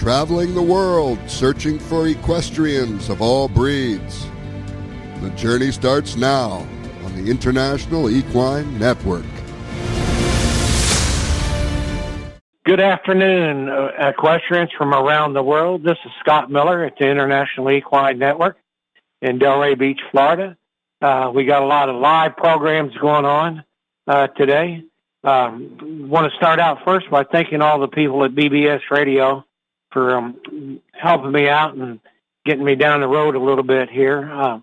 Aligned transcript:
traveling 0.00 0.54
the 0.54 0.62
world 0.62 1.18
searching 1.26 1.78
for 1.78 2.08
equestrians 2.08 3.10
of 3.10 3.20
all 3.20 3.48
breeds. 3.48 4.26
The 5.20 5.28
journey 5.36 5.70
starts 5.70 6.16
now 6.16 6.66
on 7.04 7.14
the 7.22 7.30
International 7.30 8.08
Equine 8.08 8.78
Network. 8.78 9.26
Good 12.64 12.80
afternoon, 12.80 13.68
uh, 13.68 13.90
equestrians 13.98 14.70
from 14.72 14.94
around 14.94 15.34
the 15.34 15.42
world. 15.42 15.82
This 15.82 15.98
is 16.06 16.12
Scott 16.20 16.50
Miller 16.50 16.82
at 16.82 16.96
the 16.98 17.06
International 17.06 17.70
Equine 17.70 18.18
Network 18.18 18.56
in 19.20 19.38
Delray 19.38 19.78
Beach, 19.78 20.00
Florida. 20.10 20.56
Uh, 21.02 21.30
we 21.34 21.44
got 21.44 21.62
a 21.62 21.66
lot 21.66 21.90
of 21.90 21.96
live 21.96 22.38
programs 22.38 22.96
going 22.96 23.26
on 23.26 23.64
uh, 24.06 24.28
today. 24.28 24.82
Um, 25.24 26.08
want 26.08 26.32
to 26.32 26.34
start 26.38 26.58
out 26.58 26.78
first 26.86 27.10
by 27.10 27.24
thanking 27.24 27.60
all 27.60 27.78
the 27.78 27.88
people 27.88 28.24
at 28.24 28.30
BBS 28.30 28.80
Radio 28.90 29.44
for 29.90 30.16
um, 30.16 30.80
helping 30.92 31.32
me 31.32 31.48
out 31.48 31.74
and 31.74 32.00
getting 32.44 32.64
me 32.64 32.74
down 32.74 33.00
the 33.00 33.08
road 33.08 33.34
a 33.34 33.40
little 33.40 33.64
bit 33.64 33.90
here. 33.90 34.30
Uh, 34.32 34.60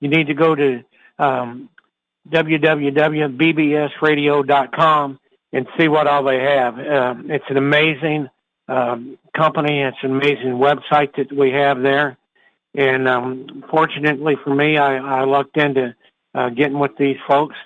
you 0.00 0.08
need 0.08 0.26
to 0.26 0.34
go 0.34 0.54
to 0.54 0.84
um, 1.18 1.70
www.bbsradio.com 2.30 5.20
and 5.52 5.66
see 5.78 5.88
what 5.88 6.06
all 6.06 6.24
they 6.24 6.40
have. 6.40 6.78
Uh, 6.78 7.14
it's 7.26 7.44
an 7.48 7.56
amazing 7.56 8.28
um, 8.68 9.18
company. 9.36 9.82
It's 9.82 9.96
an 10.02 10.10
amazing 10.10 10.54
website 10.54 11.16
that 11.16 11.32
we 11.32 11.52
have 11.52 11.82
there. 11.82 12.16
And 12.74 13.08
um, 13.08 13.64
fortunately 13.70 14.36
for 14.42 14.54
me, 14.54 14.78
I, 14.78 14.96
I 14.96 15.24
lucked 15.24 15.56
into 15.56 15.94
uh, 16.34 16.48
getting 16.50 16.78
with 16.78 16.96
these 16.98 17.16
folks 17.28 17.56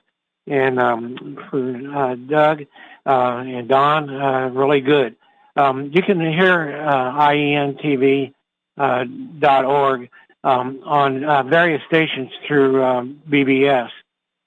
and 0.46 0.78
um, 0.78 1.38
for 1.50 1.96
uh, 1.96 2.14
Doug 2.14 2.62
uh, 3.06 3.42
and 3.46 3.68
Don, 3.68 4.10
uh, 4.10 4.50
really 4.52 4.80
good. 4.80 5.16
Um, 5.58 5.90
you 5.92 6.02
can 6.02 6.20
hear 6.20 6.87
uh, 6.87 7.12
IENTV 7.20 8.32
uh, 8.76 9.04
dot 9.38 9.65
org 9.65 10.09
um, 10.45 10.80
on 10.84 11.24
uh, 11.24 11.42
various 11.42 11.82
stations 11.87 12.30
through 12.46 12.82
um, 12.84 13.20
BBS, 13.28 13.90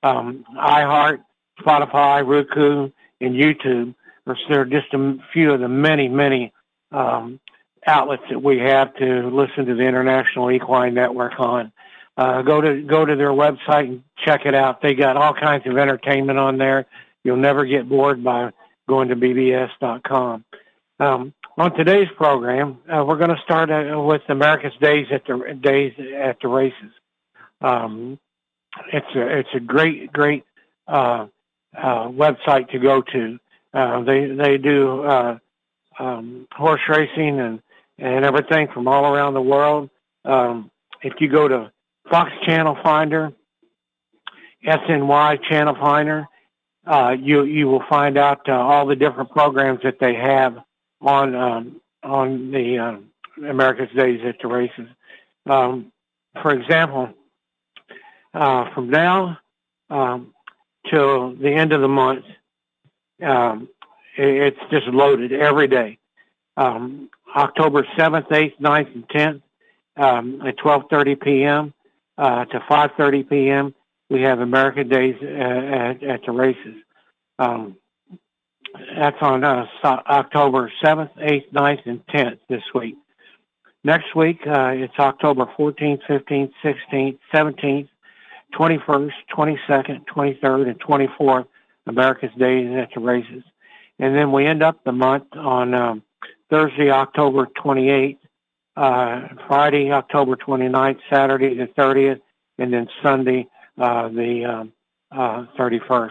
um, 0.03 0.45
iHeart, 0.57 1.21
Spotify, 1.59 2.25
Roku, 2.25 2.89
and 3.19 3.35
YouTube. 3.35 3.93
There 4.25 4.61
are 4.61 4.65
just 4.65 4.93
a 4.93 5.17
few 5.33 5.51
of 5.51 5.59
the 5.59 5.67
many, 5.67 6.07
many 6.07 6.53
um, 6.91 7.39
outlets 7.85 8.23
that 8.29 8.41
we 8.41 8.59
have 8.59 8.95
to 8.95 9.27
listen 9.27 9.65
to 9.65 9.75
the 9.75 9.83
International 9.83 10.49
Equine 10.49 10.93
Network 10.93 11.39
on 11.39 11.71
uh, 12.17 12.41
go 12.41 12.61
to 12.61 12.81
go 12.81 13.05
to 13.05 13.15
their 13.15 13.31
website 13.31 13.87
and 13.87 14.03
check 14.25 14.45
it 14.45 14.53
out. 14.53 14.81
They 14.81 14.93
got 14.93 15.17
all 15.17 15.33
kinds 15.33 15.65
of 15.65 15.77
entertainment 15.77 16.37
on 16.37 16.57
there. 16.57 16.85
You'll 17.23 17.37
never 17.37 17.65
get 17.65 17.87
bored 17.87 18.23
by 18.23 18.51
going 18.87 19.09
to 19.09 19.15
bbs.com. 19.15 20.43
Um, 21.01 21.33
on 21.57 21.75
today's 21.75 22.09
program, 22.15 22.77
uh, 22.87 23.03
we're 23.03 23.17
going 23.17 23.31
to 23.31 23.41
start 23.43 23.71
uh, 23.71 23.99
with 23.99 24.21
America's 24.29 24.73
Days 24.79 25.07
at 25.11 25.25
the 25.25 25.57
Days 25.59 25.93
at 26.15 26.37
the 26.41 26.47
Races. 26.47 26.91
Um, 27.59 28.19
it's 28.93 29.07
a 29.15 29.39
it's 29.39 29.49
a 29.55 29.59
great 29.59 30.13
great 30.13 30.43
uh, 30.87 31.25
uh, 31.75 32.07
website 32.09 32.69
to 32.69 32.77
go 32.77 33.01
to. 33.01 33.39
Uh, 33.73 34.03
they 34.03 34.27
they 34.27 34.59
do 34.59 35.01
uh, 35.03 35.39
um, 35.97 36.47
horse 36.51 36.81
racing 36.87 37.39
and 37.39 37.63
and 37.97 38.23
everything 38.23 38.67
from 38.71 38.87
all 38.87 39.11
around 39.11 39.33
the 39.33 39.41
world. 39.41 39.89
Um, 40.23 40.69
if 41.01 41.13
you 41.19 41.29
go 41.29 41.47
to 41.47 41.71
Fox 42.11 42.29
Channel 42.45 42.77
Finder, 42.83 43.33
SNY 44.63 45.49
Channel 45.49 45.77
Finder. 45.81 46.27
You 47.17 47.43
you 47.45 47.65
will 47.69 47.83
find 47.89 48.19
out 48.19 48.47
all 48.47 48.85
the 48.85 48.95
different 48.95 49.31
programs 49.31 49.79
that 49.81 49.97
they 49.99 50.13
have 50.13 50.63
on 51.01 51.35
um, 51.35 51.81
on 52.03 52.51
the 52.51 52.77
uh, 52.77 53.45
America's 53.49 53.89
Days 53.95 54.21
at 54.25 54.37
the 54.41 54.47
Races. 54.47 54.87
Um, 55.45 55.91
for 56.41 56.51
example, 56.51 57.09
uh, 58.33 58.73
from 58.73 58.89
now 58.89 59.37
um, 59.89 60.33
till 60.89 61.35
the 61.35 61.51
end 61.51 61.73
of 61.73 61.81
the 61.81 61.87
month, 61.87 62.25
um, 63.23 63.69
it, 64.17 64.53
it's 64.53 64.71
just 64.71 64.87
loaded 64.87 65.33
every 65.33 65.67
day. 65.67 65.97
Um, 66.57 67.09
October 67.35 67.85
7th, 67.97 68.27
8th, 68.29 68.59
9th, 68.59 68.93
and 68.95 69.07
10th 69.09 69.41
um, 69.97 70.41
at 70.45 70.57
12:30 70.57 71.21
p.m 71.21 71.73
uh, 72.21 72.45
to 72.45 72.59
5:30 72.59 73.29
p.m. 73.29 73.75
We 74.09 74.21
have 74.21 74.39
American 74.39 74.89
Days 74.89 75.15
uh, 75.21 75.25
at, 75.25 76.03
at 76.03 76.21
the 76.25 76.31
races. 76.31 76.75
Um, 77.39 77.77
that's 78.97 79.17
on 79.21 79.43
uh, 79.43 79.65
October 79.83 80.71
7th, 80.83 81.11
8th, 81.17 81.51
9th, 81.51 81.85
and 81.85 82.05
10th 82.07 82.39
this 82.49 82.63
week. 82.73 82.95
Next 83.83 84.15
week, 84.15 84.39
uh, 84.45 84.71
it's 84.73 84.93
October 84.99 85.45
14th, 85.57 86.01
15th, 86.07 86.51
16th, 86.63 87.17
17th, 87.33 87.89
21st, 88.53 89.11
22nd, 89.35 90.05
23rd, 90.05 90.69
and 90.69 90.79
24th, 90.79 91.47
America's 91.87 92.31
Days 92.37 92.69
at 92.77 92.89
the 92.93 92.99
races. 93.01 93.43
And 93.97 94.15
then 94.15 94.31
we 94.31 94.45
end 94.45 94.61
up 94.61 94.83
the 94.83 94.91
month 94.91 95.35
on 95.35 95.73
um, 95.73 96.03
Thursday, 96.49 96.91
October 96.91 97.47
28th, 97.63 98.17
uh, 98.77 99.27
Friday, 99.47 99.91
October 99.91 100.35
29th, 100.35 100.99
Saturday 101.09 101.55
the 101.55 101.67
30th, 101.77 102.21
and 102.57 102.73
then 102.73 102.87
Sunday, 103.01 103.47
uh, 103.77 104.09
the 104.09 104.45
um, 104.45 104.73
uh, 105.11 105.45
31st, 105.57 106.09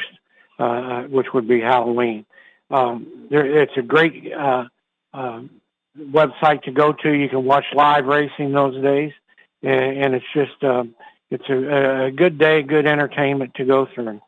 uh, 0.58 0.62
uh, 0.62 1.02
which 1.04 1.26
would 1.32 1.48
be 1.48 1.60
Halloween. 1.60 2.26
Um, 2.70 3.28
there, 3.30 3.62
it's 3.62 3.76
a 3.76 3.82
great 3.82 4.32
uh, 4.32 4.64
uh, 5.12 5.42
website 5.98 6.62
to 6.62 6.70
go 6.70 6.92
to. 6.92 7.12
You 7.12 7.28
can 7.28 7.44
watch 7.44 7.64
live 7.74 8.06
racing 8.06 8.52
those 8.52 8.80
days, 8.82 9.12
and, 9.62 10.04
and 10.04 10.14
it's 10.14 10.26
just 10.34 10.62
uh, 10.62 10.84
it's 11.30 11.48
a, 11.48 12.06
a 12.06 12.10
good 12.10 12.38
day, 12.38 12.62
good 12.62 12.86
entertainment 12.86 13.54
to 13.54 13.64
go 13.64 13.86
through, 13.94 14.08
and, 14.08 14.20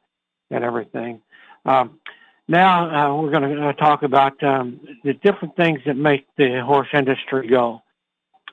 and 0.51 0.65
everything. 0.65 1.21
Um, 1.65 2.01
now 2.49 3.13
uh, 3.13 3.23
we're 3.23 3.31
going 3.31 3.57
to 3.57 3.69
uh, 3.69 3.73
talk 3.75 4.03
about 4.03 4.43
um, 4.43 4.81
the 5.05 5.15
different 5.15 5.57
things 5.57 5.81
that 5.87 5.97
make 5.97 6.27
the 6.37 6.63
horse 6.65 6.89
industry 6.93 7.47
go 7.49 7.83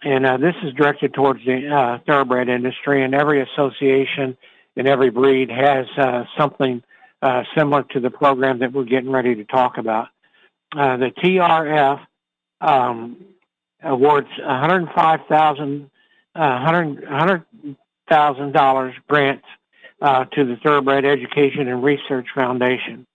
and 0.03 0.25
uh, 0.25 0.37
this 0.37 0.55
is 0.63 0.73
directed 0.73 1.13
towards 1.13 1.43
the 1.45 1.67
uh, 1.67 1.99
thoroughbred 2.05 2.49
industry. 2.49 3.03
And 3.03 3.13
every 3.13 3.41
association 3.41 4.37
and 4.75 4.87
every 4.87 5.09
breed 5.09 5.49
has 5.49 5.85
uh, 5.97 6.23
something 6.37 6.81
uh, 7.21 7.43
similar 7.55 7.83
to 7.83 7.99
the 7.99 8.09
program 8.09 8.59
that 8.59 8.71
we're 8.73 8.83
getting 8.85 9.11
ready 9.11 9.35
to 9.35 9.43
talk 9.45 9.77
about. 9.77 10.07
Uh, 10.75 10.97
the 10.97 11.11
TRF 11.23 11.99
um, 12.61 13.17
awards 13.83 14.29
105,000 14.39 15.89
$100,000 16.35 17.45
uh, 18.11 18.91
grants 19.07 19.45
to 20.01 20.45
the 20.45 20.57
Thoroughbred 20.63 21.05
Education 21.05 21.67
and 21.67 21.83
Research 21.83 22.27
Foundation. 22.33 23.05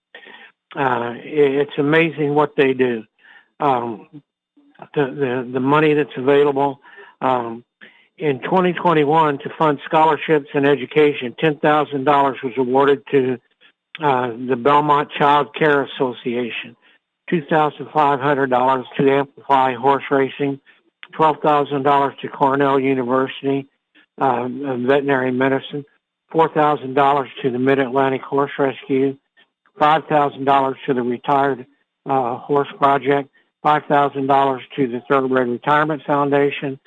it's 0.75 1.77
amazing 1.77 2.35
what 2.35 2.55
they 2.55 2.73
do. 2.73 3.03
Um, 3.59 4.21
the, 4.93 5.05
the, 5.05 5.49
the 5.53 5.59
money 5.59 5.93
that's 5.93 6.15
available. 6.17 6.79
Um, 7.21 7.63
in 8.17 8.41
2021, 8.41 9.39
to 9.39 9.49
fund 9.57 9.79
scholarships 9.85 10.47
and 10.53 10.65
education, 10.65 11.35
$10,000 11.41 12.43
was 12.43 12.53
awarded 12.57 13.03
to 13.11 13.39
uh, 14.01 14.27
the 14.49 14.55
Belmont 14.55 15.09
Child 15.17 15.55
Care 15.55 15.83
Association, 15.83 16.75
$2,500 17.31 18.83
to 18.97 19.11
Amplify 19.11 19.73
Horse 19.73 20.03
Racing, 20.11 20.59
$12,000 21.13 22.19
to 22.19 22.27
Cornell 22.27 22.79
University 22.79 23.67
um, 24.17 24.85
Veterinary 24.87 25.31
Medicine, 25.31 25.85
$4,000 26.33 27.27
to 27.41 27.51
the 27.51 27.59
Mid 27.59 27.79
Atlantic 27.79 28.21
Horse 28.21 28.51
Rescue, 28.57 29.17
$5,000 29.79 30.75
to 30.85 30.93
the 30.93 31.01
Retired 31.01 31.65
uh, 32.05 32.37
Horse 32.37 32.67
Project, 32.77 33.29
$5,000 33.65 34.59
to 34.75 34.87
the 34.87 35.01
Thoroughbred 35.07 35.47
Retirement 35.47 36.01
Foundation, 36.05 36.79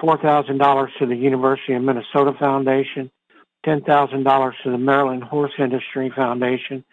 $4,000 0.00 0.88
to 0.98 1.06
the 1.06 1.16
University 1.16 1.74
of 1.74 1.82
Minnesota 1.82 2.32
Foundation, 2.38 3.10
$10,000 3.66 4.52
to 4.62 4.70
the 4.70 4.78
Maryland 4.78 5.24
Horse 5.24 5.52
Industry 5.58 6.10
Foundation, 6.14 6.84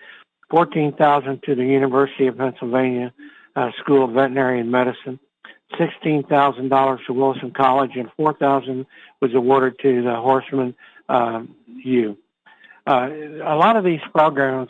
$14,000 0.51 1.43
to 1.43 1.55
the 1.55 1.65
University 1.65 2.27
of 2.27 2.37
Pennsylvania 2.37 3.13
uh, 3.55 3.71
School 3.79 4.05
of 4.05 4.11
Veterinary 4.11 4.63
Medicine, 4.63 5.19
$16,000 5.73 7.05
to 7.05 7.13
Wilson 7.13 7.51
College, 7.51 7.91
and 7.95 8.09
$4,000 8.17 8.85
was 9.21 9.33
awarded 9.33 9.79
to 9.81 10.03
the 10.03 10.15
Horseman 10.15 10.75
uh, 11.09 11.43
U. 11.83 12.17
Uh, 12.85 13.09
a 13.43 13.55
lot 13.55 13.75
of 13.75 13.83
these 13.83 13.99
programs 14.13 14.69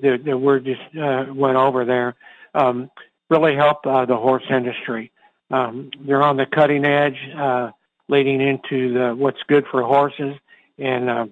that, 0.00 0.24
that 0.24 0.38
we're 0.38 0.58
just 0.58 0.80
uh, 1.00 1.26
went 1.32 1.56
over 1.56 1.84
there 1.84 2.16
um, 2.54 2.90
really 3.30 3.54
help 3.54 3.86
uh, 3.86 4.04
the 4.04 4.16
horse 4.16 4.44
industry. 4.50 5.12
Um, 5.50 5.90
they're 6.00 6.22
on 6.22 6.36
the 6.36 6.46
cutting 6.46 6.84
edge, 6.84 7.18
uh, 7.36 7.70
leading 8.08 8.40
into 8.40 8.94
the, 8.94 9.14
what's 9.14 9.42
good 9.46 9.64
for 9.70 9.82
horses 9.82 10.34
and, 10.78 11.10
uh, 11.10 11.26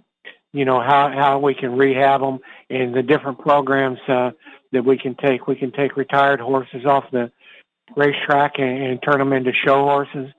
you 0.52 0.64
know, 0.64 0.80
how, 0.80 1.10
how 1.14 1.38
we 1.38 1.54
can 1.54 1.76
rehab 1.76 2.20
them 2.20 2.38
and 2.68 2.94
the 2.94 3.02
different 3.02 3.38
programs 3.38 3.98
uh, 4.08 4.30
that 4.72 4.84
we 4.84 4.98
can 4.98 5.14
take. 5.14 5.46
We 5.46 5.56
can 5.56 5.72
take 5.72 5.96
retired 5.96 6.40
horses 6.40 6.84
off 6.86 7.04
the 7.12 7.30
racetrack 7.96 8.58
and, 8.58 8.82
and 8.82 9.02
turn 9.02 9.18
them 9.18 9.32
into 9.32 9.52
show 9.52 9.84
horses, 9.84 10.32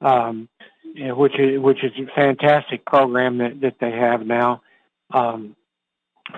um, 0.00 0.48
which 0.94 1.38
is 1.38 1.60
which 1.60 1.84
is 1.84 1.92
a 1.98 2.14
fantastic 2.14 2.84
program 2.84 3.38
that 3.38 3.60
that 3.60 3.76
they 3.80 3.90
have 3.90 4.26
now 4.26 4.62
um, 5.12 5.56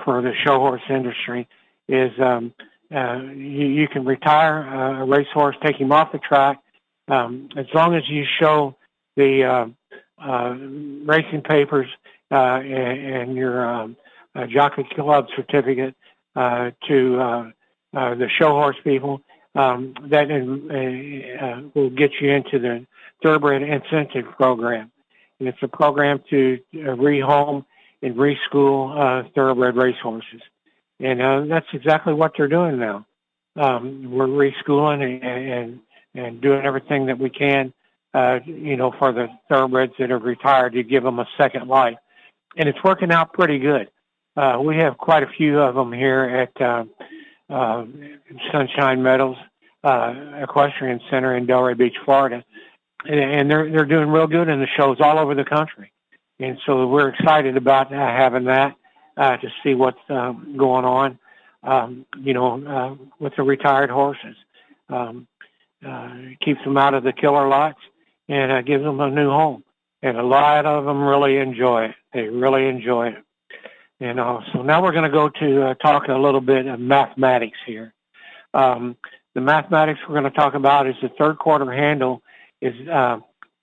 for 0.04 0.22
the 0.22 0.32
show 0.44 0.58
horse 0.58 0.82
industry. 0.88 1.48
Is 1.88 2.12
um, 2.20 2.52
uh, 2.94 3.20
you, 3.34 3.66
you 3.66 3.88
can 3.88 4.04
retire 4.04 5.00
a 5.00 5.04
racehorse, 5.04 5.56
take 5.64 5.76
him 5.76 5.92
off 5.92 6.12
the 6.12 6.18
track, 6.18 6.60
um, 7.08 7.48
as 7.56 7.66
long 7.74 7.94
as 7.94 8.02
you 8.08 8.24
show 8.40 8.76
the 9.16 9.44
uh, 9.44 9.66
uh, 10.20 10.54
racing 11.04 11.42
papers 11.42 11.88
uh, 12.30 12.60
and, 12.62 13.06
and 13.06 13.36
your 13.36 13.66
um, 13.66 13.96
uh, 14.34 14.46
jockey 14.46 14.86
club 14.94 15.26
certificate 15.34 15.94
uh, 16.36 16.70
to 16.88 17.20
uh, 17.20 17.50
uh, 17.94 18.14
the 18.14 18.28
show 18.38 18.50
horse 18.50 18.76
people. 18.84 19.20
Um, 19.52 19.94
that 20.10 20.30
uh, 20.30 21.44
uh, 21.44 21.62
will 21.74 21.90
get 21.90 22.12
you 22.20 22.30
into 22.30 22.60
the 22.60 22.86
thoroughbred 23.20 23.62
incentive 23.62 24.26
program. 24.36 24.92
And 25.40 25.48
it's 25.48 25.58
a 25.62 25.66
program 25.68 26.22
to 26.30 26.60
uh, 26.74 26.78
rehome 26.94 27.64
and 28.00 28.14
reschool 28.14 28.96
uh, 28.96 29.28
thoroughbred 29.34 29.74
racehorses. 29.74 30.42
And 31.00 31.20
uh, 31.20 31.46
that's 31.48 31.66
exactly 31.72 32.14
what 32.14 32.34
they're 32.36 32.46
doing 32.46 32.78
now. 32.78 33.06
Um, 33.56 34.12
we're 34.12 34.26
reschooling 34.28 35.02
and, 35.02 35.24
and, 35.24 35.80
and 36.14 36.40
doing 36.40 36.64
everything 36.64 37.06
that 37.06 37.18
we 37.18 37.30
can, 37.30 37.72
uh, 38.14 38.40
you 38.44 38.76
know, 38.76 38.92
for 38.98 39.12
the 39.12 39.28
thoroughbreds 39.48 39.92
that 39.98 40.10
are 40.10 40.18
retired 40.18 40.72
to 40.74 40.82
give 40.82 41.02
them 41.02 41.18
a 41.18 41.26
second 41.36 41.68
life. 41.68 41.96
And 42.56 42.68
it's 42.68 42.82
working 42.82 43.12
out 43.12 43.32
pretty 43.32 43.58
good. 43.58 43.88
Uh, 44.36 44.58
we 44.62 44.76
have 44.76 44.98
quite 44.98 45.22
a 45.22 45.28
few 45.36 45.60
of 45.60 45.74
them 45.74 45.92
here 45.92 46.22
at 46.24 46.62
uh, 46.62 46.84
uh, 47.48 47.84
Sunshine 48.52 49.02
Meadows 49.02 49.36
uh, 49.82 50.14
Equestrian 50.42 51.00
Center 51.10 51.36
in 51.36 51.46
Delray 51.46 51.76
Beach, 51.76 51.96
Florida, 52.04 52.44
and, 53.04 53.20
and 53.20 53.50
they're 53.50 53.70
they're 53.70 53.86
doing 53.86 54.08
real 54.08 54.26
good 54.26 54.48
in 54.48 54.60
the 54.60 54.66
shows 54.76 54.98
all 55.00 55.18
over 55.18 55.34
the 55.34 55.44
country, 55.44 55.92
and 56.38 56.58
so 56.66 56.86
we're 56.86 57.08
excited 57.08 57.56
about 57.56 57.92
uh, 57.92 57.96
having 57.96 58.44
that 58.44 58.74
uh, 59.16 59.36
to 59.38 59.48
see 59.62 59.74
what's 59.74 59.98
uh, 60.08 60.32
going 60.56 60.84
on, 60.84 61.18
um, 61.62 62.06
you 62.18 62.34
know, 62.34 62.64
uh, 62.66 63.04
with 63.18 63.34
the 63.36 63.42
retired 63.42 63.90
horses. 63.90 64.36
Um, 64.88 65.26
uh, 65.86 66.14
keeps 66.44 66.62
them 66.62 66.76
out 66.76 66.92
of 66.92 67.04
the 67.04 67.12
killer 67.12 67.48
lots 67.48 67.78
and 68.30 68.52
uh, 68.52 68.62
gives 68.62 68.84
them 68.84 69.00
a 69.00 69.10
new 69.10 69.28
home. 69.28 69.64
And 70.02 70.16
a 70.16 70.22
lot 70.22 70.64
of 70.64 70.84
them 70.84 71.02
really 71.02 71.36
enjoy 71.36 71.86
it. 71.86 71.94
They 72.14 72.22
really 72.22 72.66
enjoy 72.68 73.08
it. 73.08 73.24
You 73.98 74.14
know, 74.14 74.42
so 74.52 74.62
now 74.62 74.82
we're 74.82 74.92
going 74.92 75.04
to 75.04 75.10
go 75.10 75.28
to 75.28 75.62
uh, 75.66 75.74
talk 75.74 76.08
a 76.08 76.14
little 76.14 76.40
bit 76.40 76.66
of 76.66 76.80
mathematics 76.80 77.58
here. 77.66 77.92
Um, 78.54 78.96
the 79.34 79.42
mathematics 79.42 80.00
we're 80.08 80.18
going 80.18 80.32
to 80.32 80.38
talk 80.38 80.54
about 80.54 80.86
is 80.86 80.94
the 81.02 81.10
third 81.18 81.38
quarter 81.38 81.70
handle 81.70 82.22
is 82.62 82.72
uh, 82.88 83.18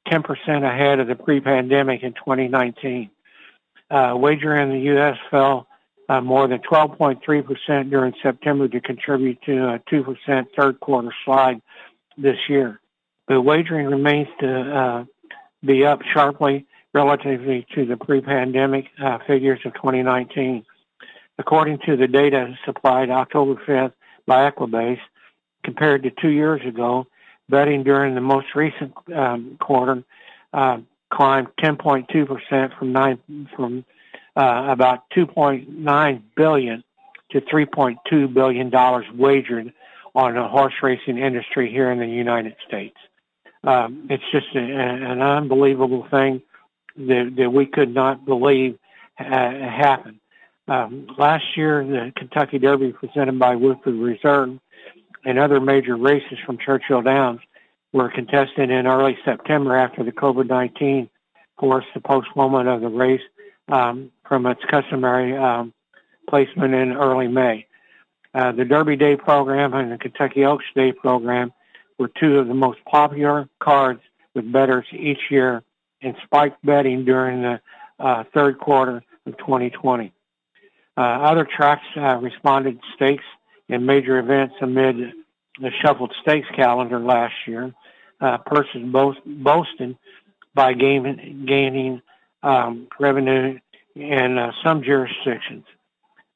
10% 0.07 0.63
ahead 0.63 0.99
of 0.99 1.07
the 1.07 1.15
pre-pandemic 1.15 2.03
in 2.03 2.13
2019. 2.13 3.09
Uh, 3.89 4.13
wager 4.15 4.55
in 4.55 4.69
the 4.69 4.79
U.S. 4.91 5.17
fell 5.31 5.67
uh, 6.07 6.21
more 6.21 6.47
than 6.47 6.59
12.3% 6.59 7.89
during 7.89 8.13
September 8.21 8.67
to 8.67 8.79
contribute 8.79 9.41
to 9.43 9.69
a 9.69 9.79
2% 9.91 10.45
third 10.57 10.79
quarter 10.81 11.13
slide 11.25 11.61
this 12.17 12.37
year. 12.47 12.79
The 13.27 13.41
wagering 13.41 13.87
remains 13.87 14.29
to 14.39 14.61
uh, 14.61 15.05
be 15.65 15.85
up 15.85 16.01
sharply 16.13 16.65
relatively 16.93 17.65
to 17.75 17.85
the 17.85 17.97
pre-pandemic 17.97 18.85
uh, 19.03 19.19
figures 19.27 19.59
of 19.65 19.73
2019. 19.73 20.65
According 21.37 21.79
to 21.85 21.97
the 21.97 22.07
data 22.07 22.57
supplied 22.65 23.09
October 23.09 23.61
5th 23.67 23.93
by 24.25 24.49
Equibase, 24.49 24.99
compared 25.63 26.03
to 26.03 26.11
two 26.21 26.29
years 26.29 26.61
ago, 26.65 27.05
betting 27.49 27.83
during 27.83 28.15
the 28.15 28.21
most 28.21 28.47
recent 28.55 28.93
um, 29.13 29.57
quarter 29.59 30.03
uh, 30.53 30.77
climbed 31.11 31.47
10.2% 31.61 32.77
from 32.77 32.93
nine 32.93 33.19
from 33.55 33.85
uh, 34.35 34.67
about 34.69 35.09
2.9 35.15 36.21
billion 36.35 36.83
to 37.31 37.41
3.2 37.41 38.33
billion 38.33 38.69
dollars 38.69 39.05
wagered 39.13 39.73
on 40.15 40.33
the 40.35 40.47
horse 40.47 40.73
racing 40.81 41.17
industry 41.17 41.69
here 41.69 41.91
in 41.91 41.99
the 41.99 42.07
United 42.07 42.55
States. 42.65 42.95
Um, 43.67 44.07
it's 44.09 44.23
just 44.31 44.47
a, 44.55 44.59
an 44.59 45.21
unbelievable 45.21 46.07
thing 46.09 46.41
that, 46.95 47.33
that 47.37 47.51
we 47.51 47.65
could 47.65 47.93
not 47.93 48.25
believe 48.25 48.79
happened. 49.17 50.19
Um, 50.69 51.07
last 51.17 51.43
year, 51.57 51.85
the 51.85 52.13
Kentucky 52.15 52.59
Derby 52.59 52.93
presented 52.93 53.37
by 53.37 53.55
Woodford 53.55 53.95
Reserve 53.95 54.57
and 55.25 55.37
other 55.37 55.59
major 55.59 55.97
races 55.97 56.37
from 56.45 56.57
Churchill 56.57 57.01
Downs 57.01 57.41
were 57.91 58.09
contested 58.09 58.69
in 58.69 58.87
early 58.87 59.17
September 59.25 59.75
after 59.75 60.03
the 60.03 60.11
COVID-19 60.13 61.09
forced 61.59 61.87
the 61.93 61.99
postponement 61.99 62.69
of 62.69 62.81
the 62.81 62.87
race 62.87 63.21
um, 63.69 64.11
from 64.25 64.45
its 64.45 64.61
customary 64.69 65.35
um, 65.35 65.73
placement 66.29 66.73
in 66.73 66.93
early 66.93 67.27
May. 67.27 67.65
Uh, 68.33 68.53
the 68.53 68.63
Derby 68.63 68.95
Day 68.95 69.17
program 69.17 69.73
and 69.73 69.91
the 69.91 69.97
Kentucky 69.97 70.45
Oaks 70.45 70.65
Day 70.73 70.93
program 70.93 71.51
were 71.97 72.09
two 72.19 72.37
of 72.37 72.47
the 72.47 72.53
most 72.53 72.79
popular 72.85 73.49
cards 73.59 74.01
with 74.33 74.51
bettors 74.51 74.85
each 74.91 75.19
year 75.29 75.63
and 76.01 76.15
spiked 76.23 76.63
betting 76.63 77.05
during 77.05 77.41
the 77.41 77.59
uh, 77.99 78.23
third 78.33 78.59
quarter 78.59 79.03
of 79.25 79.37
2020. 79.37 80.13
Uh, 80.95 81.01
other 81.01 81.45
tracks 81.45 81.85
uh, 81.95 82.17
responded 82.17 82.79
stakes 82.95 83.23
and 83.69 83.85
major 83.85 84.19
events 84.19 84.55
amid 84.61 84.95
the 85.59 85.71
shuffled 85.81 86.13
stakes 86.21 86.47
calendar 86.55 86.99
last 86.99 87.33
year. 87.45 87.73
Uh, 88.19 88.37
purses 88.39 88.81
boasted 89.25 89.95
by 90.55 90.73
gain, 90.73 91.45
gaining 91.47 92.01
um, 92.41 92.87
revenue 92.99 93.59
in 93.95 94.37
uh, 94.37 94.51
some 94.63 94.83
jurisdictions 94.83 95.65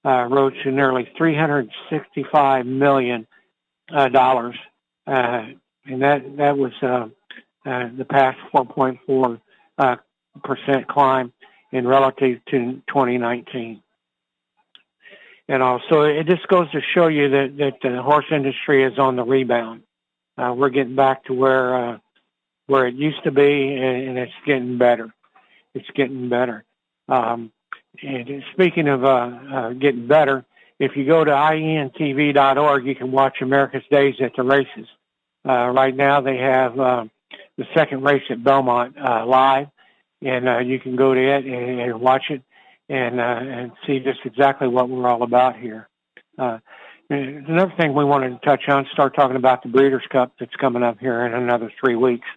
uh, 0.05 0.25
rose 0.29 0.53
to 0.63 0.71
nearly 0.71 1.09
365 1.17 2.65
million 2.65 3.27
uh, 3.93 4.07
dollars, 4.09 4.55
and 5.11 6.01
that 6.01 6.37
that 6.37 6.57
was 6.57 6.73
uh, 6.81 7.07
uh, 7.65 7.89
the 7.97 8.05
past 8.05 8.37
4.4 8.53 9.41
uh, 9.77 9.95
percent 10.43 10.87
climb 10.87 11.31
in 11.71 11.87
relative 11.87 12.43
to 12.45 12.81
2019. 12.87 13.81
And 15.47 15.63
also, 15.63 16.01
it 16.01 16.27
just 16.27 16.47
goes 16.47 16.71
to 16.71 16.81
show 16.93 17.07
you 17.07 17.29
that, 17.29 17.57
that 17.57 17.73
the 17.81 18.01
horse 18.01 18.25
industry 18.31 18.83
is 18.85 18.97
on 18.97 19.15
the 19.15 19.23
rebound. 19.23 19.83
Uh, 20.37 20.53
we're 20.57 20.69
getting 20.69 20.95
back 20.95 21.25
to 21.25 21.33
where 21.33 21.75
uh, 21.75 21.97
where 22.67 22.87
it 22.87 22.95
used 22.95 23.23
to 23.25 23.31
be, 23.31 23.73
and, 23.73 24.09
and 24.09 24.17
it's 24.17 24.31
getting 24.45 24.77
better. 24.77 25.13
It's 25.73 25.89
getting 25.93 26.29
better. 26.29 26.63
Um, 27.09 27.51
and 28.01 28.43
speaking 28.53 28.87
of 28.87 29.03
uh, 29.03 29.07
uh, 29.07 29.69
getting 29.73 30.07
better, 30.07 30.45
if 30.79 30.95
you 30.95 31.05
go 31.05 31.23
to 31.23 31.31
ientv.org, 31.31 32.85
you 32.85 32.95
can 32.95 33.11
watch 33.11 33.41
America's 33.41 33.83
Days 33.91 34.15
at 34.21 34.31
the 34.37 34.43
races. 34.43 34.87
Uh, 35.47 35.69
right 35.69 35.95
now, 35.95 36.21
they 36.21 36.37
have 36.37 36.79
uh, 36.79 37.05
the 37.57 37.65
second 37.75 38.03
race 38.03 38.23
at 38.29 38.43
Belmont 38.43 38.95
uh, 38.97 39.25
live, 39.25 39.67
and 40.21 40.47
uh, 40.47 40.59
you 40.59 40.79
can 40.79 40.95
go 40.95 41.13
to 41.13 41.19
it 41.19 41.45
and, 41.45 41.79
and 41.81 42.01
watch 42.01 42.25
it 42.29 42.41
and 42.89 43.19
uh, 43.19 43.23
and 43.23 43.71
see 43.87 43.99
just 43.99 44.19
exactly 44.25 44.67
what 44.67 44.89
we're 44.89 45.07
all 45.07 45.23
about 45.23 45.57
here. 45.57 45.87
Uh, 46.37 46.59
another 47.09 47.73
thing 47.79 47.93
we 47.93 48.03
wanted 48.03 48.29
to 48.29 48.45
touch 48.45 48.67
on, 48.67 48.85
start 48.91 49.15
talking 49.15 49.35
about 49.35 49.63
the 49.63 49.69
Breeders' 49.69 50.03
Cup 50.11 50.33
that's 50.39 50.55
coming 50.55 50.83
up 50.83 50.99
here 50.99 51.25
in 51.25 51.33
another 51.33 51.71
three 51.79 51.95
weeks. 51.95 52.27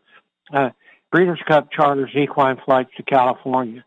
Uh, 0.53 0.71
Breeders' 1.11 1.41
Cup 1.47 1.71
charters 1.71 2.11
equine 2.15 2.59
flights 2.65 2.91
to 2.97 3.03
California. 3.03 3.85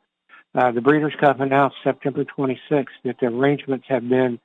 Uh, 0.56 0.72
the 0.72 0.82
Breeders' 0.82 1.14
Cup 1.20 1.40
announced 1.40 1.76
September 1.84 2.24
26th 2.26 2.88
that 3.04 3.18
the 3.20 3.28
arrangements 3.28 3.86
have 3.90 4.08
been 4.08 4.40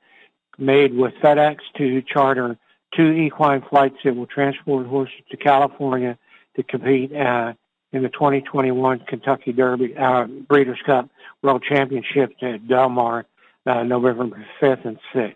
made 0.57 0.95
with 0.95 1.13
FedEx 1.23 1.57
to 1.77 2.01
charter 2.01 2.57
two 2.95 3.11
equine 3.11 3.63
flights 3.69 3.97
that 4.03 4.15
will 4.15 4.27
transport 4.27 4.87
horses 4.87 5.15
to 5.31 5.37
California 5.37 6.17
to 6.55 6.63
compete 6.63 7.15
uh, 7.15 7.53
in 7.91 8.03
the 8.03 8.09
2021 8.09 8.99
Kentucky 9.07 9.53
Derby 9.53 9.95
uh, 9.95 10.25
Breeders' 10.25 10.79
Cup 10.85 11.09
World 11.41 11.63
Championship 11.67 12.33
at 12.41 12.67
Del 12.67 12.89
Mar, 12.89 13.25
uh, 13.65 13.83
November 13.83 14.45
5th 14.61 14.85
and 14.85 14.99
6th. 15.13 15.35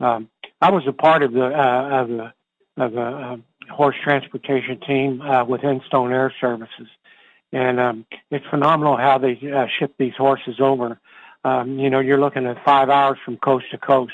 Um, 0.00 0.28
I 0.60 0.70
was 0.70 0.84
a 0.86 0.92
part 0.92 1.22
of 1.22 1.32
the 1.32 1.44
uh, 1.44 2.02
of 2.02 2.08
the 2.08 2.32
of 2.76 2.92
the 2.92 3.00
uh, 3.00 3.36
horse 3.70 3.96
transportation 4.02 4.80
team 4.80 5.20
uh, 5.20 5.44
with 5.44 5.62
Instone 5.62 6.12
Air 6.12 6.32
Services, 6.40 6.88
and 7.52 7.78
um, 7.78 8.06
it's 8.30 8.46
phenomenal 8.50 8.96
how 8.96 9.18
they 9.18 9.38
uh, 9.54 9.66
ship 9.78 9.94
these 9.98 10.14
horses 10.16 10.56
over. 10.60 10.98
Um, 11.44 11.78
you 11.78 11.90
know, 11.90 12.00
you're 12.00 12.20
looking 12.20 12.46
at 12.46 12.64
five 12.64 12.88
hours 12.88 13.18
from 13.24 13.36
coast 13.36 13.66
to 13.72 13.78
coast, 13.78 14.12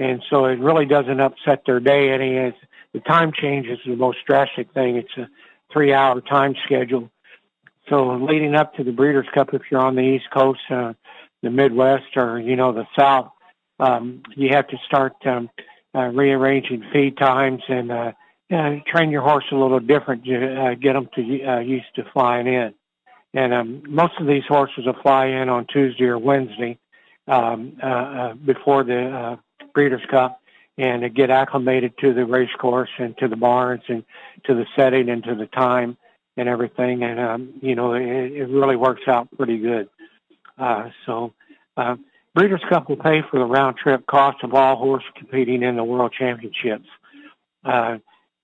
and 0.00 0.22
so 0.30 0.46
it 0.46 0.58
really 0.58 0.86
doesn't 0.86 1.20
upset 1.20 1.62
their 1.66 1.78
day 1.78 2.10
any. 2.10 2.36
It's, 2.36 2.56
the 2.94 3.00
time 3.00 3.32
change 3.32 3.66
is 3.66 3.78
the 3.86 3.96
most 3.96 4.18
drastic 4.26 4.72
thing. 4.72 4.96
It's 4.96 5.16
a 5.16 5.28
three 5.72 5.92
hour 5.92 6.20
time 6.22 6.54
schedule. 6.64 7.10
So 7.88 8.14
leading 8.14 8.54
up 8.54 8.74
to 8.74 8.84
the 8.84 8.92
Breeders' 8.92 9.26
Cup, 9.34 9.52
if 9.52 9.62
you're 9.70 9.80
on 9.80 9.96
the 9.96 10.02
East 10.02 10.26
Coast, 10.32 10.60
uh, 10.70 10.94
the 11.42 11.50
Midwest, 11.50 12.16
or 12.16 12.40
you 12.40 12.56
know 12.56 12.72
the 12.72 12.86
South, 12.98 13.30
um, 13.78 14.22
you 14.36 14.48
have 14.54 14.68
to 14.68 14.76
start 14.86 15.14
um, 15.26 15.50
uh, 15.94 16.06
rearranging 16.06 16.84
feed 16.92 17.16
times 17.18 17.62
and 17.68 17.92
uh, 17.92 18.12
uh, 18.52 18.76
train 18.86 19.10
your 19.10 19.22
horse 19.22 19.44
a 19.52 19.56
little 19.56 19.80
different. 19.80 20.24
You 20.24 20.38
uh, 20.38 20.74
get 20.74 20.94
them 20.94 21.08
to 21.14 21.44
uh, 21.44 21.58
used 21.60 21.94
to 21.96 22.04
flying 22.12 22.46
in, 22.46 22.74
and 23.34 23.52
um, 23.52 23.82
most 23.86 24.14
of 24.18 24.26
these 24.26 24.44
horses 24.48 24.86
will 24.86 25.00
fly 25.02 25.26
in 25.26 25.48
on 25.48 25.66
Tuesday 25.66 26.04
or 26.04 26.18
Wednesday 26.18 26.78
um, 27.28 27.76
uh, 27.82 27.86
uh, 27.86 28.34
before 28.34 28.82
the 28.82 29.06
uh, 29.06 29.36
Breeders' 29.72 30.02
Cup, 30.10 30.40
and 30.78 31.14
get 31.14 31.30
acclimated 31.30 31.92
to 31.98 32.14
the 32.14 32.24
race 32.24 32.50
course 32.58 32.90
and 32.98 33.16
to 33.18 33.28
the 33.28 33.36
barns 33.36 33.82
and 33.88 34.04
to 34.44 34.54
the 34.54 34.66
setting 34.76 35.08
and 35.08 35.22
to 35.24 35.34
the 35.34 35.46
time 35.46 35.96
and 36.36 36.48
everything. 36.48 37.02
And 37.02 37.20
um, 37.20 37.54
you 37.60 37.74
know, 37.74 37.94
it, 37.94 38.02
it 38.02 38.48
really 38.48 38.76
works 38.76 39.02
out 39.08 39.28
pretty 39.36 39.58
good. 39.58 39.88
Uh, 40.58 40.90
so. 41.06 41.32
Uh, 41.76 41.96
Breeders' 42.32 42.62
Cup 42.68 42.88
will 42.88 42.96
pay 42.96 43.22
for 43.28 43.40
the 43.40 43.44
round 43.44 43.76
trip 43.76 44.06
cost 44.06 44.44
of 44.44 44.54
all 44.54 44.76
horses 44.76 45.08
competing 45.16 45.64
in 45.64 45.74
the 45.74 45.82
World 45.82 46.14
Championships. 46.16 46.86
Uh, 47.64 47.98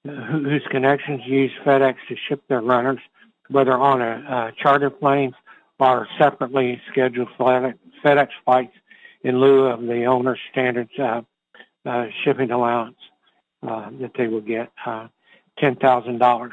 whose 0.07 0.63
connections 0.71 1.23
use 1.27 1.51
FedEx 1.65 1.97
to 2.09 2.17
ship 2.29 2.43
their 2.49 2.61
runners, 2.61 3.01
whether 3.49 3.73
on 3.73 4.01
a, 4.01 4.05
a 4.05 4.53
charter 4.61 4.91
plane 4.91 5.35
or 5.79 6.07
separately 6.19 6.81
scheduled 6.91 7.29
FedEx 7.39 8.29
flights 8.45 8.75
in 9.27 9.41
lieu 9.41 9.67
of 9.67 9.81
the 9.83 10.05
owner's 10.05 10.39
standard 10.51 10.89
uh, 10.99 11.23
uh, 11.85 12.07
shipping 12.25 12.51
allowance 12.51 12.97
uh, 13.67 13.91
that 14.01 14.13
they 14.17 14.27
will 14.27 14.41
get, 14.41 14.71
uh, 14.85 15.09
$10,000. 15.61 16.51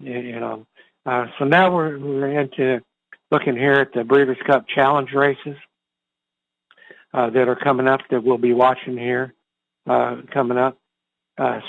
You 0.00 0.40
know, 0.40 0.66
uh, 1.06 1.26
so 1.38 1.44
now 1.44 1.74
we're, 1.74 1.98
we're 1.98 2.40
into 2.40 2.80
looking 3.30 3.56
here 3.56 3.74
at 3.74 3.92
the 3.92 4.04
Breeders' 4.04 4.38
Cup 4.46 4.66
Challenge 4.68 5.12
races 5.12 5.56
uh, 7.12 7.30
that 7.30 7.48
are 7.48 7.56
coming 7.56 7.88
up 7.88 8.00
that 8.10 8.22
we'll 8.22 8.38
be 8.38 8.52
watching 8.52 8.96
here 8.96 9.34
coming 9.86 10.58
up 10.58 10.78
uh, 11.38 11.60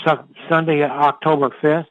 Sunday, 0.50 0.84
October 0.84 1.50
5th, 1.62 1.86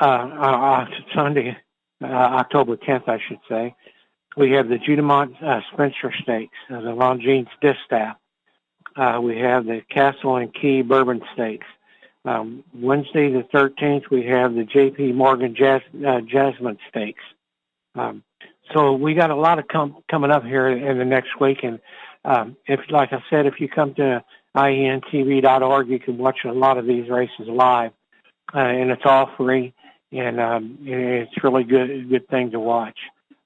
uh, 0.00 0.04
uh, 0.04 0.86
Sunday, 1.14 1.56
uh, 2.02 2.06
October 2.06 2.76
10th, 2.76 3.08
I 3.08 3.18
should 3.26 3.40
say, 3.48 3.74
we 4.36 4.52
have 4.52 4.68
the 4.68 4.76
Juddmonte 4.76 5.42
uh, 5.42 5.60
Spencer 5.72 6.12
Stakes, 6.22 6.56
uh, 6.70 6.80
the 6.80 6.90
Longines 6.90 7.48
Distaff. 7.60 8.16
Uh, 8.96 9.20
we 9.22 9.38
have 9.38 9.64
the 9.64 9.82
Castle 9.90 10.36
and 10.36 10.52
Key 10.54 10.82
Bourbon 10.82 11.22
Stakes. 11.34 11.66
Um, 12.24 12.64
Wednesday 12.74 13.32
the 13.32 13.46
13th, 13.54 14.10
we 14.10 14.26
have 14.26 14.54
the 14.54 14.64
J.P. 14.64 15.12
Morgan 15.12 15.54
Jas- 15.54 15.82
uh, 16.06 16.20
Jasmine 16.20 16.78
Stakes. 16.88 17.22
Um, 17.94 18.22
so 18.74 18.92
we 18.92 19.14
got 19.14 19.30
a 19.30 19.36
lot 19.36 19.58
of 19.58 19.66
com- 19.68 20.02
coming 20.10 20.30
up 20.30 20.44
here 20.44 20.68
in 20.68 20.98
the 20.98 21.04
next 21.04 21.40
week, 21.40 21.58
and 21.62 21.80
um, 22.24 22.56
if, 22.66 22.80
like 22.90 23.12
I 23.12 23.22
said, 23.30 23.46
if 23.46 23.60
you 23.60 23.68
come 23.68 23.94
to 23.94 24.22
ientv.org. 24.56 25.88
You 25.88 25.98
can 25.98 26.18
watch 26.18 26.38
a 26.44 26.52
lot 26.52 26.78
of 26.78 26.86
these 26.86 27.08
races 27.08 27.46
live, 27.48 27.92
uh, 28.54 28.58
and 28.58 28.90
it's 28.90 29.02
all 29.04 29.30
free, 29.36 29.74
and 30.12 30.40
um, 30.40 30.78
it's 30.82 31.32
really 31.42 31.64
good 31.64 32.08
good 32.08 32.28
thing 32.28 32.50
to 32.52 32.60
watch 32.60 32.98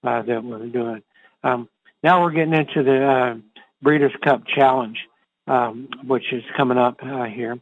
uh, 0.05 0.23
that 0.23 0.45
we're 0.45 0.67
doing. 0.67 1.03
Um, 1.43 1.69
now 2.03 2.23
we're 2.23 2.33
getting 2.33 2.55
into 2.55 2.83
the 2.83 3.05
uh, 3.05 3.35
Breeders' 3.83 4.13
Cup 4.25 4.43
Challenge, 4.47 4.99
um, 5.47 5.89
which 6.05 6.33
is 6.33 6.43
coming 6.57 6.79
up 6.79 6.99
uh, 7.03 7.25
here 7.25 7.59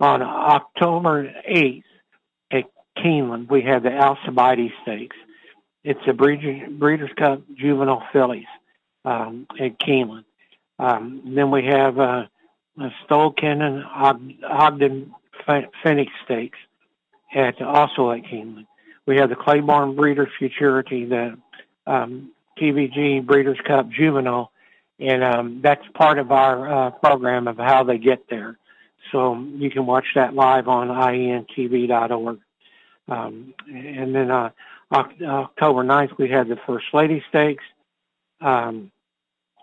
on 0.00 0.22
October 0.22 1.32
8th 1.48 1.82
at 2.52 2.64
Keeneland. 2.96 3.50
We 3.50 3.62
have 3.62 3.82
the 3.82 3.90
Alcibiades 3.90 4.72
Stakes. 4.82 5.16
It's 5.84 6.00
a 6.06 6.12
Breeders', 6.12 6.68
Breeders' 6.70 7.10
Cup 7.16 7.42
Juvenile 7.56 8.06
Fillies 8.12 8.46
um, 9.04 9.46
at 9.60 9.78
Keeneland. 9.80 10.24
Um, 10.78 11.22
then 11.34 11.50
we 11.50 11.64
have 11.66 11.98
uh, 11.98 12.24
Stoll 13.04 13.32
Keenon 13.32 13.82
Ogden 14.44 15.14
Phoenix 15.82 16.12
Stakes 16.24 16.58
at 17.34 17.60
also 17.60 18.10
at 18.10 18.22
Keeneland. 18.22 18.66
We 19.06 19.16
have 19.16 19.30
the 19.30 19.36
Claiborne 19.36 19.96
Breeders' 19.96 20.28
Futurity, 20.38 21.06
the 21.06 21.38
um, 21.88 22.30
TVG 22.58 23.24
Breeders' 23.26 23.58
Cup 23.66 23.88
Juvenile, 23.90 24.52
and 25.00 25.24
um, 25.24 25.60
that's 25.62 25.84
part 25.94 26.18
of 26.18 26.30
our 26.30 26.70
uh, 26.70 26.90
program 26.90 27.48
of 27.48 27.56
how 27.56 27.82
they 27.82 27.98
get 27.98 28.28
there. 28.28 28.58
So 29.10 29.38
you 29.38 29.70
can 29.70 29.86
watch 29.86 30.06
that 30.14 30.34
live 30.34 30.68
on 30.68 30.88
ientv.org. 30.88 32.38
Um, 33.08 33.54
and 33.66 34.14
then 34.14 34.30
uh, 34.30 34.50
October 34.92 35.82
9th, 35.82 36.18
we 36.18 36.28
have 36.28 36.48
the 36.48 36.58
First 36.66 36.86
Lady 36.92 37.24
Stakes. 37.28 37.64
Um, 38.40 38.90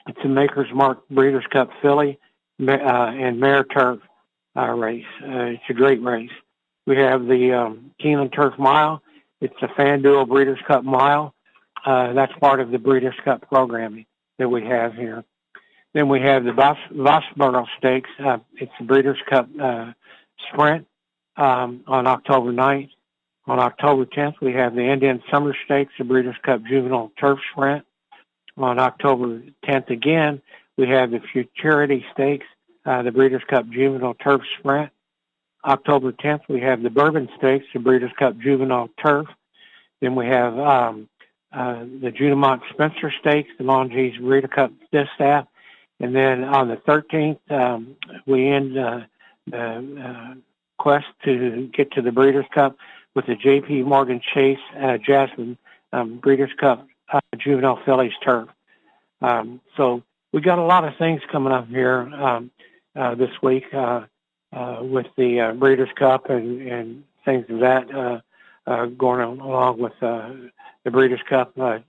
it's 0.07 0.19
a 0.23 0.27
Maker's 0.27 0.73
Mark 0.73 1.07
Breeders' 1.09 1.45
Cup 1.51 1.69
filly 1.81 2.19
uh, 2.59 2.71
and 2.71 3.39
Mare 3.39 3.63
Turf 3.65 3.99
uh, 4.55 4.69
race. 4.69 5.05
Uh, 5.21 5.53
it's 5.53 5.63
a 5.69 5.73
great 5.73 6.01
race. 6.01 6.31
We 6.87 6.97
have 6.97 7.25
the 7.25 7.53
um, 7.53 7.91
Keeneland 8.03 8.33
Turf 8.33 8.57
Mile. 8.57 9.01
It's 9.41 9.55
a 9.61 9.67
FanDuel 9.67 10.27
Breeders' 10.27 10.59
Cup 10.67 10.83
Mile. 10.83 11.34
Uh, 11.85 12.13
that's 12.13 12.33
part 12.39 12.59
of 12.59 12.71
the 12.71 12.79
Breeders' 12.79 13.13
Cup 13.23 13.47
programming 13.47 14.05
that 14.39 14.49
we 14.49 14.65
have 14.65 14.95
here. 14.95 15.23
Then 15.93 16.09
we 16.09 16.19
have 16.21 16.43
the 16.43 16.51
Voss, 16.51 16.77
Vosburgh 16.91 17.65
Stakes. 17.77 18.09
Uh, 18.19 18.39
it's 18.55 18.71
the 18.79 18.85
Breeders' 18.85 19.17
Cup 19.29 19.47
uh, 19.61 19.91
Sprint 20.51 20.87
um, 21.37 21.83
on 21.87 22.07
October 22.07 22.51
9th. 22.51 22.89
On 23.47 23.59
October 23.59 24.05
10th, 24.05 24.35
we 24.41 24.53
have 24.53 24.73
the 24.73 24.81
Indian 24.81 25.21
Summer 25.31 25.55
Stakes, 25.65 25.93
the 25.99 26.03
Breeders' 26.03 26.35
Cup 26.43 26.63
Juvenile 26.63 27.11
Turf 27.19 27.39
Sprint. 27.51 27.85
On 28.57 28.79
October 28.79 29.43
10th 29.65 29.89
again, 29.91 30.41
we 30.77 30.89
have 30.89 31.11
the 31.11 31.19
Futurity 31.31 32.03
Stakes, 32.13 32.47
uh, 32.85 33.03
the 33.03 33.11
Breeders' 33.11 33.43
Cup 33.47 33.69
Juvenile 33.69 34.15
Turf 34.15 34.41
Sprint. 34.59 34.91
October 35.63 36.11
10th, 36.11 36.41
we 36.49 36.61
have 36.61 36.81
the 36.81 36.89
Bourbon 36.89 37.29
Stakes, 37.37 37.65
the 37.73 37.79
Breeders' 37.79 38.11
Cup 38.17 38.37
Juvenile 38.39 38.89
Turf. 39.03 39.27
Then 40.01 40.15
we 40.15 40.25
have 40.25 40.57
um, 40.57 41.07
uh, 41.53 41.79
the 42.01 42.11
Juddmonte 42.11 42.61
Spencer 42.73 43.11
Stakes, 43.19 43.49
the 43.57 43.63
Longines 43.63 44.19
Breeders' 44.19 44.51
Cup 44.53 44.71
Distaff. 44.91 45.47
And 45.99 46.15
then 46.15 46.43
on 46.43 46.67
the 46.67 46.75
13th, 46.75 47.39
um, 47.49 47.95
we 48.25 48.49
end 48.49 48.77
uh, 48.77 49.01
the 49.47 49.57
uh, 49.57 50.33
quest 50.77 51.05
to 51.23 51.69
get 51.75 51.91
to 51.93 52.01
the 52.01 52.11
Breeders' 52.11 52.45
Cup 52.53 52.75
with 53.15 53.25
the 53.27 53.35
J.P. 53.35 53.83
Morgan 53.83 54.21
Chase 54.33 54.59
uh, 54.79 54.97
Jasmine 54.97 55.57
um, 55.93 56.17
Breeders' 56.17 56.51
Cup 56.59 56.85
uh, 57.11 57.19
Juvenile 57.37 57.79
Fillies 57.85 58.13
Turf. 58.23 58.49
Um, 59.21 59.61
so 59.77 60.03
we 60.33 60.41
got 60.41 60.59
a 60.59 60.63
lot 60.63 60.83
of 60.83 60.97
things 60.97 61.21
coming 61.31 61.53
up 61.53 61.67
here 61.69 62.01
um, 62.01 62.51
uh, 62.95 63.15
this 63.15 63.31
week 63.41 63.63
uh, 63.73 64.01
uh, 64.53 64.79
with 64.81 65.07
the 65.17 65.39
uh, 65.39 65.53
Breeders' 65.53 65.89
Cup 65.97 66.29
and, 66.29 66.61
and 66.61 67.03
things 67.23 67.45
of 67.49 67.59
that 67.59 68.21
uh, 68.67 68.85
going 68.85 69.21
along 69.21 69.79
with 69.79 69.93
uh, 70.01 70.31
the 70.83 70.91
Breeders' 70.91 71.19
Cup 71.29 71.53
uh, 71.59 71.79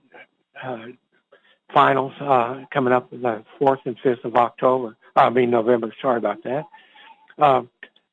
uh, 0.63 0.85
finals 1.73 2.13
uh, 2.21 2.63
coming 2.71 2.93
up 2.93 3.09
the 3.09 3.43
4th 3.59 3.79
and 3.85 3.97
5th 3.99 4.23
of 4.23 4.35
October. 4.35 4.95
I 5.15 5.29
mean 5.29 5.49
November. 5.49 5.93
Sorry 6.01 6.17
about 6.17 6.43
that. 6.43 6.65
Uh, 7.37 7.63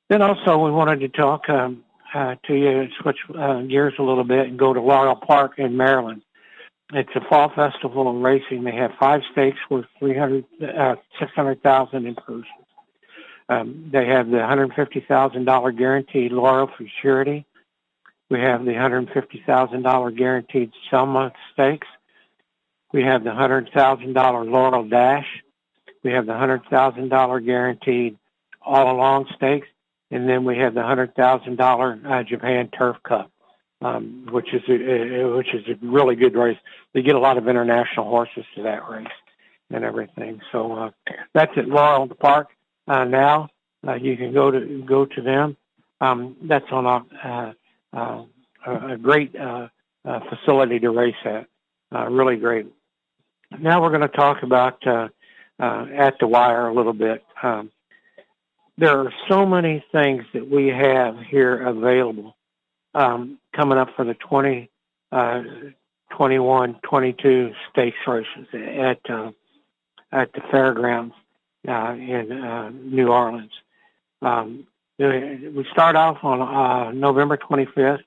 then 0.08 0.22
also 0.22 0.58
we 0.58 0.70
wanted 0.70 1.00
to 1.00 1.08
talk 1.08 1.48
um, 1.48 1.84
uh, 2.14 2.36
to 2.46 2.54
you, 2.54 2.68
and 2.68 2.92
switch 3.00 3.18
uh, 3.36 3.62
gears 3.62 3.94
a 3.98 4.02
little 4.02 4.24
bit 4.24 4.46
and 4.48 4.58
go 4.58 4.72
to 4.72 4.80
Laurel 4.80 5.16
Park 5.16 5.58
in 5.58 5.76
Maryland. 5.76 6.22
It's 6.92 7.10
a 7.14 7.20
fall 7.28 7.50
festival 7.54 8.08
of 8.08 8.22
racing. 8.22 8.64
They 8.64 8.74
have 8.76 8.92
five 9.00 9.22
stakes 9.32 9.58
worth 9.70 9.86
300, 9.98 10.44
uh, 10.76 10.96
600,000 11.18 12.06
in 12.06 12.14
purses. 12.14 12.44
Um, 13.48 13.90
they 13.92 14.06
have 14.06 14.28
the 14.30 14.38
$150,000 14.38 15.78
guaranteed 15.78 16.32
Laurel 16.32 16.70
Futurity. 16.76 17.44
We 18.30 18.40
have 18.40 18.64
the 18.64 18.72
$150,000 18.72 20.16
guaranteed 20.16 20.72
Selima 20.90 21.32
Stakes. 21.52 21.86
We 22.92 23.02
have 23.02 23.24
the 23.24 23.30
$100,000 23.30 24.50
Laurel 24.50 24.88
Dash. 24.88 25.26
We 26.02 26.12
have 26.12 26.26
the 26.26 26.32
$100,000 26.32 27.44
guaranteed 27.44 28.18
All 28.62 28.94
Along 28.94 29.26
Stakes. 29.36 29.68
And 30.10 30.28
then 30.28 30.44
we 30.44 30.58
have 30.58 30.74
the 30.74 30.80
$100,000 30.80 32.06
uh, 32.06 32.22
Japan 32.24 32.68
Turf 32.68 32.96
Cup 33.02 33.30
um, 33.84 34.26
which 34.30 34.52
is 34.54 34.62
a, 34.68 35.24
which 35.36 35.54
is 35.54 35.62
a 35.68 35.86
really 35.86 36.16
good 36.16 36.34
race. 36.34 36.56
They 36.94 37.02
get 37.02 37.14
a 37.14 37.20
lot 37.20 37.36
of 37.36 37.46
international 37.46 38.08
horses 38.08 38.44
to 38.56 38.62
that 38.62 38.88
race 38.88 39.06
and 39.70 39.84
everything. 39.84 40.40
So 40.52 40.72
uh, 40.72 40.90
that's 41.34 41.52
at 41.56 41.68
Laurel 41.68 42.08
Park 42.08 42.48
uh, 42.88 43.04
now. 43.04 43.50
Uh, 43.86 43.94
you 43.94 44.16
can 44.16 44.32
go 44.32 44.50
to 44.50 44.82
go 44.86 45.04
to 45.04 45.20
them. 45.20 45.56
Um, 46.00 46.36
that's 46.42 46.70
on 46.70 46.86
a, 46.86 47.28
uh, 47.28 47.52
uh, 47.94 48.24
a 48.66 48.96
great 48.96 49.34
uh, 49.36 49.68
uh, 50.04 50.20
facility 50.28 50.78
to 50.80 50.90
race 50.90 51.14
at. 51.24 51.46
Uh, 51.94 52.08
really 52.08 52.36
great. 52.36 52.66
Now 53.58 53.80
we're 53.82 53.90
going 53.90 54.00
to 54.00 54.08
talk 54.08 54.42
about 54.42 54.84
uh, 54.86 55.08
uh, 55.60 55.86
at 55.96 56.14
the 56.18 56.26
wire 56.26 56.66
a 56.68 56.74
little 56.74 56.92
bit. 56.92 57.22
Um, 57.42 57.70
there 58.76 58.98
are 58.98 59.12
so 59.28 59.46
many 59.46 59.84
things 59.92 60.24
that 60.34 60.48
we 60.50 60.68
have 60.68 61.16
here 61.30 61.64
available 61.66 62.36
um, 62.94 63.38
coming 63.54 63.78
up 63.78 63.88
for 63.94 64.04
the 64.04 64.14
20, 64.14 64.68
uh, 65.12 65.42
21, 66.16 66.80
22 66.82 67.52
stakes 67.70 67.96
races 68.06 68.46
at 68.52 68.98
uh, 69.08 69.30
at 70.12 70.32
the 70.32 70.40
fairgrounds 70.50 71.14
uh, 71.68 71.92
in 71.92 72.30
uh, 72.32 72.70
New 72.70 73.08
Orleans. 73.08 73.50
Um, 74.22 74.66
we 74.98 75.66
start 75.72 75.96
off 75.96 76.18
on 76.22 76.40
uh, 76.40 76.92
November 76.92 77.36
25th 77.36 78.02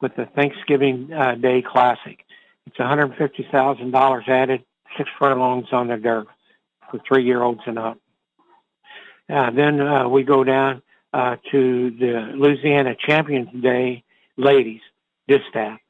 with 0.00 0.14
the 0.16 0.26
Thanksgiving 0.26 1.10
uh, 1.12 1.34
Day 1.34 1.62
Classic. 1.62 2.24
It's 2.66 2.76
$150,000 2.76 4.28
added, 4.28 4.64
six 4.96 5.08
furlongs 5.18 5.68
on 5.72 5.88
the 5.88 5.96
dirt 5.96 6.26
for 6.90 7.00
three-year-olds 7.06 7.60
and 7.66 7.78
up. 7.78 7.98
Uh, 9.30 9.50
then 9.50 9.80
uh, 9.80 10.08
we 10.08 10.22
go 10.22 10.44
down 10.44 10.82
uh, 11.12 11.36
to 11.50 11.90
the 11.90 12.32
Louisiana 12.34 12.94
Champions 13.06 13.48
Day 13.62 14.04
Ladies 14.36 14.80
Distaff. 15.26 15.80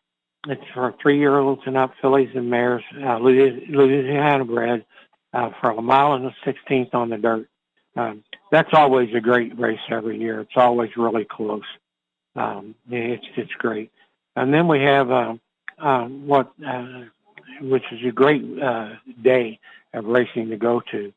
It's 0.46 0.62
for 0.72 0.94
three-year-olds 1.02 1.62
and 1.66 1.76
up, 1.76 1.92
fillies 2.00 2.30
and 2.34 2.48
mares, 2.48 2.82
uh, 3.04 3.18
Louisiana 3.18 4.44
bred, 4.44 4.84
uh, 5.32 5.50
for 5.60 5.70
a 5.70 5.82
mile 5.82 6.14
and 6.14 6.26
a 6.26 6.34
sixteenth 6.44 6.94
on 6.94 7.10
the 7.10 7.18
dirt. 7.18 7.48
Um, 7.98 8.22
that's 8.52 8.70
always 8.72 9.08
a 9.14 9.20
great 9.20 9.58
race 9.58 9.80
every 9.90 10.18
year. 10.18 10.40
It's 10.40 10.56
always 10.56 10.90
really 10.96 11.24
close. 11.24 11.64
Um, 12.36 12.74
it's 12.88 13.26
it's 13.36 13.52
great. 13.58 13.90
And 14.36 14.54
then 14.54 14.68
we 14.68 14.80
have 14.82 15.10
uh, 15.10 15.34
uh, 15.78 16.04
what, 16.04 16.52
uh, 16.66 17.04
which 17.60 17.82
is 17.90 17.98
a 18.06 18.12
great 18.12 18.44
uh, 18.62 18.90
day 19.22 19.58
of 19.92 20.04
racing 20.04 20.50
to 20.50 20.56
go 20.56 20.80
to. 20.92 21.12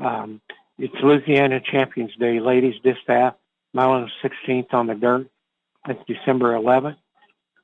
Um, 0.00 0.40
it's 0.76 0.94
Louisiana 1.00 1.60
Champions 1.60 2.10
Day, 2.18 2.40
ladies 2.40 2.74
distaff, 2.82 3.34
mile 3.72 3.94
and 3.94 4.10
sixteenth 4.20 4.74
on 4.74 4.88
the 4.88 4.94
dirt. 4.94 5.28
That's 5.86 6.00
December 6.08 6.54
11th. 6.54 6.96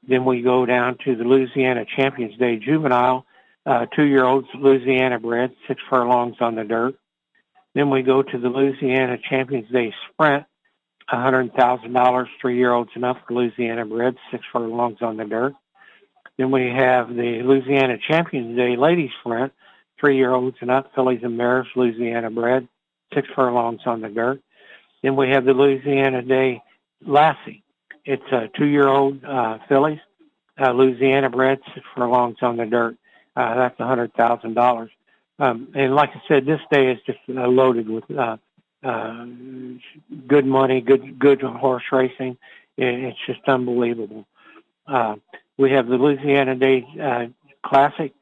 Then 0.06 0.24
we 0.24 0.42
go 0.42 0.64
down 0.64 0.96
to 1.04 1.16
the 1.16 1.24
Louisiana 1.24 1.84
Champions 1.96 2.38
Day 2.38 2.56
Juvenile, 2.56 3.24
uh, 3.66 3.86
two-year-olds 3.96 4.46
Louisiana 4.54 5.18
bred, 5.18 5.52
six 5.66 5.80
furlongs 5.90 6.36
on 6.40 6.54
the 6.54 6.64
dirt. 6.64 6.94
Then 7.74 7.90
we 7.90 8.02
go 8.02 8.22
to 8.22 8.38
the 8.38 8.48
Louisiana 8.48 9.16
Champions 9.28 9.70
Day 9.70 9.92
Sprint, 10.10 10.44
$100,000, 11.12 12.26
three-year-olds 12.40 12.90
enough 12.96 13.18
for 13.26 13.34
Louisiana 13.34 13.84
bred, 13.84 14.16
six 14.30 14.44
furlongs 14.52 14.98
on 15.02 15.16
the 15.16 15.24
dirt. 15.24 15.54
Then 16.36 16.50
we 16.50 16.72
have 16.76 17.08
the 17.08 17.42
Louisiana 17.44 17.96
Champions 18.08 18.56
Day 18.56 18.76
Ladies 18.76 19.10
Sprint, 19.20 19.52
three-year-olds 20.00 20.56
and 20.60 20.70
up, 20.70 20.90
fillies 20.94 21.20
and 21.22 21.36
mares, 21.36 21.66
Louisiana 21.76 22.30
bred, 22.30 22.66
six 23.14 23.28
furlongs 23.34 23.80
on 23.86 24.00
the 24.00 24.08
dirt. 24.08 24.40
Then 25.02 25.16
we 25.16 25.30
have 25.30 25.44
the 25.44 25.52
Louisiana 25.52 26.22
Day 26.22 26.62
Lassie. 27.06 27.62
It's 28.04 28.22
a 28.32 28.48
two-year-old 28.56 29.24
uh, 29.24 29.58
fillies, 29.68 30.00
uh, 30.60 30.72
Louisiana 30.72 31.30
bred, 31.30 31.58
six 31.74 31.84
furlongs 31.94 32.38
on 32.42 32.56
the 32.56 32.66
dirt. 32.66 32.96
Uh, 33.36 33.54
that's 33.54 33.78
hundred 33.78 34.12
thousand 34.14 34.54
dollars. 34.54 34.90
Um, 35.40 35.68
and 35.74 35.94
like 35.94 36.10
I 36.10 36.22
said, 36.28 36.44
this 36.44 36.60
day 36.70 36.92
is 36.92 36.98
just 37.06 37.18
uh, 37.28 37.48
loaded 37.48 37.88
with 37.88 38.04
uh, 38.10 38.36
uh, 38.84 39.24
good 40.28 40.44
money, 40.44 40.82
good 40.82 41.18
good 41.18 41.40
horse 41.40 41.84
racing. 41.90 42.36
It's 42.76 43.18
just 43.26 43.40
unbelievable. 43.46 44.26
Uh, 44.86 45.16
we 45.58 45.72
have 45.72 45.86
the 45.86 45.96
Louisiana 45.96 46.54
Day 46.56 46.86
uh, 47.02 47.26
Classic. 47.66 48.12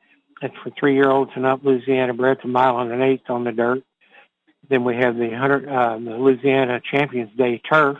It's 0.42 0.54
for 0.62 0.70
three-year-olds 0.78 1.32
and 1.34 1.44
up. 1.44 1.64
Louisiana 1.64 2.14
bred 2.14 2.40
to 2.42 2.48
mile 2.48 2.78
and 2.78 2.92
an 2.92 3.02
eighth 3.02 3.28
on 3.28 3.44
the 3.44 3.52
dirt. 3.52 3.82
Then 4.70 4.84
we 4.84 4.94
have 4.96 5.16
the 5.16 5.30
hundred 5.36 5.68
uh, 5.68 5.98
the 5.98 6.16
Louisiana 6.16 6.80
Champions 6.92 7.30
Day 7.36 7.60
Turf 7.70 7.98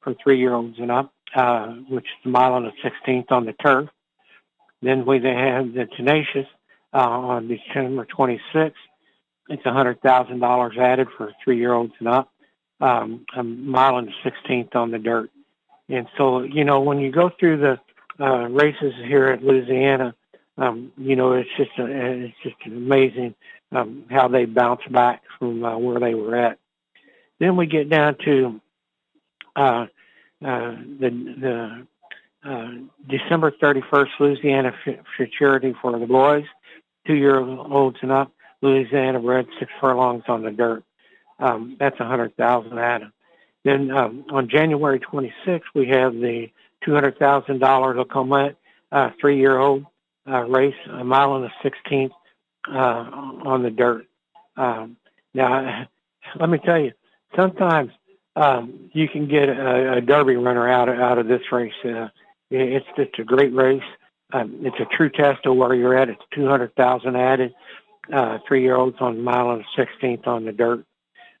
for 0.00 0.14
three-year-olds 0.22 0.76
and 0.78 0.90
up, 0.90 1.12
uh, 1.34 1.68
which 1.88 2.06
is 2.06 2.26
a 2.26 2.28
mile 2.28 2.56
and 2.56 2.66
a 2.66 2.72
sixteenth 2.82 3.30
on 3.30 3.46
the 3.46 3.52
turf. 3.52 3.88
Then 4.82 5.06
we 5.06 5.16
have 5.16 5.72
the 5.74 5.86
Tenacious 5.96 6.46
uh, 6.92 6.96
on 6.96 7.48
December 7.48 8.06
26th. 8.06 8.72
It's 9.48 9.62
$100,000 9.62 10.78
added 10.78 11.08
for 11.16 11.32
three-year-olds 11.42 11.94
and 12.00 12.08
up, 12.08 12.32
um, 12.80 13.24
a 13.36 13.42
mile 13.42 13.96
and 13.96 14.10
16th 14.24 14.74
on 14.76 14.90
the 14.90 14.98
dirt. 14.98 15.30
And 15.88 16.06
so, 16.18 16.42
you 16.42 16.64
know, 16.64 16.80
when 16.80 16.98
you 16.98 17.10
go 17.10 17.30
through 17.40 17.58
the 17.58 17.80
uh, 18.22 18.48
races 18.48 18.92
here 19.06 19.28
at 19.28 19.42
Louisiana, 19.42 20.14
um, 20.58 20.92
you 20.98 21.16
know, 21.16 21.32
it's 21.32 21.48
just 21.56 21.70
a, 21.78 21.86
it's 21.86 22.34
just 22.42 22.56
amazing 22.66 23.34
um, 23.72 24.04
how 24.10 24.28
they 24.28 24.44
bounce 24.44 24.82
back 24.90 25.22
from 25.38 25.64
uh, 25.64 25.78
where 25.78 26.00
they 26.00 26.14
were 26.14 26.36
at. 26.36 26.58
Then 27.38 27.56
we 27.56 27.66
get 27.66 27.88
down 27.88 28.16
to 28.24 28.60
uh, 29.56 29.86
uh, 30.44 30.76
the 31.00 31.36
the 31.40 31.86
uh, 32.44 32.70
December 33.08 33.50
31st 33.50 34.08
Louisiana 34.20 34.72
Futurity 35.16 35.74
for 35.80 35.98
the 35.98 36.06
boys 36.06 36.44
two-year-olds 37.08 37.96
and 38.02 38.12
up, 38.12 38.32
Louisiana 38.62 39.20
bred, 39.20 39.46
six 39.58 39.72
furlongs 39.80 40.24
on 40.28 40.42
the 40.42 40.50
dirt. 40.50 40.84
Um, 41.40 41.76
that's 41.80 41.98
a 42.00 42.04
hundred 42.04 42.36
thousand 42.36 42.78
Adam. 42.78 43.12
Then 43.64 43.90
um, 43.90 44.24
on 44.30 44.48
January 44.48 45.00
26th, 45.00 45.62
we 45.74 45.88
have 45.88 46.12
the 46.12 46.48
two 46.84 46.92
hundred 46.92 47.18
thousand 47.18 47.60
dollar 47.60 47.94
Lecomte 47.94 48.54
uh, 48.92 49.10
three-year-old 49.20 49.86
uh, 50.28 50.42
race, 50.44 50.74
a 50.90 51.04
mile 51.04 51.36
and 51.36 51.44
a 51.46 51.52
sixteenth 51.62 52.12
uh, 52.72 53.04
on 53.44 53.62
the 53.62 53.70
dirt. 53.70 54.06
Um, 54.56 54.96
now, 55.34 55.88
let 56.40 56.48
me 56.48 56.58
tell 56.58 56.78
you, 56.78 56.92
sometimes 57.36 57.90
um, 58.36 58.90
you 58.92 59.08
can 59.08 59.28
get 59.28 59.48
a, 59.48 59.94
a 59.94 60.00
Derby 60.00 60.36
runner 60.36 60.68
out 60.68 60.88
of, 60.88 60.98
out 60.98 61.18
of 61.18 61.26
this 61.26 61.42
race. 61.50 61.72
Uh, 61.84 62.08
it's 62.50 62.86
just 62.96 63.18
a 63.18 63.24
great 63.24 63.54
race. 63.54 63.82
Um, 64.32 64.60
it's 64.62 64.78
a 64.78 64.96
true 64.96 65.08
test 65.08 65.46
of 65.46 65.56
where 65.56 65.74
you're 65.74 65.96
at. 65.96 66.08
It's 66.08 66.22
200,000 66.34 67.16
added, 67.16 67.54
uh, 68.12 68.38
three-year-olds 68.46 68.96
on 69.00 69.22
mile 69.22 69.50
and 69.52 69.64
16th 69.76 70.26
on 70.26 70.44
the 70.44 70.52
dirt. 70.52 70.84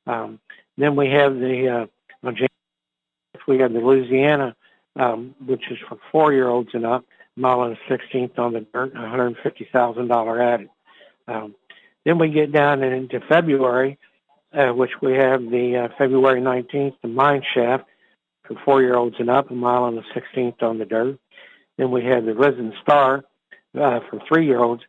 Um, 0.06 0.40
then 0.76 0.96
we 0.96 1.10
have 1.10 1.34
the, 1.34 1.68
uh, 1.68 2.26
on 2.26 2.36
we 3.46 3.58
have 3.58 3.72
the 3.72 3.80
Louisiana, 3.80 4.54
um, 4.96 5.34
which 5.44 5.70
is 5.70 5.78
for 5.88 5.98
four-year-olds 6.12 6.70
and 6.74 6.86
up, 6.86 7.04
mile 7.36 7.62
and 7.62 7.76
16th 7.88 8.38
on 8.38 8.52
the 8.52 8.60
dirt, 8.72 8.94
$150,000 8.94 10.40
added. 10.40 10.68
Um, 11.26 11.54
then 12.04 12.18
we 12.18 12.30
get 12.30 12.52
down 12.52 12.82
into 12.82 13.20
February, 13.28 13.98
uh, 14.52 14.68
which 14.68 14.92
we 15.02 15.12
have 15.14 15.42
the 15.42 15.88
uh, 15.90 15.94
February 15.98 16.40
19th, 16.40 16.94
the 17.02 17.08
Mine 17.08 17.42
Shaft 17.54 17.84
for 18.44 18.56
four-year-olds 18.64 19.16
and 19.18 19.28
up, 19.28 19.50
a 19.50 19.54
mile 19.54 19.86
and 19.86 19.98
the 19.98 20.04
16th 20.14 20.62
on 20.62 20.78
the 20.78 20.86
dirt. 20.86 21.18
Then 21.78 21.90
we 21.90 22.04
had 22.04 22.26
the 22.26 22.34
Risen 22.34 22.74
Star 22.82 23.24
uh, 23.74 24.00
for 24.10 24.20
three-year-olds. 24.28 24.82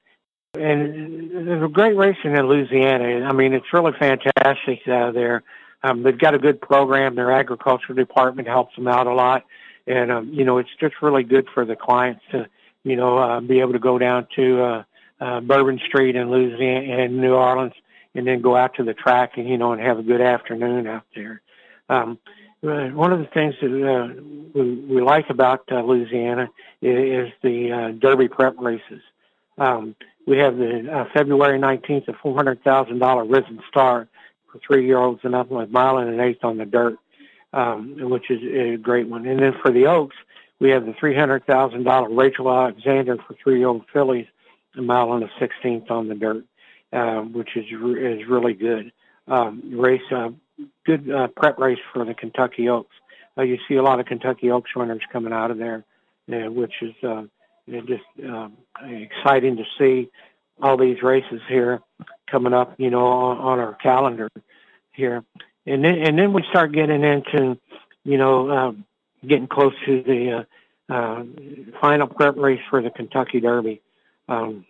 And 0.56 1.48
there's 1.48 1.64
a 1.64 1.68
great 1.68 1.96
racing 1.96 2.36
in 2.36 2.48
Louisiana. 2.48 3.26
I 3.26 3.32
mean, 3.34 3.54
it's 3.54 3.72
really 3.72 3.94
fantastic 3.98 4.80
uh, 4.88 5.12
there. 5.12 5.44
Um, 5.84 6.04
they've 6.04 6.18
got 6.18 6.34
a 6.34 6.40
good 6.40 6.60
program. 6.60 7.16
Their 7.16 7.32
agriculture 7.32 7.94
department 7.94 8.48
helps 8.48 8.76
them 8.76 8.88
out 8.88 9.08
a 9.08 9.14
lot. 9.14 9.46
And, 9.88 10.12
um, 10.12 10.34
you 10.34 10.44
know, 10.44 10.58
it's 10.58 10.70
just 10.80 10.96
really 11.02 11.24
good 11.24 11.48
for 11.54 11.66
the 11.66 11.76
clients 11.76 12.22
to, 12.32 12.48
you 12.84 12.96
know, 12.96 13.18
uh, 13.18 13.40
be 13.40 13.60
able 13.60 13.74
to 13.74 13.80
go 13.80 13.98
down 13.98 14.28
to 14.36 14.62
uh, 14.62 14.84
uh, 15.22 15.40
Bourbon 15.42 15.80
Street 15.88 16.16
in 16.16 16.32
Louisiana 16.32 17.04
and 17.04 17.18
New 17.18 17.34
Orleans 17.34 17.74
and 18.16 18.28
then 18.28 18.42
go 18.42 18.56
out 18.56 18.74
to 18.76 18.84
the 18.84 18.94
track 18.94 19.38
and, 19.38 19.48
you 19.48 19.58
know, 19.58 19.72
and 19.72 19.82
have 19.82 20.00
a 20.00 20.04
good 20.04 20.22
afternoon 20.22 20.88
out 20.88 21.06
there. 21.16 21.42
Um, 21.90 22.18
one 22.62 23.14
of 23.14 23.20
the 23.20 23.28
things 23.34 23.56
that 23.62 23.68
uh, 23.70 24.22
we, 24.54 24.76
we 24.96 25.02
like 25.02 25.30
about 25.30 25.64
uh, 25.72 25.82
Louisiana 25.82 26.50
is, 26.82 27.28
is 27.28 27.34
the 27.42 27.72
uh, 27.72 27.92
Derby 28.00 28.28
prep 28.28 28.56
races. 28.60 29.02
Um, 29.58 29.96
we 30.28 30.38
have 30.38 30.58
the 30.58 30.88
uh, 30.92 31.06
February 31.14 31.60
19th, 31.60 32.08
a 32.08 32.14
$400,000 32.14 33.36
Risen 33.36 33.62
Star 33.70 34.08
for 34.52 34.60
three-year-olds 34.66 35.22
and 35.24 35.36
up, 35.36 35.50
with 35.50 35.70
mile 35.70 35.98
and 35.98 36.10
an 36.10 36.20
eighth 36.20 36.44
on 36.44 36.58
the 36.58 36.66
dirt, 36.66 36.98
um, 37.54 37.96
which 38.10 38.30
is 38.30 38.42
a 38.44 38.78
great 38.78 39.08
one. 39.08 39.26
And 39.26 39.40
then 39.40 39.54
for 39.62 39.72
the 39.72 39.88
Oaks, 39.88 40.16
we 40.60 40.70
have 40.72 40.86
the 40.86 40.94
$300,000 40.94 42.18
Rachel 42.18 42.52
Alexandra 42.52 43.18
for 43.26 43.36
three-year-old 43.42 43.86
fillies, 43.92 44.28
a 44.78 44.82
mile 44.82 45.14
and 45.14 45.24
a 45.24 45.30
sixteenth 45.40 45.90
on 45.90 46.10
the 46.10 46.16
dirt, 46.16 46.46
uh, 46.94 47.22
which 47.22 47.56
is 47.56 47.66
is 47.66 48.28
really 48.28 48.54
good. 48.54 48.92
Um, 49.28 49.80
race 49.80 50.02
uh, 50.12 50.30
good 50.86 51.10
uh, 51.10 51.28
prep 51.28 51.58
race 51.60 51.80
for 51.94 52.06
the 52.06 52.14
Kentucky 52.14 52.70
Oaks. 52.70 52.96
Uh, 53.38 53.44
you 53.44 53.58
see 53.68 53.76
a 53.76 53.84
lot 53.84 54.00
of 54.00 54.06
Kentucky 54.06 54.52
Oaks 54.52 54.72
runners 54.76 55.02
coming 55.12 55.34
out 55.34 55.52
of 55.52 55.58
there, 55.58 55.84
uh, 56.32 56.52
which 56.52 56.74
is 56.82 56.94
uh, 57.04 57.24
just 57.68 58.04
uh, 58.28 58.50
exciting 58.84 59.58
to 59.58 59.64
see 59.78 60.10
all 60.62 60.78
these 60.78 61.02
races 61.02 61.42
here 61.48 61.82
coming 62.30 62.54
up, 62.54 62.76
you 62.78 62.90
know, 62.90 63.06
on, 63.06 63.38
on 63.38 63.60
our 63.60 63.76
calendar 63.76 64.30
here. 64.92 65.24
And 65.66 65.84
then, 65.84 66.00
and 66.00 66.18
then 66.18 66.34
we 66.34 66.44
start 66.50 66.72
getting 66.72 67.04
into, 67.04 67.58
you 68.04 68.18
know, 68.18 68.50
uh, 68.50 68.72
getting 69.28 69.48
close 69.48 69.74
to 69.86 70.04
the 70.04 70.46
uh, 70.90 70.94
uh, 70.94 71.24
final 71.80 72.08
prep 72.08 72.36
race 72.38 72.62
for 72.70 72.82
the 72.82 72.90
Kentucky 72.90 73.40
Derby. 73.40 73.82
Um, 74.28 74.66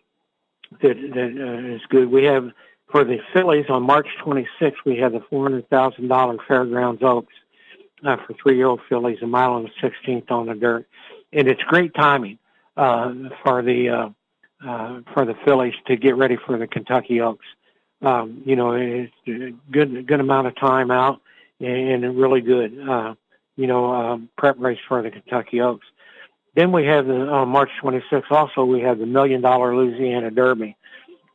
that 0.81 0.95
that 0.95 1.67
uh, 1.71 1.75
is 1.75 1.81
good. 1.89 2.11
We 2.11 2.25
have 2.25 2.51
for 2.91 3.03
the 3.03 3.17
fillies 3.33 3.65
on 3.69 3.83
March 3.83 4.07
26th, 4.23 4.73
we 4.85 4.97
had 4.97 5.13
the 5.13 5.19
$400,000 5.31 6.37
Fairgrounds 6.47 7.01
Oaks 7.03 7.33
uh, 8.05 8.17
for 8.25 8.33
three-year-old 8.41 8.81
fillies, 8.89 9.19
a 9.21 9.27
mile 9.27 9.57
and 9.57 9.67
a 9.67 9.85
16th 9.85 10.31
on 10.31 10.47
the 10.47 10.55
dirt, 10.55 10.87
and 11.31 11.47
it's 11.47 11.61
great 11.63 11.93
timing 11.93 12.39
uh, 12.77 13.13
for 13.43 13.61
the 13.61 13.89
uh, 13.89 14.09
uh, 14.67 14.99
for 15.13 15.25
the 15.25 15.35
fillies 15.45 15.73
to 15.87 15.95
get 15.95 16.17
ready 16.17 16.37
for 16.45 16.57
the 16.57 16.67
Kentucky 16.67 17.21
Oaks. 17.21 17.45
Um, 18.01 18.41
you 18.45 18.55
know, 18.55 18.73
it's 18.73 19.13
a 19.27 19.53
good 19.71 20.07
good 20.07 20.19
amount 20.19 20.47
of 20.47 20.55
time 20.55 20.91
out, 20.91 21.21
and, 21.59 22.03
and 22.03 22.17
really 22.17 22.41
good. 22.41 22.77
Uh, 22.79 23.15
you 23.55 23.67
know, 23.67 23.93
um, 23.93 24.29
prep 24.37 24.57
race 24.59 24.79
for 24.87 25.01
the 25.01 25.11
Kentucky 25.11 25.61
Oaks. 25.61 25.85
Then 26.55 26.71
we 26.71 26.85
have 26.85 27.05
the 27.05 27.13
on 27.13 27.49
March 27.49 27.69
26th. 27.83 28.31
Also, 28.31 28.63
we 28.63 28.81
have 28.81 28.99
the 28.99 29.05
Million 29.05 29.41
Dollar 29.41 29.75
Louisiana 29.75 30.31
Derby. 30.31 30.75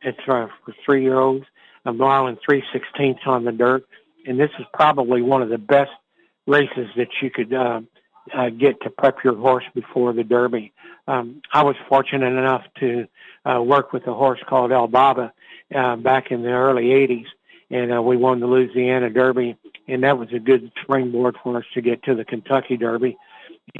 It's 0.05 0.19
uh, 0.27 0.47
for 0.63 0.73
three 0.85 1.03
year 1.03 1.19
olds. 1.19 1.45
A 1.87 1.93
mile 1.93 2.27
and 2.27 2.37
three 2.43 2.63
sixteenths 2.73 3.21
on 3.25 3.43
the 3.43 3.51
dirt, 3.51 3.85
and 4.25 4.39
this 4.39 4.49
is 4.57 4.65
probably 4.73 5.21
one 5.21 5.41
of 5.41 5.49
the 5.49 5.57
best 5.57 5.91
races 6.47 6.87
that 6.95 7.09
you 7.21 7.29
could 7.29 7.53
uh, 7.53 7.81
uh, 8.33 8.49
get 8.49 8.81
to 8.81 8.89
prep 8.89 9.23
your 9.23 9.35
horse 9.35 9.65
before 9.73 10.13
the 10.13 10.23
Derby. 10.23 10.73
Um, 11.07 11.41
I 11.53 11.63
was 11.63 11.75
fortunate 11.87 12.37
enough 12.37 12.63
to 12.79 13.07
uh, 13.45 13.61
work 13.61 13.93
with 13.93 14.07
a 14.07 14.13
horse 14.13 14.39
called 14.47 14.71
El 14.71 14.87
Baba 14.87 15.33
uh, 15.75 15.95
back 15.97 16.31
in 16.31 16.41
the 16.41 16.49
early 16.49 16.85
'80s, 16.85 17.25
and 17.69 17.93
uh, 17.93 18.01
we 18.01 18.17
won 18.17 18.39
the 18.39 18.47
Louisiana 18.47 19.09
Derby, 19.09 19.55
and 19.87 20.03
that 20.03 20.17
was 20.17 20.29
a 20.33 20.39
good 20.39 20.71
springboard 20.81 21.35
for 21.43 21.57
us 21.57 21.65
to 21.73 21.81
get 21.81 22.03
to 22.03 22.15
the 22.15 22.25
Kentucky 22.25 22.77
Derby. 22.77 23.17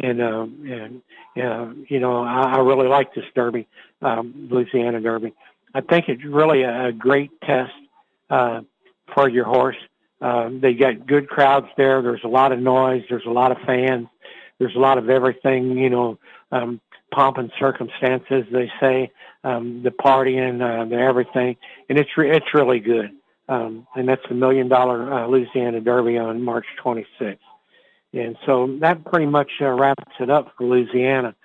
And 0.02 0.22
uh, 0.22 0.44
and 0.44 1.02
uh, 1.42 1.68
you 1.88 2.00
know, 2.00 2.24
I, 2.24 2.56
I 2.56 2.60
really 2.60 2.88
like 2.88 3.14
this 3.14 3.26
Derby, 3.36 3.68
um, 4.02 4.48
Louisiana 4.50 5.02
Derby. 5.02 5.34
I 5.76 5.82
think 5.82 6.06
it's 6.08 6.24
really 6.24 6.64
a, 6.64 6.94
great 6.94 7.32
test 7.42 7.74
uh, 8.30 8.62
for 9.14 9.30
your 9.30 9.44
horse. 9.44 9.76
Uh, 10.22 10.50
they 10.62 10.74
got 10.74 11.06
good 11.06 11.28
crowds 11.28 11.68
there. 11.76 12.02
There's 12.02 12.24
a 12.24 12.30
lot 12.30 12.54
of 12.54 12.60
noise. 12.60 13.04
There's 13.10 13.26
a 13.28 13.32
lot 13.32 13.52
of 13.52 13.58
fans. 13.68 14.08
There's 14.58 14.76
a 14.76 14.80
lot 14.80 14.98
of 14.98 15.10
everything. 15.10 15.78
You 15.78 15.90
know, 15.90 16.20
um, 16.54 16.80
pomp 17.14 17.38
and 17.38 17.52
circumstances. 17.60 18.46
They 18.54 18.72
say 18.80 19.12
um, 19.44 19.84
the 19.84 19.90
partying, 19.90 20.62
uh, 20.62 20.86
the 20.88 20.96
everything, 20.96 21.58
and 21.90 22.00
it's 22.00 22.10
re- 22.16 22.32
it's 22.32 22.54
really 22.54 22.80
good. 22.80 23.12
Um, 23.50 23.86
and 23.96 24.08
that's 24.08 24.24
the 24.30 24.36
million 24.36 24.70
dollar 24.70 25.14
uh, 25.14 25.28
Louisiana 25.28 25.82
Derby 25.82 26.18
on 26.18 26.42
March 26.42 26.66
26th. 26.84 27.38
And 28.14 28.38
so 28.46 28.78
that 28.80 29.04
pretty 29.04 29.26
much 29.26 29.52
uh, 29.60 29.68
wraps 29.72 30.14
it 30.22 30.30
up 30.30 30.54
for 30.58 30.66
Louisiana, 30.68 31.36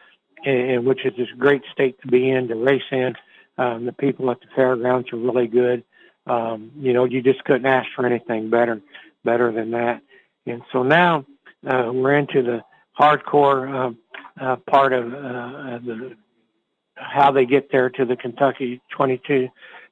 and, 0.44 0.70
and 0.70 0.86
which 0.86 1.04
is 1.04 1.28
a 1.34 1.36
great 1.36 1.62
state 1.72 2.00
to 2.02 2.06
be 2.06 2.30
in 2.30 2.46
to 2.46 2.54
race 2.54 2.80
in. 2.92 3.14
Um, 3.60 3.84
the 3.84 3.92
people 3.92 4.30
at 4.30 4.40
the 4.40 4.46
fairgrounds 4.56 5.12
are 5.12 5.18
really 5.18 5.46
good. 5.46 5.84
Um, 6.26 6.72
you 6.78 6.94
know, 6.94 7.04
you 7.04 7.20
just 7.20 7.44
couldn't 7.44 7.66
ask 7.66 7.88
for 7.94 8.06
anything 8.06 8.48
better, 8.48 8.80
better 9.22 9.52
than 9.52 9.72
that. 9.72 10.00
And 10.46 10.62
so 10.72 10.82
now 10.82 11.26
uh, 11.66 11.90
we're 11.92 12.16
into 12.16 12.42
the 12.42 12.64
hardcore 12.98 13.94
uh, 14.40 14.42
uh, 14.42 14.56
part 14.56 14.94
of 14.94 15.12
uh, 15.12 15.78
the 15.84 16.16
how 16.94 17.30
they 17.32 17.44
get 17.44 17.70
there 17.70 17.90
to 17.90 18.04
the 18.04 18.16
Kentucky 18.16 18.80
22, 18.90 19.48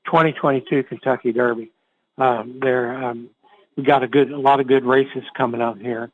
2022 0.07 0.83
Kentucky 0.85 1.33
Derby. 1.33 1.71
Um, 2.17 2.59
there, 2.63 3.05
um, 3.05 3.29
we 3.77 3.83
got 3.83 4.03
a 4.03 4.09
good, 4.09 4.31
a 4.31 4.39
lot 4.39 4.61
of 4.61 4.67
good 4.67 4.85
races 4.85 5.23
coming 5.37 5.61
up 5.61 5.79
here. 5.79 6.11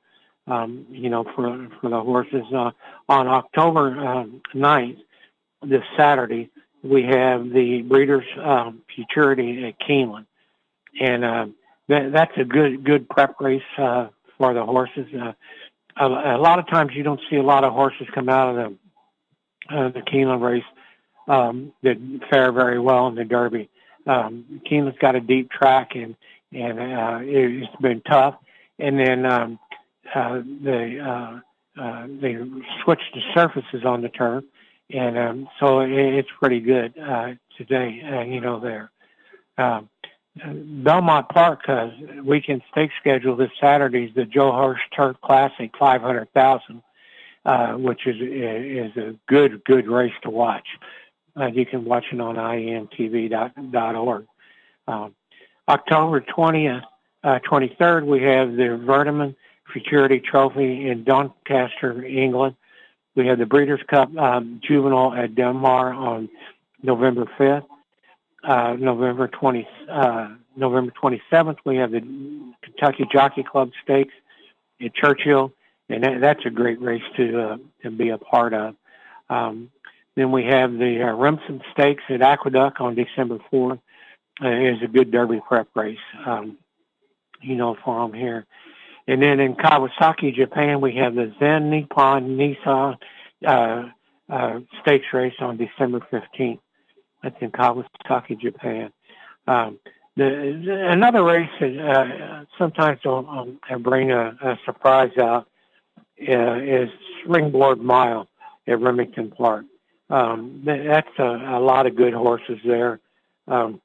Um, 0.46 0.86
you 0.90 1.08
know, 1.08 1.24
for 1.36 1.68
for 1.80 1.88
the 1.88 2.00
horses 2.00 2.44
uh, 2.54 2.72
on 3.08 3.28
October 3.28 3.96
uh, 3.98 4.24
9th, 4.54 4.98
this 5.62 5.82
Saturday, 5.96 6.50
we 6.84 7.02
have 7.02 7.50
the 7.50 7.82
Breeders' 7.82 8.24
um, 8.42 8.82
Futurity 8.94 9.64
at 9.66 9.80
Keeneland, 9.80 10.26
and 11.00 11.24
uh, 11.24 11.46
that, 11.88 12.12
that's 12.12 12.32
a 12.36 12.44
good 12.44 12.84
good 12.84 13.08
prep 13.08 13.40
race 13.40 13.62
uh, 13.78 14.08
for 14.36 14.52
the 14.52 14.64
horses. 14.64 15.06
Uh, 15.14 15.32
a, 15.96 16.36
a 16.36 16.38
lot 16.38 16.58
of 16.58 16.68
times, 16.68 16.92
you 16.94 17.02
don't 17.02 17.20
see 17.30 17.36
a 17.36 17.42
lot 17.42 17.64
of 17.64 17.72
horses 17.72 18.06
come 18.14 18.28
out 18.28 18.50
of 18.50 18.56
the 18.56 19.74
uh, 19.74 19.88
the 19.88 20.00
Keeneland 20.00 20.42
race 20.42 20.64
um, 21.26 21.72
that 21.82 21.96
fare 22.30 22.52
very 22.52 22.78
well 22.78 23.06
in 23.08 23.14
the 23.14 23.24
Derby. 23.24 23.70
Um, 24.06 24.60
Keeneland's 24.70 24.98
got 24.98 25.16
a 25.16 25.20
deep 25.20 25.50
track, 25.50 25.92
and 25.94 26.14
and 26.52 26.78
uh, 26.78 27.18
it's 27.22 27.74
been 27.80 28.02
tough. 28.02 28.36
And 28.78 28.98
then 28.98 29.24
um, 29.24 29.58
uh, 30.14 30.42
they 30.62 30.98
uh, 31.00 31.38
uh, 31.80 32.06
they 32.20 32.36
switched 32.82 33.14
the 33.14 33.22
surfaces 33.34 33.86
on 33.86 34.02
the 34.02 34.10
turf 34.10 34.44
and 34.90 35.18
um, 35.18 35.48
so 35.60 35.80
it, 35.80 35.90
it's 35.90 36.28
pretty 36.38 36.60
good 36.60 36.94
uh, 36.98 37.34
today. 37.56 38.02
Uh, 38.04 38.22
you 38.22 38.40
know, 38.40 38.60
there. 38.60 38.90
Um, 39.56 39.88
Belmont 40.36 41.28
Park 41.28 41.60
uh, 41.68 41.90
weekend 42.24 42.62
stake 42.70 42.90
schedule 42.98 43.36
this 43.36 43.50
Saturday 43.60 44.06
is 44.06 44.14
the 44.14 44.24
Joe 44.24 44.52
Hirsch 44.52 44.80
Turf 44.94 45.16
Classic 45.22 45.70
500,000, 45.78 46.82
uh, 47.44 47.72
which 47.74 48.06
is 48.06 48.16
is 48.20 48.96
a 48.96 49.14
good 49.28 49.62
good 49.64 49.86
race 49.86 50.12
to 50.22 50.30
watch. 50.30 50.66
Uh, 51.36 51.46
you 51.46 51.64
can 51.66 51.84
watch 51.84 52.04
it 52.12 52.20
on 52.20 52.36
intv.org. 52.36 54.26
Um, 54.86 55.14
October 55.68 56.20
20th, 56.20 56.82
uh, 57.22 57.38
23rd, 57.50 58.04
we 58.06 58.22
have 58.22 58.52
the 58.52 58.78
Vertem 58.84 59.34
Futurity 59.72 60.20
Trophy 60.20 60.88
in 60.88 61.04
Doncaster, 61.04 62.04
England. 62.04 62.54
We 63.14 63.26
have 63.28 63.38
the 63.38 63.46
Breeders' 63.46 63.80
Cup 63.88 64.16
um, 64.16 64.60
Juvenile 64.66 65.14
at 65.14 65.34
Del 65.34 65.52
Mar 65.52 65.92
on 65.92 66.28
November 66.82 67.26
5th. 67.38 67.66
Uh, 68.42 68.74
November 68.78 69.28
20, 69.28 69.66
uh, 69.90 70.28
November 70.56 70.92
27th, 71.02 71.56
we 71.64 71.76
have 71.76 71.92
the 71.92 72.00
Kentucky 72.62 73.06
Jockey 73.10 73.42
Club 73.42 73.70
Stakes 73.82 74.12
at 74.84 74.94
Churchill, 74.94 75.52
and 75.88 76.04
that, 76.04 76.20
that's 76.20 76.44
a 76.44 76.50
great 76.50 76.80
race 76.82 77.02
to 77.16 77.40
uh, 77.40 77.56
to 77.82 77.90
be 77.90 78.10
a 78.10 78.18
part 78.18 78.52
of. 78.52 78.74
Um, 79.30 79.70
then 80.14 80.30
we 80.30 80.44
have 80.44 80.72
the 80.72 81.08
uh, 81.08 81.14
Remsen 81.14 81.62
Stakes 81.72 82.02
at 82.10 82.20
Aqueduct 82.20 82.80
on 82.80 82.94
December 82.94 83.38
4th. 83.52 83.80
Uh, 84.42 84.48
is 84.48 84.82
a 84.82 84.88
good 84.88 85.12
Derby 85.12 85.40
prep 85.46 85.68
race, 85.76 85.96
um, 86.26 86.58
you 87.40 87.54
know, 87.54 87.76
for 87.84 88.02
them 88.02 88.12
here. 88.18 88.44
And 89.06 89.22
then 89.22 89.40
in 89.40 89.54
Kawasaki, 89.54 90.34
Japan, 90.34 90.80
we 90.80 90.96
have 90.96 91.14
the 91.14 91.32
Zen 91.38 91.70
Nippon 91.70 92.36
Nissan 92.38 92.96
uh, 93.46 93.82
uh, 94.30 94.60
stakes 94.80 95.06
race 95.12 95.34
on 95.40 95.56
December 95.58 96.00
15th. 96.10 96.58
That's 97.22 97.36
in 97.40 97.50
Kawasaki, 97.50 98.40
Japan. 98.40 98.90
Um, 99.46 99.78
the, 100.16 100.62
the, 100.64 100.88
another 100.90 101.24
race 101.24 101.50
that 101.60 101.78
uh, 101.78 102.44
sometimes 102.56 103.00
don't 103.02 103.28
um, 103.28 103.82
bring 103.82 104.10
a, 104.10 104.36
a 104.42 104.58
surprise 104.64 105.10
out 105.18 105.48
uh, 106.28 106.54
is 106.56 106.88
Springboard 107.22 107.80
Mile 107.80 108.28
at 108.66 108.80
Remington 108.80 109.30
Park. 109.30 109.64
Um, 110.08 110.62
that's 110.64 111.08
a, 111.18 111.56
a 111.56 111.60
lot 111.60 111.86
of 111.86 111.96
good 111.96 112.14
horses 112.14 112.58
there. 112.64 113.00
Um, 113.48 113.80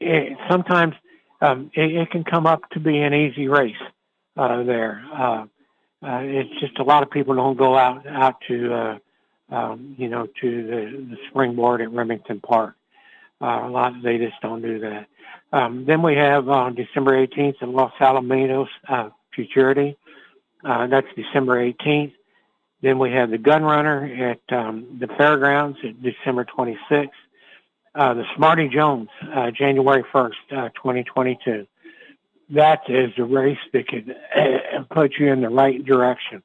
it, 0.00 0.36
sometimes 0.50 0.94
um, 1.42 1.70
it, 1.74 1.94
it 1.94 2.10
can 2.10 2.24
come 2.24 2.46
up 2.46 2.68
to 2.70 2.80
be 2.80 2.98
an 2.98 3.12
easy 3.12 3.48
race 3.48 3.74
uh, 4.36 4.62
there. 4.62 5.04
Uh, 5.12 5.44
uh, 6.02 6.20
it's 6.22 6.60
just 6.60 6.78
a 6.78 6.82
lot 6.82 7.02
of 7.02 7.10
people 7.10 7.34
don't 7.34 7.58
go 7.58 7.76
out 7.76 8.06
out 8.06 8.36
to 8.48 8.74
uh, 8.74 8.98
um, 9.54 9.94
you 9.98 10.08
know 10.08 10.26
to 10.40 10.66
the, 10.66 11.06
the 11.10 11.16
springboard 11.28 11.80
at 11.80 11.92
Remington 11.92 12.40
Park. 12.40 12.76
Uh, 13.40 13.62
a 13.64 13.68
lot 13.68 13.92
they 14.02 14.18
just 14.18 14.40
don't 14.40 14.62
do 14.62 14.78
that. 14.80 15.06
Um, 15.52 15.84
then 15.84 16.00
we 16.02 16.14
have 16.14 16.48
on 16.48 16.74
December 16.74 17.26
18th 17.26 17.60
in 17.60 17.72
Los 17.72 17.92
Alamitos 18.00 18.68
uh, 18.88 19.10
Futurity. 19.34 19.96
Uh, 20.64 20.86
that's 20.86 21.08
December 21.14 21.56
18th. 21.56 22.12
Then 22.82 22.98
we 22.98 23.12
have 23.12 23.30
the 23.30 23.38
Gun 23.38 23.62
Runner 23.62 24.30
at 24.30 24.56
um, 24.56 24.98
the 24.98 25.08
Fairgrounds 25.18 25.78
at 25.84 26.02
December 26.02 26.44
26th. 26.44 27.10
Uh, 27.94 28.14
the 28.14 28.24
Smarty 28.36 28.68
Jones, 28.68 29.08
uh, 29.34 29.50
January 29.50 30.04
1st, 30.12 30.30
uh, 30.50 30.68
2022 30.70 31.66
that 32.52 32.82
is 32.88 33.12
a 33.16 33.24
race 33.24 33.58
that 33.72 33.88
could 33.88 34.14
uh, 34.36 34.82
put 34.90 35.14
you 35.18 35.32
in 35.32 35.40
the 35.40 35.48
right 35.48 35.84
direction. 35.84 36.42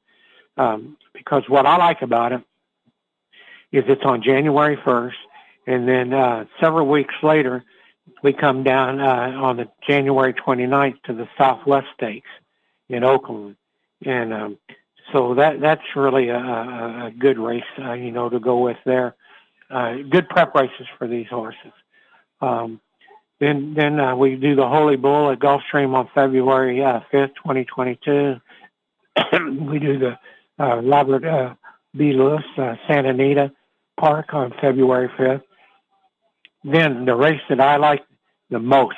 Um, 0.58 0.98
because 1.14 1.44
what 1.48 1.66
I 1.66 1.78
like 1.78 2.02
about 2.02 2.32
it 2.32 2.42
is 3.72 3.84
it's 3.88 4.04
on 4.04 4.24
January 4.24 4.78
1st, 4.78 5.12
and 5.68 5.88
then 5.88 6.14
uh, 6.14 6.46
several 6.62 6.88
weeks 6.88 7.14
later, 7.22 7.64
we 8.24 8.32
come 8.32 8.64
down 8.64 9.02
uh, 9.02 9.34
on 9.42 9.58
the 9.58 9.68
January 9.88 10.34
29th 10.34 11.02
to 11.04 11.14
the 11.14 11.28
Southwest 11.38 11.88
Stakes 11.96 12.30
in 12.88 13.04
Oaklawn, 13.04 13.58
and 14.06 14.34
um, 14.34 14.58
so 15.12 15.36
that 15.36 15.60
that's 15.60 15.84
really 15.96 16.30
a, 16.30 16.38
a, 16.38 17.12
good 17.18 17.38
race, 17.38 17.64
you 17.78 18.12
know, 18.12 18.30
to 18.30 18.40
go 18.40 18.60
with 18.60 18.78
there. 18.86 19.16
Uh, 19.70 19.96
good 20.10 20.30
prep 20.30 20.56
races 20.56 20.88
for 20.98 21.08
these 21.08 21.28
horses. 21.28 21.74
Um, 22.42 22.80
then 23.40 23.74
then 23.76 24.00
uh, 24.00 24.16
we 24.16 24.36
do 24.36 24.56
the 24.56 24.68
Holy 24.68 24.96
Bull 24.96 25.32
at 25.32 25.40
Gulfstream 25.40 25.94
on 25.94 26.10
February 26.16 26.84
uh, 26.84 27.02
5th, 27.14 27.36
2022. 27.36 28.36
we 29.70 29.80
do 29.80 30.00
the 30.00 30.18
uh, 30.60 30.78
Robert 30.78 31.26
uh, 31.26 31.54
B. 31.96 32.14
Lewis 32.14 32.44
uh, 32.58 32.76
Santa 32.88 33.10
Anita 33.10 33.52
Park 34.00 34.34
on 34.34 34.54
February 34.62 35.10
5th. 35.18 35.44
Then 36.64 37.06
the 37.06 37.16
race 37.16 37.42
that 37.50 37.60
I 37.60 37.78
like 37.78 38.04
the 38.50 38.60
most, 38.60 38.96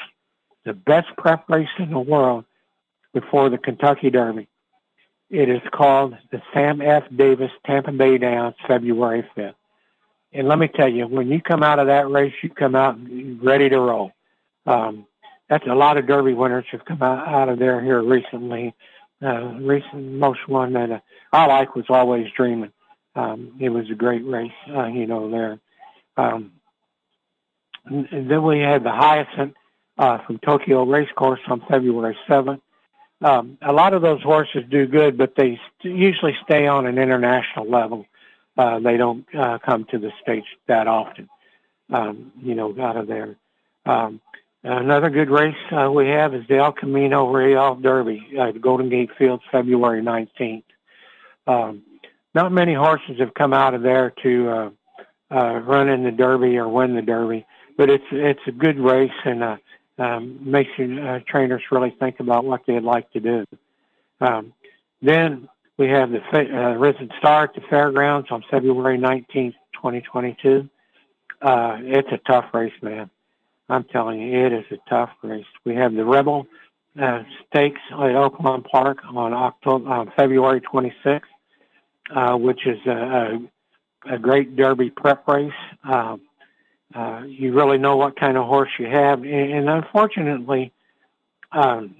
the 0.65 0.73
best 0.73 1.07
prep 1.17 1.49
race 1.49 1.67
in 1.77 1.91
the 1.91 1.99
world 1.99 2.45
before 3.13 3.49
the 3.49 3.57
Kentucky 3.57 4.09
Derby. 4.09 4.47
It 5.29 5.49
is 5.49 5.61
called 5.71 6.15
the 6.31 6.41
Sam 6.53 6.81
F. 6.81 7.03
Davis 7.15 7.51
Tampa 7.65 7.91
Bay 7.91 8.17
Downs 8.17 8.55
February 8.67 9.27
5th. 9.37 9.53
And 10.31 10.47
let 10.47 10.59
me 10.59 10.67
tell 10.67 10.89
you, 10.89 11.07
when 11.07 11.29
you 11.29 11.41
come 11.41 11.63
out 11.63 11.79
of 11.79 11.87
that 11.87 12.09
race, 12.09 12.33
you 12.43 12.49
come 12.49 12.75
out 12.75 12.97
ready 13.41 13.69
to 13.69 13.79
roll. 13.79 14.11
Um, 14.65 15.07
that's 15.49 15.65
a 15.65 15.73
lot 15.73 15.97
of 15.97 16.07
Derby 16.07 16.33
winners 16.33 16.65
have 16.71 16.85
come 16.85 17.01
out, 17.01 17.27
out 17.27 17.49
of 17.49 17.57
there 17.57 17.81
here 17.81 18.01
recently. 18.01 18.75
Uh, 19.21 19.53
recent 19.59 20.13
most 20.13 20.47
one 20.47 20.73
that 20.73 20.91
uh, 20.91 20.99
I 21.33 21.47
like 21.47 21.75
was 21.75 21.85
always 21.89 22.27
dreaming. 22.37 22.71
Um, 23.15 23.53
it 23.59 23.69
was 23.69 23.89
a 23.91 23.95
great 23.95 24.25
race, 24.25 24.51
uh, 24.73 24.85
you 24.85 25.07
know 25.07 25.29
there. 25.29 25.59
Um, 26.15 26.53
and, 27.85 28.29
then 28.29 28.43
we 28.43 28.59
had 28.59 28.83
the 28.83 28.91
Hyacinth 28.91 29.55
uh, 29.97 30.19
from 30.25 30.37
Tokyo 30.39 30.85
Racecourse 30.85 31.41
on 31.47 31.61
February 31.69 32.17
7th. 32.29 32.61
Um, 33.21 33.57
a 33.61 33.73
lot 33.73 33.93
of 33.93 34.01
those 34.01 34.21
horses 34.21 34.63
do 34.69 34.85
good, 34.85 35.17
but 35.17 35.33
they 35.35 35.59
st- 35.79 35.97
usually 35.97 36.37
stay 36.45 36.67
on 36.67 36.85
an 36.85 36.97
international 36.97 37.69
level. 37.69 38.05
Uh, 38.59 38.77
they 38.77 38.97
don't 38.97 39.25
uh, 39.33 39.57
come 39.65 39.85
to 39.89 39.97
the 39.97 40.11
States 40.21 40.45
that 40.67 40.85
often, 40.85 41.29
um, 41.93 42.33
you 42.41 42.55
know, 42.55 42.75
out 42.81 42.97
of 42.97 43.07
there. 43.07 43.37
Um, 43.85 44.19
another 44.63 45.09
good 45.09 45.29
race 45.29 45.55
uh, 45.71 45.89
we 45.89 46.09
have 46.09 46.35
is 46.35 46.43
the 46.49 46.57
El 46.57 46.73
Camino 46.73 47.31
Real 47.31 47.75
Derby 47.75 48.21
at 48.37 48.59
Golden 48.59 48.89
Gate 48.89 49.11
Fields, 49.17 49.43
February 49.49 50.01
19th. 50.01 50.63
Um, 51.47 51.83
not 52.35 52.51
many 52.51 52.73
horses 52.73 53.19
have 53.19 53.33
come 53.33 53.53
out 53.53 53.75
of 53.75 53.81
there 53.81 54.13
to 54.23 54.49
uh, 54.49 54.69
uh, 55.31 55.59
run 55.59 55.87
in 55.87 56.03
the 56.03 56.11
Derby 56.11 56.57
or 56.57 56.67
win 56.67 56.95
the 56.95 57.01
Derby, 57.01 57.45
but 57.77 57.89
it's 57.89 58.03
it's 58.11 58.41
a 58.45 58.51
good 58.51 58.77
race 58.77 59.09
and 59.23 59.41
uh, 59.41 59.57
um, 59.99 60.37
makes 60.41 60.71
you, 60.77 61.01
uh, 61.01 61.19
trainers 61.25 61.63
really 61.71 61.95
think 61.97 62.19
about 62.19 62.43
what 62.43 62.63
they'd 62.67 62.83
like 62.83 63.09
to 63.11 63.21
do. 63.21 63.45
Um, 64.19 64.51
then 65.01 65.47
we 65.79 65.87
have 65.87 66.11
the 66.11 66.19
uh, 66.19 66.73
Risen 66.73 67.09
Star 67.19 67.45
at 67.45 67.55
the 67.55 67.61
fairgrounds 67.69 68.27
on 68.31 68.43
February 68.51 68.99
19th, 68.99 69.55
2022. 69.73 70.69
Uh, 71.41 71.77
it's 71.79 72.09
a 72.11 72.17
tough 72.29 72.53
race, 72.53 72.73
man. 72.81 73.09
I'm 73.69 73.85
telling 73.85 74.19
you, 74.19 74.45
it 74.45 74.51
is 74.51 74.65
a 74.71 74.89
tough 74.89 75.09
race. 75.23 75.45
We 75.63 75.75
have 75.75 75.93
the 75.93 76.03
Rebel 76.03 76.47
uh, 77.01 77.23
Stakes 77.47 77.79
at 77.91 77.97
Oaklawn 77.97 78.65
Park 78.65 78.97
on 79.07 79.33
October, 79.33 79.89
on 79.89 80.11
February 80.17 80.59
26th, 80.59 81.21
uh, 82.13 82.35
which 82.35 82.67
is 82.67 82.79
a, 82.85 83.39
a, 84.09 84.15
a 84.15 84.19
great 84.19 84.57
Derby 84.57 84.89
prep 84.89 85.25
race. 85.29 85.51
Uh, 85.87 86.17
uh, 86.93 87.21
you 87.25 87.53
really 87.53 87.77
know 87.77 87.95
what 87.95 88.19
kind 88.19 88.35
of 88.35 88.47
horse 88.47 88.71
you 88.79 88.87
have, 88.87 89.23
and, 89.23 89.53
and 89.53 89.69
unfortunately, 89.69 90.73
um, 91.53 91.95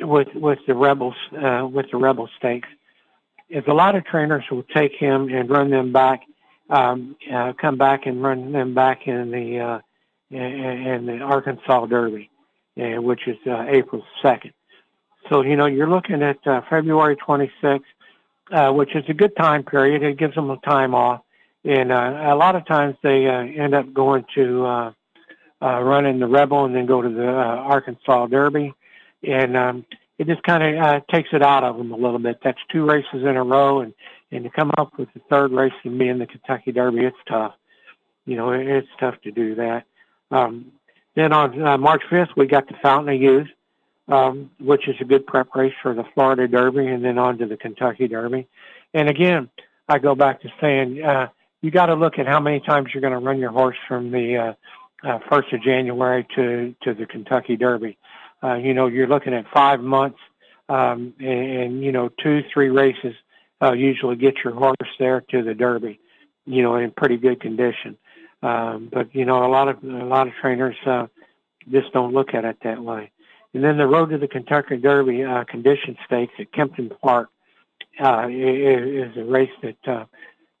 with 0.00 0.28
with 0.34 0.58
the 0.66 0.74
rebels 0.74 1.14
uh, 1.32 1.66
with 1.70 1.86
the 1.90 1.98
rebel 1.98 2.28
stakes, 2.38 2.68
if 3.48 3.66
a 3.66 3.72
lot 3.72 3.94
of 3.94 4.04
trainers 4.04 4.44
will 4.50 4.64
take 4.74 4.92
him 4.92 5.28
and 5.28 5.50
run 5.50 5.70
them 5.70 5.92
back, 5.92 6.22
um, 6.70 7.16
uh, 7.32 7.52
come 7.60 7.76
back 7.76 8.06
and 8.06 8.22
run 8.22 8.52
them 8.52 8.74
back 8.74 9.06
in 9.06 9.30
the 9.30 9.58
uh, 9.60 9.78
in, 10.30 10.42
in 10.42 11.06
the 11.06 11.18
Arkansas 11.18 11.86
Derby, 11.86 12.30
uh, 12.80 13.00
which 13.00 13.26
is 13.26 13.36
uh, 13.46 13.66
April 13.68 14.04
second. 14.20 14.52
So 15.30 15.42
you 15.42 15.56
know 15.56 15.66
you're 15.66 15.90
looking 15.90 16.22
at 16.22 16.44
uh, 16.46 16.62
February 16.68 17.16
26th, 17.16 17.80
uh, 18.50 18.72
which 18.72 18.94
is 18.94 19.04
a 19.08 19.14
good 19.14 19.36
time 19.36 19.64
period. 19.64 20.02
It 20.02 20.18
gives 20.18 20.34
them 20.34 20.50
a 20.50 20.56
time 20.58 20.94
off 20.94 21.22
and 21.64 21.92
uh, 21.92 22.32
a 22.32 22.34
lot 22.34 22.56
of 22.56 22.66
times 22.66 22.96
they 23.02 23.26
uh, 23.26 23.40
end 23.40 23.74
up 23.74 23.92
going 23.92 24.24
to 24.34 24.66
uh, 24.66 24.92
uh, 25.62 25.80
running 25.80 26.18
the 26.18 26.26
Rebel 26.26 26.64
and 26.64 26.74
then 26.74 26.86
go 26.86 27.00
to 27.00 27.08
the 27.08 27.28
uh, 27.28 27.32
Arkansas 27.32 28.26
Derby, 28.26 28.74
and 29.22 29.56
um, 29.56 29.86
it 30.18 30.26
just 30.26 30.42
kind 30.42 30.62
of 30.62 30.82
uh, 30.82 31.00
takes 31.12 31.30
it 31.32 31.42
out 31.42 31.64
of 31.64 31.76
them 31.76 31.92
a 31.92 31.96
little 31.96 32.18
bit. 32.18 32.38
That's 32.42 32.58
two 32.70 32.84
races 32.84 33.22
in 33.22 33.36
a 33.36 33.42
row, 33.42 33.80
and 33.80 33.94
and 34.30 34.44
to 34.44 34.50
come 34.50 34.70
up 34.78 34.98
with 34.98 35.08
the 35.14 35.20
third 35.30 35.52
race 35.52 35.72
and 35.84 35.98
be 35.98 36.08
in 36.08 36.18
the 36.18 36.26
Kentucky 36.26 36.72
Derby, 36.72 37.04
it's 37.04 37.16
tough. 37.28 37.54
You 38.24 38.36
know, 38.36 38.52
it's 38.52 38.88
tough 38.98 39.20
to 39.24 39.30
do 39.30 39.54
that. 39.56 39.84
Um, 40.30 40.72
then 41.14 41.32
on 41.32 41.60
uh, 41.60 41.76
March 41.76 42.02
5th, 42.10 42.34
we 42.36 42.46
got 42.46 42.66
the 42.66 42.74
Fountain 42.82 43.14
of 43.14 43.20
Youth, 43.20 43.48
um, 44.08 44.50
which 44.58 44.88
is 44.88 44.94
a 45.00 45.04
good 45.04 45.26
prep 45.26 45.54
race 45.54 45.74
for 45.82 45.92
the 45.92 46.04
Florida 46.14 46.48
Derby, 46.48 46.86
and 46.86 47.04
then 47.04 47.18
on 47.18 47.36
to 47.38 47.46
the 47.46 47.58
Kentucky 47.58 48.08
Derby. 48.08 48.46
And 48.94 49.10
again, 49.10 49.50
I 49.88 49.98
go 49.98 50.14
back 50.14 50.40
to 50.42 50.48
saying. 50.60 51.02
Uh, 51.02 51.28
you 51.62 51.70
got 51.70 51.86
to 51.86 51.94
look 51.94 52.18
at 52.18 52.26
how 52.26 52.40
many 52.40 52.60
times 52.60 52.88
you're 52.92 53.00
going 53.00 53.12
to 53.12 53.18
run 53.18 53.38
your 53.38 53.52
horse 53.52 53.76
from 53.88 54.10
the 54.10 54.36
uh, 54.36 55.08
uh, 55.08 55.18
first 55.30 55.52
of 55.52 55.62
January 55.62 56.26
to 56.34 56.74
to 56.82 56.92
the 56.92 57.06
Kentucky 57.06 57.56
Derby. 57.56 57.96
Uh, 58.42 58.54
you 58.54 58.74
know, 58.74 58.86
you're 58.86 59.06
looking 59.06 59.34
at 59.34 59.46
five 59.52 59.80
months, 59.80 60.18
um, 60.68 61.14
and, 61.18 61.28
and 61.28 61.84
you 61.84 61.92
know, 61.92 62.10
two 62.22 62.42
three 62.52 62.68
races 62.68 63.14
uh, 63.62 63.72
usually 63.72 64.16
get 64.16 64.34
your 64.44 64.54
horse 64.54 64.76
there 64.98 65.20
to 65.30 65.42
the 65.42 65.54
Derby. 65.54 66.00
You 66.44 66.62
know, 66.62 66.74
in 66.76 66.90
pretty 66.90 67.18
good 67.18 67.40
condition. 67.40 67.96
Um, 68.42 68.88
but 68.92 69.14
you 69.14 69.24
know, 69.24 69.46
a 69.46 69.50
lot 69.50 69.68
of 69.68 69.82
a 69.84 70.04
lot 70.04 70.26
of 70.26 70.34
trainers 70.40 70.76
uh, 70.86 71.06
just 71.70 71.92
don't 71.92 72.12
look 72.12 72.34
at 72.34 72.44
it 72.44 72.56
that 72.64 72.82
way. 72.82 73.12
And 73.54 73.62
then 73.62 73.76
the 73.76 73.86
road 73.86 74.10
to 74.10 74.18
the 74.18 74.28
Kentucky 74.28 74.78
Derby 74.78 75.24
uh, 75.24 75.44
condition 75.44 75.96
stakes 76.06 76.32
at 76.38 76.52
Kempton 76.52 76.90
Park 77.02 77.28
uh, 78.02 78.26
is, 78.28 79.16
a 79.16 79.24
race 79.24 79.50
that 79.62 79.88
uh, 79.88 80.04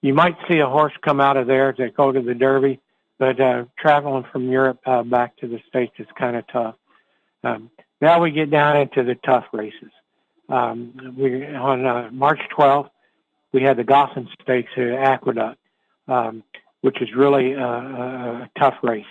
you 0.02 0.12
might 0.12 0.36
see 0.48 0.58
a 0.58 0.68
horse 0.68 0.92
come 1.02 1.20
out 1.20 1.36
of 1.36 1.46
there 1.46 1.72
to 1.72 1.90
go 1.90 2.12
to 2.12 2.20
the 2.20 2.34
Derby, 2.34 2.80
but 3.18 3.40
uh, 3.40 3.64
traveling 3.78 4.24
from 4.30 4.50
Europe 4.50 4.80
uh, 4.84 5.02
back 5.02 5.36
to 5.38 5.48
the 5.48 5.58
States 5.68 5.94
is 5.98 6.06
kind 6.18 6.36
of 6.36 6.44
tough. 6.48 6.74
Um, 7.44 7.70
now 8.00 8.20
we 8.20 8.30
get 8.30 8.50
down 8.50 8.76
into 8.76 9.02
the 9.02 9.14
tough 9.14 9.46
races. 9.52 9.90
Um, 10.48 11.14
we 11.16 11.46
on 11.46 11.86
uh, 11.86 12.08
March 12.12 12.40
12th, 12.56 12.90
we 13.52 13.62
had 13.62 13.76
the 13.76 13.84
Gotham 13.84 14.28
Stakes 14.42 14.70
at 14.76 14.92
Aqueduct, 14.92 15.58
um, 16.08 16.42
which 16.80 17.00
is 17.00 17.08
really 17.14 17.54
uh, 17.54 17.60
a, 17.60 18.42
a 18.42 18.50
tough 18.58 18.74
race. 18.82 19.04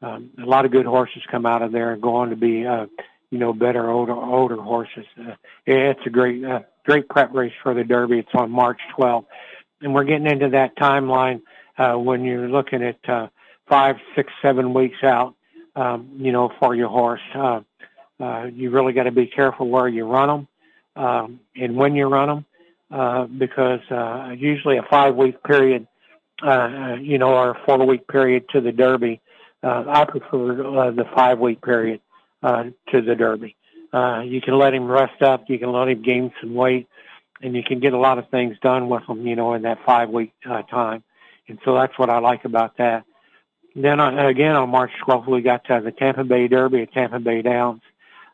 Um, 0.00 0.30
a 0.42 0.46
lot 0.46 0.64
of 0.64 0.72
good 0.72 0.86
horses 0.86 1.22
come 1.30 1.46
out 1.46 1.62
of 1.62 1.72
there 1.72 1.92
and 1.92 2.02
go 2.02 2.16
on 2.16 2.30
to 2.30 2.36
be, 2.36 2.66
uh, 2.66 2.86
you 3.30 3.38
know, 3.38 3.52
better 3.52 3.90
older 3.90 4.12
older 4.12 4.60
horses. 4.60 5.06
Uh, 5.18 5.34
it's 5.66 6.00
a 6.04 6.10
great 6.10 6.44
uh, 6.44 6.60
great 6.84 7.08
prep 7.08 7.32
race 7.32 7.52
for 7.62 7.74
the 7.74 7.84
Derby. 7.84 8.18
It's 8.18 8.34
on 8.34 8.50
March 8.50 8.80
12th 8.98 9.26
and 9.82 9.94
we're 9.94 10.04
getting 10.04 10.26
into 10.26 10.48
that 10.50 10.76
timeline 10.76 11.42
uh, 11.76 11.94
when 11.94 12.24
you're 12.24 12.48
looking 12.48 12.82
at 12.82 12.98
uh, 13.08 13.28
five, 13.68 13.96
six, 14.14 14.32
seven 14.40 14.72
weeks 14.72 15.02
out, 15.02 15.34
um, 15.76 16.10
you 16.16 16.32
know, 16.32 16.50
for 16.58 16.74
your 16.74 16.88
horse. 16.88 17.20
Uh, 17.34 17.60
uh, 18.22 18.44
you 18.44 18.70
really 18.70 18.92
got 18.92 19.04
to 19.04 19.10
be 19.10 19.26
careful 19.26 19.68
where 19.68 19.88
you 19.88 20.06
run 20.06 20.28
them 20.28 20.48
um, 20.96 21.40
and 21.56 21.76
when 21.76 21.94
you 21.94 22.06
run 22.06 22.28
them, 22.28 22.44
uh, 22.90 23.24
because 23.24 23.80
uh, 23.90 24.30
usually 24.36 24.76
a 24.76 24.82
five-week 24.82 25.42
period, 25.42 25.86
uh, 26.42 26.50
uh, 26.50 26.94
you 26.96 27.18
know, 27.18 27.28
or 27.28 27.50
a 27.50 27.60
four-week 27.66 28.06
period 28.08 28.44
to 28.50 28.60
the 28.60 28.72
Derby. 28.72 29.20
Uh, 29.62 29.84
I 29.88 30.04
prefer 30.04 30.64
uh, 30.64 30.90
the 30.90 31.04
five-week 31.14 31.62
period 31.62 32.00
uh, 32.42 32.64
to 32.90 33.00
the 33.00 33.14
Derby. 33.14 33.56
Uh, 33.92 34.20
you 34.20 34.40
can 34.40 34.58
let 34.58 34.74
him 34.74 34.86
rest 34.86 35.22
up. 35.22 35.44
You 35.48 35.58
can 35.58 35.72
let 35.72 35.88
him 35.88 36.02
gain 36.02 36.32
some 36.40 36.54
weight 36.54 36.88
and 37.42 37.56
you 37.56 37.62
can 37.62 37.80
get 37.80 37.92
a 37.92 37.98
lot 37.98 38.18
of 38.18 38.28
things 38.30 38.56
done 38.62 38.88
with 38.88 39.06
them, 39.06 39.26
you 39.26 39.36
know, 39.36 39.54
in 39.54 39.62
that 39.62 39.78
five 39.84 40.08
week 40.08 40.32
uh, 40.48 40.62
time. 40.62 41.02
And 41.48 41.58
so 41.64 41.74
that's 41.74 41.98
what 41.98 42.08
I 42.08 42.20
like 42.20 42.44
about 42.44 42.76
that. 42.78 43.04
Then 43.74 44.00
on, 44.00 44.18
again 44.18 44.54
on 44.54 44.70
March 44.70 44.92
12th, 45.06 45.28
we 45.28 45.42
got 45.42 45.68
uh, 45.70 45.80
the 45.80 45.90
Tampa 45.90 46.24
Bay 46.24 46.46
Derby 46.46 46.82
at 46.82 46.92
Tampa 46.92 47.18
Bay 47.18 47.42
Downs. 47.42 47.82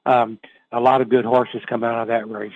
Um, 0.09 0.39
a 0.73 0.81
lot 0.81 1.01
of 1.03 1.11
good 1.11 1.25
horses 1.25 1.61
come 1.69 1.85
out 1.85 2.03
of 2.03 2.09
that 2.09 2.29
race. 2.29 2.53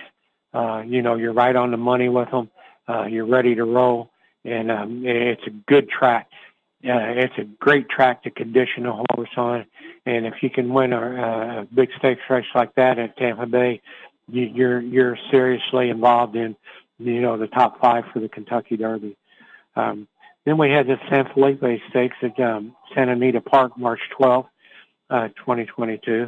Uh, 0.53 0.83
you 0.85 1.01
know, 1.01 1.15
you're 1.15 1.33
right 1.33 1.55
on 1.55 1.71
the 1.71 1.77
money 1.77 2.09
with 2.09 2.29
them. 2.31 2.49
Uh, 2.87 3.05
you're 3.05 3.27
ready 3.27 3.55
to 3.55 3.63
roll, 3.63 4.09
and 4.43 4.71
um, 4.71 5.03
it's 5.05 5.45
a 5.47 5.51
good 5.51 5.87
track. 5.87 6.27
Uh, 6.83 7.15
it's 7.15 7.37
a 7.37 7.43
great 7.59 7.87
track 7.89 8.23
to 8.23 8.31
condition 8.31 8.85
a 8.85 8.91
horse 9.13 9.29
on, 9.37 9.65
and 10.05 10.25
if 10.25 10.33
you 10.41 10.49
can 10.49 10.73
win 10.73 10.91
a, 10.91 11.61
a 11.61 11.67
big 11.73 11.89
stakes 11.97 12.21
race 12.29 12.45
like 12.55 12.75
that 12.75 12.99
at 12.99 13.15
Tampa 13.17 13.45
Bay, 13.45 13.81
you're 14.27 14.81
you're 14.81 15.17
seriously 15.31 15.89
involved 15.89 16.35
in 16.35 16.55
you 16.99 17.21
know 17.21 17.37
the 17.37 17.47
top 17.47 17.79
five 17.79 18.03
for 18.11 18.19
the 18.19 18.27
Kentucky 18.27 18.77
Derby. 18.77 19.15
Um, 19.75 20.07
then 20.45 20.57
we 20.57 20.71
had 20.71 20.87
the 20.87 20.97
San 21.09 21.29
Felipe 21.33 21.63
Stakes 21.89 22.17
at 22.21 22.37
um, 22.39 22.75
Santa 22.93 23.13
Anita 23.13 23.39
Park, 23.39 23.77
March 23.77 24.01
12th, 24.19 24.47
uh, 25.09 25.29
2022, 25.29 26.27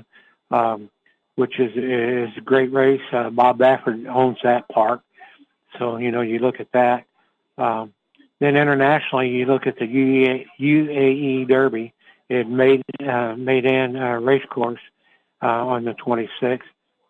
um, 0.52 0.90
which 1.36 1.60
is 1.60 1.72
is 1.76 2.38
a 2.38 2.42
great 2.42 2.72
race. 2.72 3.02
Uh, 3.12 3.30
Bob 3.30 3.60
Baffert 3.60 4.08
owns 4.08 4.38
that 4.44 4.68
park, 4.70 5.02
so 5.78 5.98
you 5.98 6.12
know 6.12 6.22
you 6.22 6.40
look 6.40 6.60
at 6.60 6.72
that. 6.74 7.06
Um, 7.58 7.94
then 8.40 8.58
internationally, 8.58 9.30
you 9.30 9.46
look 9.46 9.66
at 9.66 9.78
the 9.78 9.86
UAE, 9.86 10.46
UAE 10.60 11.48
Derby 11.48 11.94
at 12.30 12.50
Maid 12.50 12.82
uh, 13.00 13.36
Meydan 13.36 13.96
uh, 13.96 14.20
Racecourse 14.20 14.80
uh, 15.42 15.48
on 15.48 15.86
the 15.86 15.94
26th. 15.94 16.60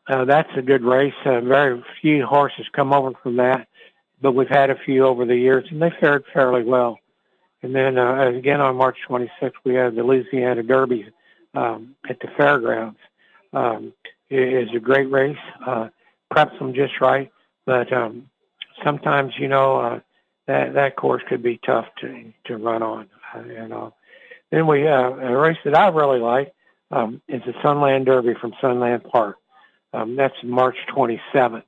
Uh, 0.08 0.26
that's 0.26 0.50
a 0.56 0.62
good 0.62 0.84
race. 0.84 1.14
Uh, 1.26 1.42
very 1.42 1.84
few 2.02 2.26
horses 2.26 2.66
come 2.74 2.94
over 2.94 3.12
from 3.24 3.38
that, 3.38 3.68
but 4.22 4.34
we've 4.34 4.50
had 4.50 4.70
a 4.70 4.76
few 4.86 5.06
over 5.06 5.26
the 5.26 5.36
years, 5.36 5.66
and 5.72 5.82
they 5.82 5.92
fared 6.00 6.24
fairly 6.32 6.64
well. 6.64 7.00
And 7.64 7.74
then 7.74 7.98
uh, 7.98 8.28
again 8.28 8.62
on 8.62 8.76
March 8.76 8.98
26th, 9.10 9.54
we 9.64 9.74
have 9.76 9.96
the 9.96 10.04
Louisiana 10.04 10.62
Derby 10.62 11.08
um, 11.56 11.96
at 12.08 12.20
the 12.20 12.28
fairgrounds. 12.38 13.00
Um, 13.54 13.94
is 14.30 14.70
a 14.76 14.80
great 14.80 15.12
race. 15.12 15.38
Uh, 15.66 15.90
preps 16.34 16.58
them 16.60 16.74
just 16.74 17.00
right, 17.02 17.32
but 17.66 17.92
um, 17.94 18.30
sometimes 18.84 19.34
you 19.38 19.48
know 19.48 19.78
uh, 19.80 20.00
that 20.48 20.74
that 20.74 20.96
course 20.96 21.24
could 21.30 21.44
be 21.44 21.60
tough 21.66 21.86
to 22.02 22.32
to 22.46 22.58
run 22.58 22.84
on. 22.84 23.10
Uh, 23.34 23.44
you 23.44 23.68
know. 23.68 23.94
Then 24.52 24.68
we 24.68 24.82
have 24.82 25.18
a 25.20 25.38
race 25.38 25.58
that 25.66 25.76
I 25.76 25.88
really 25.90 26.20
like 26.20 26.54
um, 26.92 27.22
is 27.28 27.42
the 27.46 27.54
Sunland 27.62 28.06
Derby 28.06 28.34
from 28.40 28.54
Sunland 28.62 29.04
Park. 29.04 29.38
Um, 29.94 30.16
that's 30.16 30.36
March 30.44 30.78
27th. 30.96 31.64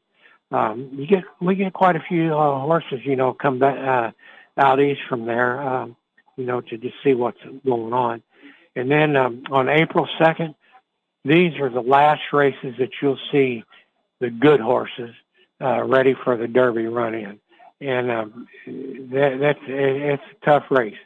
Um, 0.51 0.89
you 0.93 1.07
get 1.07 1.23
we 1.41 1.55
get 1.55 1.73
quite 1.73 1.95
a 1.95 2.03
few 2.07 2.33
uh, 2.33 2.59
horses, 2.61 2.99
you 3.03 3.15
know, 3.15 3.33
come 3.33 3.59
back 3.59 3.77
uh, 3.77 4.11
out 4.61 4.79
east 4.79 5.01
from 5.09 5.25
there, 5.25 5.61
um, 5.61 5.95
you 6.37 6.45
know, 6.45 6.61
to 6.61 6.77
just 6.77 6.95
see 7.03 7.13
what's 7.13 7.41
going 7.65 7.93
on. 7.93 8.23
And 8.75 8.89
then 8.89 9.15
um, 9.15 9.43
on 9.51 9.67
April 9.67 10.07
2nd, 10.21 10.55
these 11.27 11.59
are 11.59 11.69
the 11.69 11.81
last 11.81 12.21
races 12.33 12.75
that 12.79 12.89
you'll 13.01 13.19
see 13.31 13.63
the 14.19 14.29
good 14.29 14.59
horses 14.59 15.13
uh, 15.61 15.83
ready 15.83 16.15
for 16.23 16.37
the 16.37 16.47
Derby 16.47 16.85
run 16.87 17.13
in, 17.13 17.39
and 17.81 18.11
um, 18.11 18.47
that, 18.65 19.37
that's 19.39 19.59
it's 19.67 20.23
a 20.41 20.45
tough 20.45 20.63
race. 20.69 20.97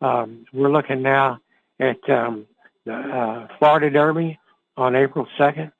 Um, 0.00 0.46
we're 0.52 0.70
looking 0.70 1.02
now 1.02 1.40
at 1.78 1.98
um, 2.08 2.46
the 2.84 2.94
uh, 2.94 3.48
Florida 3.58 3.90
Derby 3.90 4.38
on 4.76 4.96
April 4.96 5.26
2nd. 5.38 5.72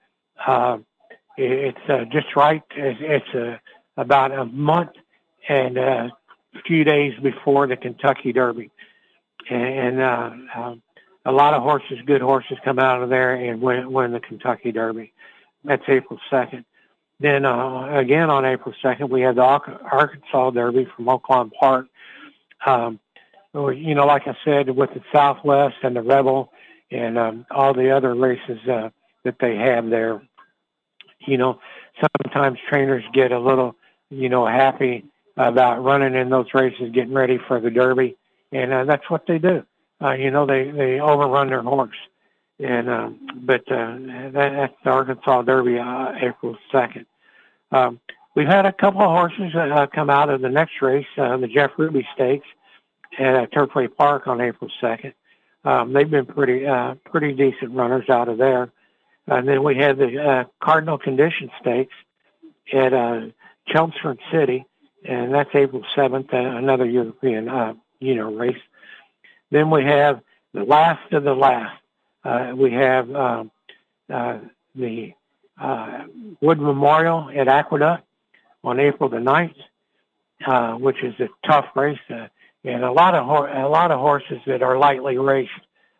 Uh, 0.46 0.78
it's 1.36 1.78
uh, 1.88 2.04
just 2.12 2.36
right. 2.36 2.62
It's, 2.76 3.00
it's 3.00 3.34
uh, 3.34 3.56
about 3.96 4.32
a 4.32 4.44
month 4.44 4.90
and 5.48 5.78
uh, 5.78 6.08
a 6.54 6.62
few 6.66 6.84
days 6.84 7.12
before 7.22 7.66
the 7.66 7.76
Kentucky 7.76 8.32
Derby, 8.32 8.70
and 9.48 10.00
uh, 10.00 10.30
uh, 10.54 10.74
a 11.24 11.32
lot 11.32 11.54
of 11.54 11.62
horses, 11.62 11.98
good 12.06 12.22
horses, 12.22 12.58
come 12.64 12.78
out 12.78 13.02
of 13.02 13.10
there 13.10 13.34
and 13.34 13.60
win, 13.60 13.92
win 13.92 14.12
the 14.12 14.20
Kentucky 14.20 14.72
Derby. 14.72 15.12
That's 15.64 15.82
April 15.88 16.18
2nd. 16.30 16.64
Then 17.20 17.44
uh, 17.44 17.98
again 17.98 18.30
on 18.30 18.46
April 18.46 18.74
2nd, 18.82 19.10
we 19.10 19.20
have 19.22 19.36
the 19.36 19.42
Arkansas 19.42 20.50
Derby 20.50 20.88
from 20.96 21.06
Oaklawn 21.06 21.52
Park. 21.52 21.86
Um, 22.64 22.98
you 23.52 23.94
know, 23.94 24.06
like 24.06 24.26
I 24.26 24.36
said, 24.44 24.70
with 24.70 24.90
the 24.94 25.02
Southwest 25.12 25.76
and 25.82 25.96
the 25.96 26.02
Rebel 26.02 26.52
and 26.90 27.18
um, 27.18 27.46
all 27.50 27.74
the 27.74 27.90
other 27.90 28.14
races 28.14 28.58
uh, 28.68 28.90
that 29.24 29.36
they 29.40 29.56
have 29.56 29.90
there, 29.90 30.22
you 31.26 31.36
know, 31.36 31.60
sometimes 32.22 32.58
trainers 32.68 33.04
get 33.12 33.32
a 33.32 33.38
little, 33.38 33.76
you 34.08 34.28
know, 34.28 34.46
happy 34.46 35.04
about 35.36 35.82
running 35.82 36.14
in 36.14 36.30
those 36.30 36.46
races, 36.54 36.90
getting 36.92 37.12
ready 37.12 37.38
for 37.48 37.60
the 37.60 37.70
Derby, 37.70 38.16
and 38.52 38.72
uh, 38.72 38.84
that's 38.84 39.08
what 39.10 39.26
they 39.26 39.38
do. 39.38 39.64
Uh, 40.02 40.12
you 40.12 40.30
know, 40.30 40.46
they 40.46 40.70
they 40.70 41.00
overrun 41.00 41.48
their 41.48 41.62
horse 41.62 41.96
and 42.60 42.90
um, 42.90 43.18
but 43.34 43.62
uh, 43.72 43.96
that, 44.32 44.32
that's 44.32 44.74
the 44.84 44.90
Arkansas 44.90 45.42
Derby, 45.42 45.78
uh, 45.78 46.12
April 46.20 46.56
second. 46.70 47.06
Um, 47.72 48.00
we've 48.34 48.46
had 48.46 48.66
a 48.66 48.72
couple 48.72 49.00
of 49.00 49.10
horses 49.10 49.54
uh, 49.54 49.86
come 49.94 50.10
out 50.10 50.28
of 50.28 50.42
the 50.42 50.48
next 50.48 50.82
race, 50.82 51.06
uh, 51.16 51.36
the 51.38 51.48
Jeff 51.48 51.70
Ruby 51.78 52.06
Stakes 52.14 52.46
at 53.18 53.34
uh, 53.34 53.46
Turfway 53.46 53.88
Park 53.94 54.26
on 54.26 54.40
April 54.40 54.70
second. 54.80 55.14
Um, 55.64 55.92
they've 55.92 56.10
been 56.10 56.26
pretty 56.26 56.66
uh, 56.66 56.94
pretty 57.06 57.32
decent 57.32 57.72
runners 57.72 58.08
out 58.10 58.28
of 58.28 58.38
there. 58.38 58.70
And 59.26 59.48
then 59.48 59.62
we 59.62 59.76
had 59.76 59.96
the 59.98 60.22
uh, 60.22 60.44
Cardinal 60.62 60.98
Condition 60.98 61.50
Stakes 61.60 61.94
at 62.72 62.92
uh, 62.92 63.20
Chelmsford 63.68 64.18
City, 64.32 64.64
and 65.04 65.32
that's 65.32 65.50
April 65.54 65.84
7th, 65.96 66.32
uh, 66.32 66.36
another 66.36 66.84
European, 66.86 67.48
uh, 67.48 67.74
you 68.00 68.16
know, 68.16 68.34
race. 68.34 68.58
Then 69.50 69.70
we 69.70 69.84
have 69.84 70.20
the 70.54 70.64
last 70.64 71.12
of 71.12 71.24
the 71.24 71.34
last, 71.34 71.80
uh, 72.24 72.52
we 72.54 72.72
have 72.72 73.14
um, 73.14 73.50
uh, 74.12 74.38
the 74.74 75.12
uh, 75.60 76.04
Wood 76.40 76.60
Memorial 76.60 77.30
at 77.34 77.48
Aqueduct 77.48 78.04
on 78.64 78.80
April 78.80 79.08
the 79.08 79.16
9th, 79.18 79.54
uh, 80.46 80.74
which 80.74 81.02
is 81.02 81.14
a 81.20 81.28
tough 81.46 81.66
race, 81.74 81.98
uh, 82.10 82.28
and 82.64 82.84
a 82.84 82.92
lot 82.92 83.14
of 83.14 83.26
ho- 83.26 83.66
a 83.66 83.68
lot 83.68 83.90
of 83.90 84.00
horses 84.00 84.38
that 84.46 84.62
are 84.62 84.78
lightly 84.78 85.18
raced 85.18 85.50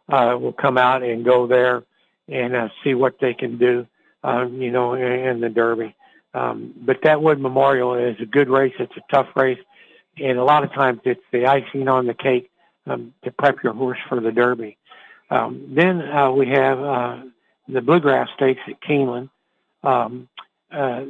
uh, 0.09 0.37
will 0.39 0.53
come 0.53 0.79
out 0.79 1.03
and 1.03 1.25
go 1.25 1.47
there 1.47 1.83
and 2.29 2.71
see 2.85 2.95
what 2.95 3.17
they 3.21 3.35
can 3.35 3.59
do, 3.59 3.87
um, 4.23 4.61
you 4.61 4.71
know, 4.71 4.95
in, 4.95 5.03
in 5.03 5.41
the 5.41 5.49
Derby. 5.49 5.95
Um, 6.33 6.73
but 6.77 6.99
that 7.03 7.21
Wood 7.21 7.41
Memorial 7.41 7.95
is 7.95 8.17
a 8.21 8.27
good 8.27 8.49
race. 8.49 8.75
It's 8.79 8.97
a 8.97 9.13
tough 9.13 9.29
race, 9.35 9.59
and 10.17 10.39
a 10.39 10.45
lot 10.45 10.63
of 10.63 10.73
times 10.73 11.01
it's 11.05 11.21
the 11.33 11.47
icing 11.47 11.89
on 11.89 12.07
the 12.07 12.15
cake 12.15 12.51
um, 12.87 13.15
to 13.25 13.31
prep 13.31 13.63
your 13.63 13.73
horse 13.73 13.99
for 14.09 14.21
the 14.21 14.33
Derby. 14.33 14.77
Um, 15.31 15.73
then 15.75 16.03
uh, 16.03 16.31
we 16.33 16.49
have 16.49 16.81
uh, 16.81 17.23
the 17.69 17.81
Bluegrass 17.81 18.29
Stakes 18.37 18.61
at 18.67 18.81
Keeneland. 18.83 19.31
Um, 19.83 20.29
uh, 20.73 21.03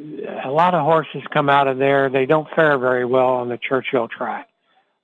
a 0.44 0.50
lot 0.50 0.74
of 0.74 0.84
horses 0.84 1.22
come 1.32 1.48
out 1.48 1.68
of 1.68 1.78
there. 1.78 2.08
They 2.08 2.26
don't 2.26 2.48
fare 2.54 2.78
very 2.78 3.04
well 3.04 3.34
on 3.34 3.48
the 3.48 3.58
Churchill 3.58 4.08
track. 4.08 4.48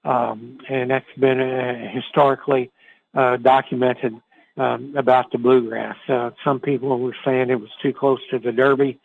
Um, 0.05 0.59
and 0.69 0.91
that's 0.91 1.05
been 1.19 1.41
uh, 1.41 1.91
historically 1.93 2.71
uh, 3.15 3.39
documented 3.39 4.21
um, 4.57 4.95
about 4.97 5.31
the 5.33 5.39
bluegrass. 5.39 5.97
Uh, 6.09 6.31
some 6.45 6.61
people 6.61 6.99
were 6.99 7.17
saying 7.25 7.51
it 7.51 7.61
was 7.61 7.71
too 7.83 7.93
close 7.93 8.21
to 8.31 8.39
the 8.39 8.53
Derby, 8.53 8.99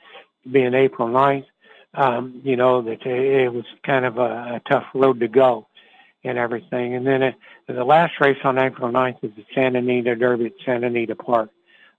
being 0.49 0.73
April 0.73 1.09
9th. 1.09 1.45
Um, 1.93 2.41
you 2.45 2.55
know 2.55 2.81
that 2.83 3.05
it 3.05 3.51
was 3.51 3.65
kind 3.85 4.05
of 4.05 4.17
a, 4.17 4.21
a 4.21 4.61
tough 4.71 4.85
road 4.93 5.19
to 5.19 5.27
go 5.27 5.67
and 6.23 6.37
everything. 6.37 6.95
And 6.95 7.05
then 7.05 7.23
it, 7.23 7.35
the 7.67 7.83
last 7.83 8.13
race 8.19 8.37
on 8.43 8.57
April 8.57 8.91
9th 8.91 9.23
is 9.23 9.31
the 9.35 9.45
Santa 9.55 9.79
Anita 9.79 10.15
Derby 10.15 10.47
at 10.47 10.53
Santa 10.65 10.87
Anita 10.87 11.15
Park. 11.15 11.49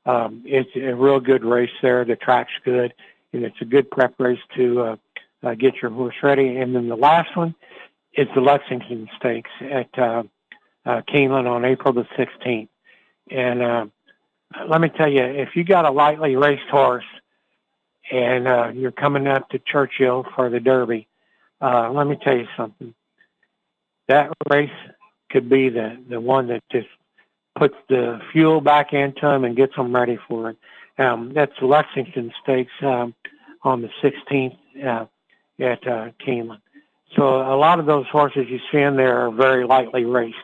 Um, 0.07 0.43
it's 0.45 0.71
a 0.77 0.95
real 0.95 1.21
good 1.21 1.45
race 1.45 1.71
there. 1.81 2.05
The 2.05 2.17
track's 2.17 2.53
good, 2.65 2.93
and 3.33 3.45
it's 3.45 3.61
a 3.61 3.65
good 3.65 3.91
prep 3.91 4.15
race 4.19 4.41
to 4.57 4.81
uh, 4.81 4.97
uh, 5.43 5.55
get 5.55 5.75
your 5.81 5.91
horse 5.91 6.17
ready. 6.23 6.57
And 6.57 6.75
then 6.75 6.89
the 6.89 6.97
last 6.97 7.37
one 7.37 7.55
is 8.15 8.29
the 8.35 8.41
Lexington 8.41 9.09
Stakes 9.17 9.51
at 9.61 9.99
uh, 9.99 10.23
uh, 10.85 11.03
Keeneland 11.09 11.49
on 11.49 11.65
April 11.65 11.93
the 11.93 12.07
16th. 12.17 12.69
And 13.31 13.63
uh, 13.63 13.87
let 14.69 14.81
me 14.81 14.89
tell 14.89 15.11
you, 15.11 15.23
if 15.23 15.51
you 15.55 15.65
got 15.65 15.85
a 15.85 15.91
lightly 15.91 16.37
raced 16.37 16.69
horse 16.71 17.05
and 18.11 18.47
uh, 18.47 18.71
you're 18.75 18.93
coming 18.93 19.27
up 19.27 19.49
to 19.51 19.59
Churchill 19.61 20.27
for 20.35 20.51
the 20.51 20.61
Derby, 20.61 21.07
uh, 21.61 21.91
let 21.93 22.07
me 22.07 22.19
tell 22.23 22.37
you 22.37 22.47
something 22.57 22.93
that 24.09 24.33
race 24.51 24.71
could 25.31 25.49
be 25.49 25.69
the 25.69 25.97
the 26.09 26.21
one 26.21 26.49
that 26.49 26.63
just 26.71 26.89
puts 27.59 27.75
the 27.89 28.21
fuel 28.33 28.61
back 28.61 28.93
into 28.93 29.21
them 29.23 29.45
and 29.45 29.57
gets 29.57 29.75
them 29.77 29.95
ready 29.95 30.19
for 30.29 30.51
it. 30.51 30.57
Um, 30.99 31.33
that's 31.35 31.53
Lexington 31.61 32.33
Stakes 32.43 32.73
um, 32.83 33.15
on 33.63 33.83
the 33.83 33.89
16th 34.03 34.57
uh, 34.85 35.07
at 35.59 35.87
uh, 35.87 36.11
Keeneland. 36.27 36.61
So 37.17 37.25
a 37.25 37.57
lot 37.57 37.79
of 37.79 37.87
those 37.87 38.07
horses 38.09 38.47
you 38.49 38.59
see 38.71 38.79
in 38.79 38.97
there 38.97 39.19
are 39.27 39.31
very 39.31 39.67
lightly 39.67 40.05
raced, 40.05 40.37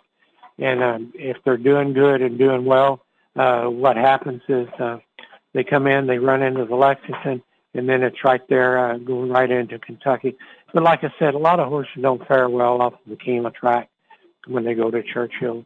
and 0.59 0.83
um, 0.83 1.12
if 1.14 1.38
they're 1.44 1.57
doing 1.57 1.94
good 1.94 2.21
and 2.21 2.38
doing 2.38 2.64
well, 2.64 3.01
uh, 3.37 3.64
what 3.64 3.97
happens 3.97 4.42
is 4.49 4.68
uh, 4.79 4.99
they 5.55 5.64
come 5.64 5.87
in, 5.87 6.07
they 6.07 6.18
run 6.18 6.42
into 6.42 6.66
the 6.66 6.75
Lexington, 6.75 7.42
and 7.74 7.88
then 7.88 8.02
it's 8.02 8.24
right 8.24 8.46
there 8.48 8.78
uh, 8.78 8.98
going 8.98 9.31
right 9.31 9.50
into 9.50 9.78
Kentucky. 9.78 10.37
But 10.72 10.83
like 10.83 11.04
I 11.04 11.12
said, 11.18 11.35
a 11.35 11.38
lot 11.38 11.61
of 11.61 11.68
horses 11.68 11.92
don't 12.00 12.26
fare 12.26 12.48
well 12.48 12.81
off 12.83 12.94
the 13.07 13.16
Keeneland 13.16 13.54
track 13.54 13.88
when 14.46 14.64
they 14.64 14.74
go 14.74 14.90
to 14.90 15.02
Churchill. 15.02 15.64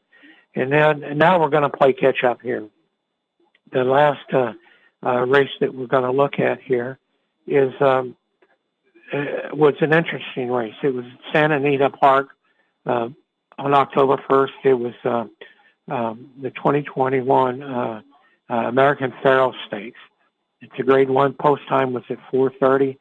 And 0.55 0.73
then 0.73 1.03
and 1.05 1.19
now 1.19 1.41
we're 1.41 1.49
going 1.49 1.63
to 1.63 1.71
play 1.71 1.93
catch 1.93 2.25
up 2.25 2.41
here. 2.43 2.69
The 3.73 3.85
last 3.85 4.33
uh, 4.33 4.53
uh, 5.05 5.27
race 5.27 5.51
that 5.61 5.75
we're 5.75 5.87
going 5.87 6.05
to 6.05 6.13
look 6.13 6.39
at 6.39 6.61
here 6.61 6.99
is 7.47 7.73
um, 7.81 8.17
uh, 9.13 9.55
was 9.55 9.75
an 9.81 9.93
interesting 9.93 10.51
race. 10.51 10.75
It 10.83 10.95
was 10.95 11.05
Santa 11.33 11.57
Anita 11.57 11.91
Park 11.91 12.29
uh, 12.87 13.09
on 13.59 13.75
October 13.75 14.17
1st. 14.29 14.51
It 14.65 14.75
was 14.75 14.95
uh, 15.05 15.25
um, 15.93 16.31
the 16.41 16.51
2021 16.51 17.63
uh, 17.63 18.01
uh, 18.51 18.55
American 18.55 19.13
Pharoah 19.23 19.53
Stakes. 19.67 19.99
It's 20.63 20.73
a 20.79 20.83
grade 20.83 21.11
one. 21.11 21.35
Post 21.35 21.63
time 21.69 21.93
was 21.93 22.05
at 22.09 22.19
4:30 22.33 22.97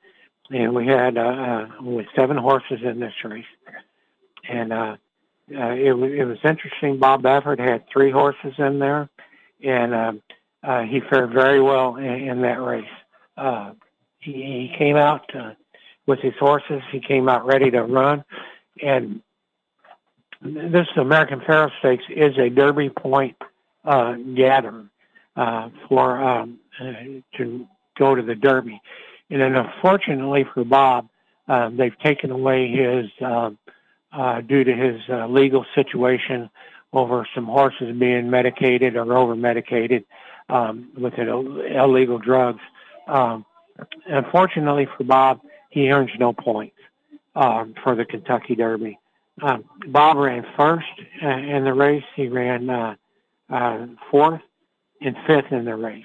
and 0.51 0.75
we 0.75 0.85
had 0.85 1.17
uh, 1.17 1.21
uh, 1.21 1.67
only 1.79 2.07
seven 2.15 2.37
horses 2.37 2.79
in 2.83 2.99
this 2.99 3.13
race, 3.23 3.45
and 4.49 4.73
uh, 4.73 4.95
uh, 5.55 5.71
it 5.71 5.93
was 5.93 6.11
it 6.11 6.25
was 6.25 6.37
interesting. 6.43 6.97
Bob 6.99 7.23
Baffert 7.23 7.59
had 7.59 7.85
three 7.91 8.11
horses 8.11 8.53
in 8.57 8.79
there, 8.79 9.09
and 9.63 9.93
uh, 9.93 10.11
uh, 10.63 10.81
he 10.83 10.99
fared 11.09 11.31
very 11.31 11.61
well 11.61 11.95
in, 11.95 12.05
in 12.05 12.41
that 12.41 12.61
race. 12.61 12.83
Uh, 13.37 13.71
he, 14.19 14.33
he 14.33 14.75
came 14.77 14.97
out 14.97 15.23
uh, 15.33 15.53
with 16.05 16.19
his 16.19 16.33
horses. 16.39 16.81
He 16.91 16.99
came 16.99 17.29
out 17.29 17.45
ready 17.45 17.71
to 17.71 17.83
run, 17.83 18.23
and 18.81 19.21
this 20.41 20.87
American 20.97 21.41
Pharoah 21.45 21.71
Stakes 21.79 22.03
is 22.09 22.37
a 22.37 22.49
Derby 22.49 22.89
Point 22.89 23.37
uh, 23.85 24.15
gather 24.35 24.85
uh, 25.37 25.69
for 25.87 26.21
um, 26.21 26.59
to 26.79 27.67
go 27.97 28.15
to 28.15 28.21
the 28.21 28.35
Derby. 28.35 28.81
And 29.29 29.41
then 29.41 29.55
unfortunately 29.55 30.45
for 30.53 30.63
Bob, 30.65 31.09
um, 31.47 31.77
they've 31.77 31.97
taken 31.99 32.31
away 32.31 32.69
his, 32.69 33.05
uh, 33.21 33.51
uh, 34.11 34.41
due 34.41 34.63
to 34.63 34.73
his 34.73 35.01
uh, 35.09 35.27
legal 35.27 35.65
situation 35.75 36.49
over 36.93 37.27
some 37.33 37.45
horses 37.45 37.95
being 37.97 38.29
medicated 38.29 38.95
or 38.95 39.17
over 39.17 39.35
medicated 39.35 40.03
um, 40.49 40.89
with 40.97 41.13
Ill- 41.17 41.61
illegal 41.61 42.17
drugs. 42.17 42.61
Um, 43.07 43.45
unfortunately 44.07 44.87
for 44.97 45.03
Bob, 45.03 45.41
he 45.69 45.89
earns 45.89 46.11
no 46.19 46.33
points 46.33 46.75
um, 47.35 47.73
for 47.83 47.95
the 47.95 48.05
Kentucky 48.05 48.55
Derby. 48.55 48.99
Um, 49.41 49.63
Bob 49.87 50.17
ran 50.17 50.45
first 50.57 50.85
uh, 51.23 51.27
in 51.27 51.63
the 51.63 51.73
race. 51.73 52.03
He 52.15 52.27
ran 52.27 52.69
uh, 52.69 52.95
uh, 53.49 53.87
fourth 54.09 54.41
and 54.99 55.15
fifth 55.25 55.51
in 55.51 55.65
the 55.65 55.75
race. 55.75 56.03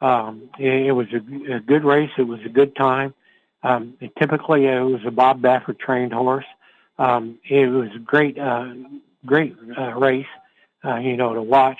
Um, 0.00 0.50
it, 0.58 0.86
it 0.86 0.92
was 0.92 1.06
a, 1.12 1.54
a 1.56 1.60
good 1.60 1.84
race. 1.84 2.10
It 2.18 2.22
was 2.22 2.40
a 2.44 2.48
good 2.48 2.74
time. 2.76 3.14
Um, 3.62 3.96
typically, 4.18 4.66
it 4.66 4.80
was 4.80 5.02
a 5.06 5.10
Bob 5.10 5.42
Baffert 5.42 5.78
trained 5.78 6.12
horse. 6.12 6.46
Um, 6.98 7.38
it 7.48 7.66
was 7.66 7.88
a 7.94 7.98
great, 7.98 8.38
uh, 8.38 8.72
great 9.26 9.56
uh, 9.78 9.92
race, 9.94 10.26
uh, 10.84 10.96
you 10.96 11.16
know, 11.16 11.34
to 11.34 11.42
watch. 11.42 11.78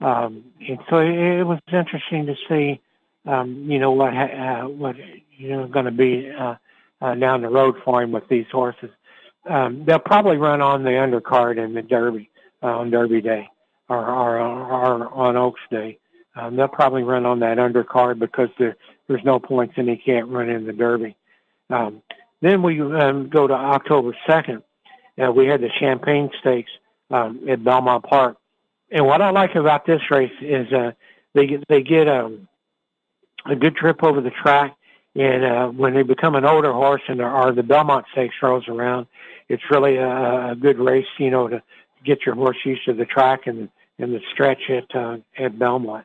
Um, 0.00 0.44
and 0.66 0.78
so 0.90 0.98
it, 0.98 1.14
it 1.14 1.44
was 1.44 1.58
interesting 1.72 2.26
to 2.26 2.34
see, 2.48 2.80
um, 3.26 3.70
you 3.70 3.78
know, 3.78 3.92
what 3.92 4.12
ha- 4.12 4.64
uh, 4.64 4.68
what 4.68 4.96
you 5.36 5.48
know 5.50 5.66
going 5.66 5.86
to 5.86 5.90
be 5.90 6.30
uh, 6.30 6.56
uh, 7.00 7.14
down 7.14 7.42
the 7.42 7.48
road 7.48 7.76
for 7.84 8.02
him 8.02 8.12
with 8.12 8.28
these 8.28 8.46
horses. 8.50 8.90
Um, 9.48 9.84
they'll 9.86 9.98
probably 9.98 10.36
run 10.36 10.60
on 10.60 10.82
the 10.82 10.90
undercard 10.90 11.62
in 11.62 11.74
the 11.74 11.82
Derby 11.82 12.30
uh, 12.62 12.78
on 12.78 12.90
Derby 12.90 13.20
Day 13.20 13.48
or, 13.88 14.06
or, 14.06 14.38
or 14.38 15.12
on 15.12 15.36
Oaks 15.36 15.60
Day. 15.70 15.98
Um, 16.36 16.56
they'll 16.56 16.68
probably 16.68 17.02
run 17.02 17.26
on 17.26 17.40
that 17.40 17.58
undercard 17.58 18.18
because 18.18 18.48
there, 18.58 18.76
there's 19.08 19.24
no 19.24 19.38
points 19.38 19.74
and 19.76 19.88
he 19.88 19.96
can't 19.96 20.28
run 20.28 20.48
in 20.48 20.66
the 20.66 20.72
Derby. 20.72 21.16
Um, 21.70 22.02
then 22.40 22.62
we 22.62 22.80
um, 22.80 23.28
go 23.28 23.46
to 23.46 23.54
October 23.54 24.16
2nd. 24.28 24.62
Uh, 25.22 25.30
we 25.30 25.46
had 25.46 25.60
the 25.60 25.70
Champagne 25.78 26.30
Stakes 26.40 26.70
um, 27.10 27.40
at 27.48 27.62
Belmont 27.62 28.04
Park. 28.04 28.36
And 28.90 29.06
what 29.06 29.22
I 29.22 29.30
like 29.30 29.54
about 29.54 29.86
this 29.86 30.00
race 30.10 30.32
is 30.40 30.72
uh, 30.72 30.92
they 31.34 31.58
they 31.68 31.82
get 31.82 32.08
um, 32.08 32.48
a 33.46 33.56
good 33.56 33.76
trip 33.76 34.02
over 34.02 34.20
the 34.20 34.30
track, 34.30 34.76
and 35.14 35.44
uh, 35.44 35.68
when 35.68 35.94
they 35.94 36.02
become 36.02 36.34
an 36.34 36.44
older 36.44 36.72
horse 36.72 37.02
and 37.08 37.20
or 37.20 37.52
the 37.52 37.62
Belmont 37.62 38.06
Stakes 38.12 38.36
rolls 38.42 38.68
around, 38.68 39.06
it's 39.48 39.62
really 39.70 39.96
a, 39.96 40.50
a 40.50 40.54
good 40.54 40.78
race, 40.78 41.06
you 41.18 41.30
know, 41.30 41.48
to 41.48 41.62
get 42.04 42.26
your 42.26 42.34
horse 42.34 42.58
used 42.64 42.84
to 42.84 42.92
the 42.92 43.04
track 43.04 43.46
and 43.46 43.68
and 43.98 44.12
the 44.12 44.20
stretch 44.32 44.70
at 44.70 44.94
uh, 44.94 45.16
at 45.38 45.58
Belmont. 45.58 46.04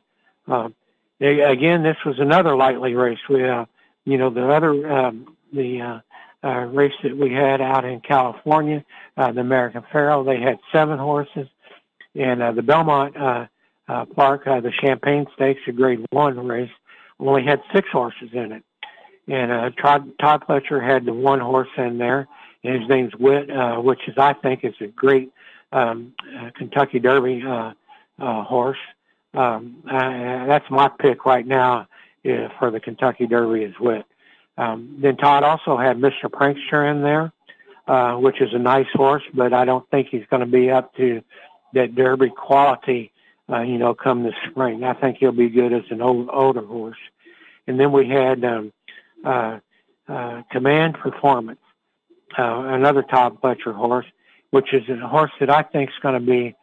Um, 0.50 0.74
again, 1.20 1.82
this 1.82 1.96
was 2.04 2.18
another 2.18 2.56
lightly 2.56 2.94
race. 2.94 3.18
We, 3.28 3.48
uh, 3.48 3.66
you 4.04 4.18
know, 4.18 4.30
the 4.30 4.48
other 4.48 4.92
um, 4.92 5.36
the 5.52 5.80
uh, 5.80 6.46
uh, 6.46 6.64
race 6.66 6.94
that 7.02 7.16
we 7.16 7.32
had 7.32 7.60
out 7.60 7.84
in 7.84 8.00
California, 8.00 8.84
uh, 9.16 9.32
the 9.32 9.40
American 9.40 9.84
Pharoah, 9.92 10.24
they 10.24 10.40
had 10.40 10.58
seven 10.72 10.98
horses, 10.98 11.48
and 12.14 12.42
uh, 12.42 12.52
the 12.52 12.62
Belmont 12.62 13.16
uh, 13.16 13.46
uh, 13.88 14.04
Park, 14.06 14.46
uh, 14.46 14.60
the 14.60 14.72
Champagne 14.72 15.26
Stakes, 15.34 15.60
a 15.66 15.72
Grade 15.72 16.04
One 16.10 16.46
race, 16.46 16.70
only 17.18 17.44
had 17.44 17.60
six 17.74 17.88
horses 17.90 18.30
in 18.32 18.52
it. 18.52 18.64
And 19.28 19.52
uh, 19.52 19.70
Todd, 19.80 20.10
Todd 20.20 20.44
Pletcher 20.48 20.84
had 20.84 21.04
the 21.04 21.12
one 21.12 21.40
horse 21.40 21.68
in 21.76 21.98
there, 21.98 22.26
and 22.64 22.80
his 22.80 22.88
name's 22.88 23.14
Wit, 23.16 23.50
uh, 23.50 23.76
which 23.76 24.00
is 24.08 24.14
I 24.16 24.32
think 24.32 24.64
is 24.64 24.74
a 24.80 24.86
great 24.86 25.32
um, 25.72 26.14
uh, 26.36 26.50
Kentucky 26.56 26.98
Derby 26.98 27.42
uh, 27.46 27.72
uh, 28.18 28.44
horse. 28.44 28.78
Um, 29.34 29.82
uh, 29.88 30.46
that's 30.46 30.68
my 30.70 30.88
pick 30.88 31.24
right 31.24 31.46
now 31.46 31.86
uh, 32.24 32.48
for 32.58 32.70
the 32.70 32.80
Kentucky 32.80 33.26
Derby 33.26 33.64
is 33.64 33.74
Wit. 33.78 34.04
Um, 34.58 34.98
then 35.00 35.16
Todd 35.16 35.42
also 35.44 35.76
had 35.76 35.98
Mr. 35.98 36.24
Prankster 36.24 36.90
in 36.90 37.02
there, 37.02 37.32
uh, 37.86 38.16
which 38.16 38.40
is 38.40 38.52
a 38.52 38.58
nice 38.58 38.88
horse, 38.92 39.22
but 39.32 39.52
I 39.52 39.64
don't 39.64 39.88
think 39.90 40.08
he's 40.10 40.26
going 40.30 40.40
to 40.40 40.46
be 40.46 40.70
up 40.70 40.94
to 40.96 41.22
that 41.74 41.94
Derby 41.94 42.30
quality, 42.30 43.12
uh, 43.48 43.60
you 43.60 43.78
know, 43.78 43.94
come 43.94 44.24
this 44.24 44.34
spring. 44.50 44.84
I 44.84 44.94
think 44.94 45.18
he'll 45.18 45.32
be 45.32 45.48
good 45.48 45.72
as 45.72 45.84
an 45.90 46.02
old, 46.02 46.28
older 46.32 46.64
horse. 46.64 46.98
And 47.66 47.78
then 47.78 47.92
we 47.92 48.08
had 48.08 48.44
um, 48.44 48.72
uh, 49.24 49.60
uh, 50.08 50.42
Command 50.50 50.94
Performance, 50.94 51.60
uh, 52.36 52.64
another 52.66 53.02
Todd 53.02 53.40
Pletcher 53.40 53.74
horse, 53.74 54.06
which 54.50 54.74
is 54.74 54.82
a 54.88 55.06
horse 55.06 55.30
that 55.38 55.50
I 55.50 55.62
think 55.62 55.90
is 55.90 55.96
going 56.02 56.20
to 56.20 56.26
be 56.26 56.56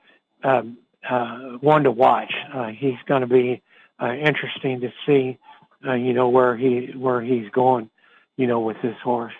um, 0.43 0.77
uh, 1.09 1.57
one 1.61 1.83
to 1.83 1.91
watch. 1.91 2.33
Uh, 2.53 2.67
he's 2.67 2.97
going 3.07 3.21
to 3.21 3.27
be 3.27 3.61
uh, 4.01 4.13
interesting 4.13 4.81
to 4.81 4.91
see, 5.05 5.37
uh, 5.87 5.93
you 5.93 6.13
know, 6.13 6.29
where 6.29 6.55
he 6.55 6.91
where 6.95 7.21
he's 7.21 7.49
going, 7.51 7.89
you 8.35 8.47
know, 8.47 8.59
with 8.59 8.77
this 8.81 8.95
horse 9.03 9.33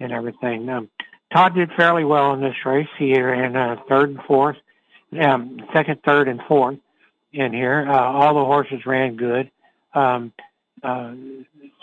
and 0.00 0.12
everything. 0.12 0.68
Um, 0.68 0.88
Todd 1.32 1.54
did 1.54 1.70
fairly 1.76 2.04
well 2.04 2.34
in 2.34 2.40
this 2.40 2.56
race. 2.64 2.88
He 2.98 3.18
ran 3.20 3.56
uh, 3.56 3.76
third 3.88 4.10
and 4.10 4.20
fourth, 4.26 4.56
um, 5.20 5.60
second, 5.72 6.00
third, 6.04 6.28
and 6.28 6.40
fourth 6.46 6.78
in 7.32 7.52
here. 7.52 7.86
Uh, 7.88 8.12
all 8.12 8.34
the 8.34 8.44
horses 8.44 8.84
ran 8.84 9.16
good. 9.16 9.50
Um, 9.94 10.32
uh, 10.82 11.12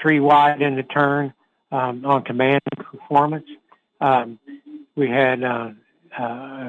three 0.02 0.20
wide 0.20 0.62
in 0.62 0.76
the 0.76 0.84
turn 0.84 1.34
um, 1.72 2.06
on 2.06 2.24
command 2.24 2.62
performance. 2.78 3.48
Um, 4.02 4.40
we 4.96 5.10
had 5.10 5.44
uh, 5.44 5.72
uh, 6.18 6.24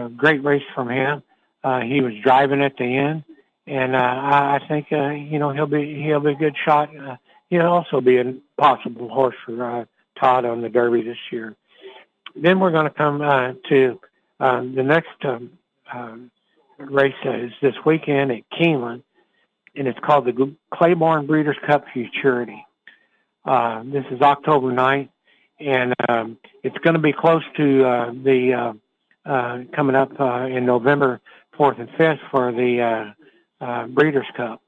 a 0.07 0.11
great 0.17 0.43
race 0.45 0.63
from 0.75 0.89
him. 0.89 1.23
Uh, 1.63 1.81
he 1.81 2.01
was 2.01 2.13
driving 2.23 2.63
at 2.63 2.77
the 2.77 2.85
end, 2.85 3.25
and 3.67 3.95
uh, 3.95 3.99
I, 3.99 4.61
think 4.69 4.87
uh, 4.93 5.11
you 5.11 5.39
know 5.39 5.53
he'll 5.53 5.67
be 5.67 6.03
he'll 6.03 6.21
be 6.21 6.33
a 6.33 6.37
good 6.37 6.57
shot. 6.65 6.95
Uh, 6.97 7.17
he'll 7.51 7.67
also 7.67 8.01
be 8.01 8.17
a 8.17 8.35
possible 8.57 9.09
horse 9.09 9.37
for 9.45 9.65
uh, 9.65 9.85
Todd 10.19 10.45
on 10.45 10.63
the 10.63 10.69
Derby 10.69 11.03
this 11.03 11.19
year. 11.31 11.55
Then 12.35 12.61
we're 12.61 12.71
going 12.71 12.85
to 12.85 12.91
come 12.91 13.21
uh, 13.21 13.53
to 13.69 14.01
uh, 14.39 14.61
the 14.61 14.83
next 14.83 15.25
um, 15.25 15.51
uh, 15.93 16.17
race 16.79 17.15
is 17.25 17.53
this 17.61 17.75
weekend 17.85 18.33
at 18.33 18.43
Keeneland, 18.51 19.03
and 19.77 19.87
it's 19.87 19.99
called 20.01 20.25
the 20.25 20.55
Claiborne 20.73 21.27
Breeders' 21.27 21.57
Cup 21.67 21.85
Futurity. 21.93 22.65
Uh, 23.45 23.83
this 23.85 24.05
is 24.11 24.21
October 24.21 24.73
9th, 24.73 25.09
and 25.59 25.95
um, 26.09 26.39
it's 26.63 26.77
going 26.79 26.95
to 26.95 27.01
be 27.01 27.13
close 27.13 27.43
to 27.57 27.85
uh, 27.85 28.13
the 28.13 28.53
uh, 28.55 29.29
uh, 29.29 29.59
coming 29.75 29.97
up 29.97 30.19
uh, 30.19 30.47
in 30.47 30.65
November 30.65 31.21
4th 31.61 31.79
and 31.79 31.89
5th 31.91 32.19
for 32.31 32.53
the 32.53 33.13
uh, 33.61 33.65
uh, 33.65 33.87
Breeders' 33.87 34.27
Cup 34.37 34.63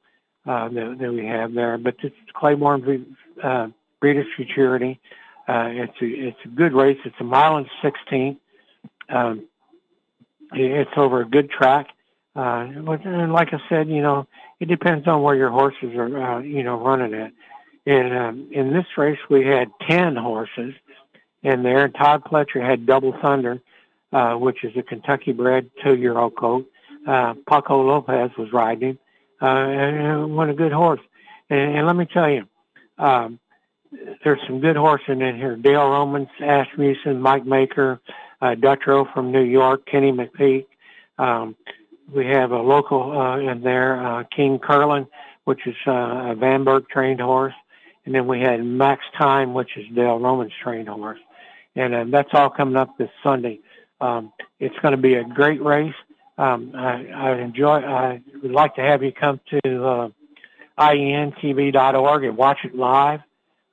uh, 0.47 0.68
that, 0.68 0.97
that 1.01 1.12
we 1.12 1.24
have 1.26 1.55
there. 1.55 1.78
But 1.78 1.97
it's 2.03 2.14
Claiborne 2.34 3.16
uh, 3.43 3.68
Breeders' 4.01 4.26
Futurity. 4.36 5.01
Uh, 5.49 5.68
it's 5.70 6.03
a 6.03 6.05
it's 6.05 6.38
a 6.45 6.49
good 6.49 6.72
race. 6.72 6.99
It's 7.05 7.16
a 7.18 7.24
mile 7.24 7.57
and 7.57 7.66
16. 7.82 8.38
Um, 9.09 9.47
it's 10.53 10.90
over 10.97 11.22
a 11.22 11.28
good 11.28 11.51
track. 11.51 11.88
Uh, 12.36 12.66
and 12.68 13.32
like 13.32 13.49
I 13.53 13.59
said, 13.68 13.88
you 13.88 14.03
know, 14.03 14.26
it 14.61 14.66
depends 14.66 15.09
on 15.09 15.22
where 15.22 15.34
your 15.34 15.51
horses 15.51 15.95
are, 15.97 16.36
uh, 16.36 16.40
you 16.40 16.62
know, 16.62 16.78
running 16.78 17.14
at. 17.14 17.32
And 17.84 18.16
um, 18.16 18.49
in 18.53 18.72
this 18.72 18.86
race, 18.97 19.18
we 19.28 19.45
had 19.45 19.68
10 19.88 20.16
horses 20.16 20.74
in 21.43 21.62
there. 21.62 21.88
Todd 21.88 22.22
Pletcher 22.24 22.64
had 22.64 22.86
Double 22.86 23.14
Thunder, 23.20 23.61
uh, 24.12 24.34
which 24.34 24.62
is 24.62 24.72
a 24.76 24.82
Kentucky 24.82 25.32
bred 25.32 25.70
two-year-old 25.84 26.36
colt. 26.36 26.64
Uh, 27.07 27.34
Paco 27.48 27.82
Lopez 27.82 28.30
was 28.38 28.53
riding, 28.53 28.98
uh, 29.40 29.46
and 29.46 30.36
won 30.36 30.50
a 30.50 30.55
good 30.55 30.72
horse. 30.72 31.00
And, 31.50 31.78
and 31.78 31.86
let 31.86 31.96
me 31.96 32.07
tell 32.07 32.30
you, 32.30 32.46
um, 32.98 33.38
there's 34.24 34.40
some 34.46 34.61
good 34.61 34.76
horses 34.76 35.09
in 35.09 35.36
here. 35.36 35.57
Dale 35.57 35.88
Romans, 35.88 36.28
Asmussen, 36.40 37.20
Mike 37.20 37.44
Maker, 37.44 38.00
uh, 38.40 38.55
Dutrow 38.55 39.12
from 39.12 39.32
New 39.32 39.42
York, 39.42 39.86
Kenny 39.86 40.12
McPeek. 40.12 40.66
Um, 41.18 41.57
we 42.12 42.26
have 42.26 42.53
a 42.53 42.61
local 42.61 43.18
uh, 43.18 43.38
in 43.38 43.62
there, 43.62 44.05
uh, 44.05 44.24
King 44.24 44.59
Curlin, 44.59 45.07
which 45.44 45.66
is 45.66 45.76
uh, 45.86 46.30
a 46.30 46.34
Van 46.34 46.64
Berg 46.64 46.88
trained 46.88 47.20
horse. 47.20 47.55
And 48.05 48.14
then 48.14 48.26
we 48.26 48.40
had 48.40 48.64
Max 48.64 49.05
Time, 49.16 49.55
which 49.55 49.76
is 49.76 49.86
Dale 49.94 50.18
Romans' 50.18 50.53
trained 50.61 50.88
horse. 50.88 51.20
And 51.76 51.94
uh, 51.94 52.05
that's 52.11 52.30
all 52.32 52.50
coming 52.50 52.76
up 52.76 52.98
this 52.98 53.11
Sunday. 53.22 53.61
Um, 54.00 54.32
it's 54.59 54.76
going 54.80 54.92
to 54.92 55.00
be 55.00 55.14
a 55.14 55.24
great 55.24 55.62
race. 55.62 55.94
Um, 56.39 56.72
I, 56.74 57.07
I 57.07 57.39
enjoy. 57.41 57.80
I 57.80 58.20
would 58.43 58.53
like 58.53 58.74
to 58.76 58.80
have 58.80 59.03
you 59.03 59.12
come 59.12 59.41
to 59.51 59.85
uh, 59.85 60.09
ientv.org 60.78 62.24
and 62.24 62.37
watch 62.37 62.59
it 62.64 62.74
live. 62.74 63.20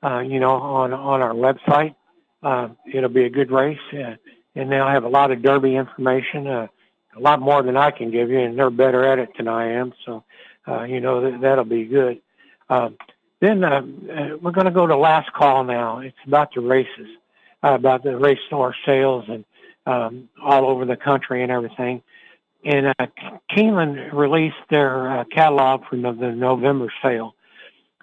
Uh, 0.01 0.19
you 0.19 0.39
know, 0.39 0.51
on 0.51 0.93
on 0.93 1.21
our 1.21 1.33
website. 1.33 1.95
Uh, 2.41 2.69
it'll 2.93 3.09
be 3.09 3.25
a 3.25 3.29
good 3.29 3.51
race, 3.51 3.77
uh, 3.93 4.15
and 4.55 4.71
they'll 4.71 4.87
have 4.87 5.03
a 5.03 5.09
lot 5.09 5.31
of 5.31 5.41
Derby 5.41 5.75
information, 5.75 6.47
uh, 6.47 6.67
a 7.17 7.19
lot 7.19 7.41
more 7.41 7.61
than 7.63 7.75
I 7.75 7.91
can 7.91 8.11
give 8.11 8.29
you, 8.29 8.39
and 8.39 8.57
they're 8.57 8.69
better 8.69 9.03
at 9.05 9.19
it 9.19 9.29
than 9.35 9.49
I 9.49 9.71
am. 9.73 9.93
So, 10.05 10.23
uh, 10.67 10.83
you 10.83 11.01
know, 11.01 11.19
that, 11.21 11.41
that'll 11.41 11.65
be 11.65 11.83
good. 11.83 12.21
Uh, 12.69 12.91
then 13.41 13.63
uh, 13.63 13.81
uh, 13.81 14.37
we're 14.41 14.51
going 14.51 14.65
to 14.65 14.71
go 14.71 14.87
to 14.87 14.95
last 14.95 15.33
call 15.33 15.63
now. 15.63 15.99
It's 15.99 16.15
about 16.25 16.53
the 16.53 16.61
races, 16.61 17.07
uh, 17.63 17.73
about 17.73 18.03
the 18.03 18.17
race 18.17 18.39
store 18.47 18.75
sales 18.85 19.25
and 19.27 19.43
um, 19.85 20.29
all 20.41 20.67
over 20.67 20.85
the 20.85 20.97
country 20.97 21.41
and 21.43 21.51
everything. 21.51 22.01
And 22.65 22.87
uh, 22.87 22.93
Keeneland 23.51 24.11
released 24.13 24.57
their 24.69 25.19
uh, 25.19 25.23
catalog 25.25 25.83
for 25.89 25.95
the, 25.95 26.11
November 26.11 26.91
sale. 27.01 27.33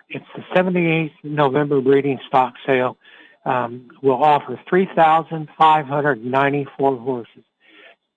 It's 0.08 0.24
the 0.34 0.40
78th 0.54 1.12
November 1.24 1.78
breeding 1.80 2.18
stock 2.28 2.54
sale. 2.64 2.96
Um, 3.44 3.88
will 4.02 4.22
offer 4.24 4.58
3,594 4.68 6.98
horses. 6.98 7.44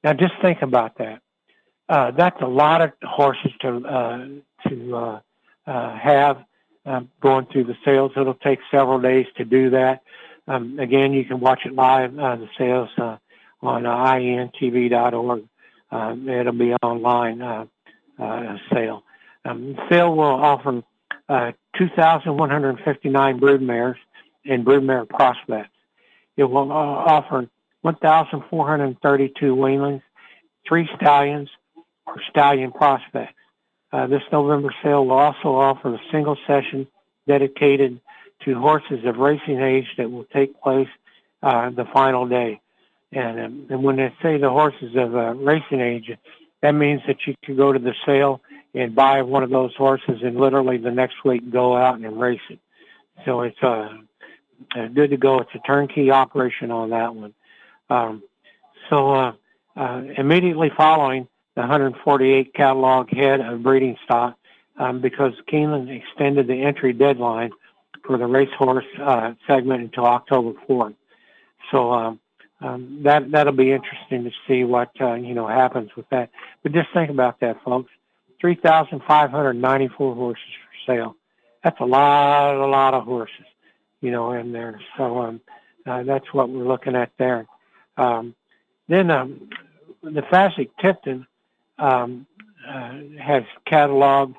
Now, 0.03 0.13
just 0.13 0.33
think 0.41 0.63
about 0.63 0.97
that. 0.97 1.21
Uh, 1.87 2.09
that's 2.11 2.41
a 2.41 2.47
lot 2.47 2.81
of 2.81 2.91
horses 3.03 3.51
to 3.61 3.85
uh, 3.85 4.25
to 4.67 4.95
uh, 4.95 5.19
uh, 5.67 5.95
have 5.97 6.43
um, 6.85 7.09
going 7.21 7.45
through 7.47 7.63
the 7.65 7.75
sales. 7.83 8.13
It'll 8.15 8.33
take 8.35 8.59
several 8.71 8.99
days 8.99 9.25
to 9.37 9.45
do 9.45 9.69
that. 9.71 10.01
Um, 10.47 10.79
again, 10.79 11.13
you 11.13 11.25
can 11.25 11.39
watch 11.39 11.65
it 11.65 11.73
live, 11.73 12.15
the 12.15 12.47
sales 12.57 12.89
on 13.61 13.83
ientv.org. 13.83 15.43
Uh, 15.43 15.47
it'll 15.91 16.53
be 16.53 16.73
online 16.73 17.41
uh, 17.41 17.65
uh, 18.19 18.57
sale. 18.73 19.03
Um, 19.45 19.77
sale 19.89 20.15
will 20.15 20.25
offer 20.25 20.83
uh, 21.27 21.51
2,159 21.77 23.39
broodmares 23.39 23.95
and 24.45 24.65
broodmare 24.65 25.07
prospects. 25.07 25.69
It 26.37 26.43
will 26.43 26.71
uh, 26.71 26.75
offer 26.75 27.47
1,432 27.81 29.55
weanlings, 29.55 30.01
three 30.67 30.89
stallions, 30.95 31.49
or 32.05 32.21
stallion 32.29 32.71
prospects. 32.71 33.33
Uh, 33.91 34.07
this 34.07 34.21
November 34.31 34.73
sale 34.83 35.05
will 35.05 35.17
also 35.17 35.55
offer 35.55 35.95
a 35.95 36.01
single 36.11 36.37
session 36.45 36.87
dedicated 37.27 37.99
to 38.45 38.55
horses 38.55 39.05
of 39.05 39.17
racing 39.17 39.59
age 39.61 39.87
that 39.97 40.09
will 40.09 40.25
take 40.25 40.59
place 40.61 40.87
uh, 41.41 41.69
the 41.69 41.85
final 41.93 42.27
day. 42.27 42.61
And, 43.11 43.39
um, 43.39 43.65
and 43.69 43.83
when 43.83 43.95
they 43.95 44.13
say 44.21 44.37
the 44.37 44.49
horses 44.49 44.95
of 44.95 45.15
uh, 45.15 45.33
racing 45.33 45.81
age, 45.81 46.11
that 46.61 46.71
means 46.73 47.01
that 47.07 47.17
you 47.25 47.35
can 47.43 47.55
go 47.55 47.71
to 47.71 47.79
the 47.79 47.93
sale 48.05 48.41
and 48.73 48.93
buy 48.93 49.21
one 49.21 49.43
of 49.43 49.49
those 49.49 49.75
horses 49.75 50.19
and 50.23 50.37
literally 50.37 50.77
the 50.77 50.91
next 50.91 51.23
week 51.25 51.49
go 51.51 51.75
out 51.75 51.99
and 51.99 52.19
race 52.19 52.41
it. 52.49 52.59
So 53.25 53.41
it's 53.41 53.61
uh, 53.63 53.89
uh, 54.75 54.87
good 54.87 55.09
to 55.09 55.17
go. 55.17 55.39
It's 55.39 55.49
a 55.55 55.59
turnkey 55.59 56.11
operation 56.11 56.71
on 56.71 56.91
that 56.91 57.15
one. 57.15 57.33
Um, 57.89 58.23
so 58.89 59.11
uh, 59.11 59.33
uh, 59.75 60.01
immediately 60.17 60.71
following 60.75 61.27
the 61.55 61.61
148 61.61 62.53
catalog 62.53 63.09
head 63.09 63.41
of 63.41 63.63
breeding 63.63 63.97
stock, 64.03 64.37
um, 64.77 65.01
because 65.01 65.33
Keeneland 65.51 65.89
extended 65.89 66.47
the 66.47 66.61
entry 66.61 66.93
deadline 66.93 67.51
for 68.05 68.17
the 68.17 68.25
racehorse 68.25 68.85
uh, 69.01 69.33
segment 69.47 69.81
until 69.81 70.05
October 70.05 70.53
4th. 70.67 70.95
So 71.71 71.91
um, 71.91 72.19
um, 72.61 73.01
that 73.03 73.31
that'll 73.31 73.53
be 73.53 73.71
interesting 73.71 74.23
to 74.25 74.31
see 74.47 74.63
what 74.63 74.91
uh, 74.99 75.13
you 75.13 75.33
know 75.33 75.47
happens 75.47 75.91
with 75.95 76.09
that. 76.09 76.29
But 76.63 76.73
just 76.73 76.89
think 76.93 77.09
about 77.09 77.39
that, 77.39 77.63
folks. 77.63 77.91
3,594 78.41 80.15
horses 80.15 80.43
for 80.45 80.93
sale. 80.93 81.15
That's 81.63 81.79
a 81.81 81.85
lot, 81.85 82.55
a 82.55 82.67
lot 82.67 82.93
of 82.93 83.03
horses, 83.03 83.45
you 84.01 84.11
know, 84.11 84.31
in 84.31 84.53
there. 84.53 84.79
So 84.97 85.19
um, 85.19 85.41
uh, 85.85 86.03
that's 86.03 86.33
what 86.33 86.49
we're 86.49 86.67
looking 86.67 86.95
at 86.95 87.11
there. 87.17 87.47
Um, 87.97 88.33
then 88.87 89.11
um, 89.11 89.49
the 90.01 90.21
Fasig-Tipton 90.21 91.27
um, 91.77 92.25
uh, 92.67 92.93
has 93.21 93.43
cataloged 93.67 94.35